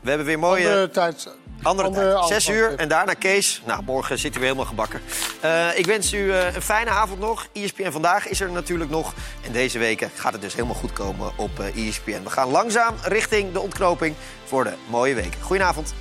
we 0.00 0.08
hebben 0.08 0.26
weer 0.26 0.38
mooie... 0.38 0.68
Andere 0.68 0.90
tijd. 0.90 1.28
Andere, 1.62 1.88
andere 1.88 2.12
tijd. 2.12 2.26
Zes 2.26 2.48
uur 2.48 2.74
en 2.76 2.88
daarna 2.88 3.14
Kees. 3.14 3.62
Nou, 3.66 3.82
morgen 3.82 4.18
zit 4.18 4.30
u 4.30 4.34
weer 4.34 4.42
helemaal 4.42 4.64
gebakken. 4.66 5.00
Eh, 5.40 5.78
ik 5.78 5.86
wens 5.86 6.12
u 6.12 6.32
eh, 6.32 6.54
een 6.54 6.62
fijne 6.62 6.90
avond 6.90 7.20
nog. 7.20 7.46
E 7.52 7.62
ESPN 7.62 7.90
Vandaag 7.90 8.28
is 8.28 8.40
er 8.40 8.50
natuurlijk 8.50 8.90
nog. 8.90 9.14
En 9.44 9.52
deze 9.52 9.78
weken 9.78 10.10
gaat 10.14 10.32
het 10.32 10.42
dus 10.42 10.54
helemaal 10.54 10.74
goed 10.74 10.92
komen 10.92 11.32
op 11.36 11.60
eh, 11.60 11.88
ESPN. 11.88 12.22
We 12.22 12.30
gaan 12.30 12.48
langzaam 12.48 12.94
richting 13.02 13.52
de 13.52 13.60
ontknoping 13.60 14.14
voor 14.44 14.64
de 14.64 14.74
mooie 14.88 15.14
week. 15.14 15.34
Goedenavond. 15.40 15.94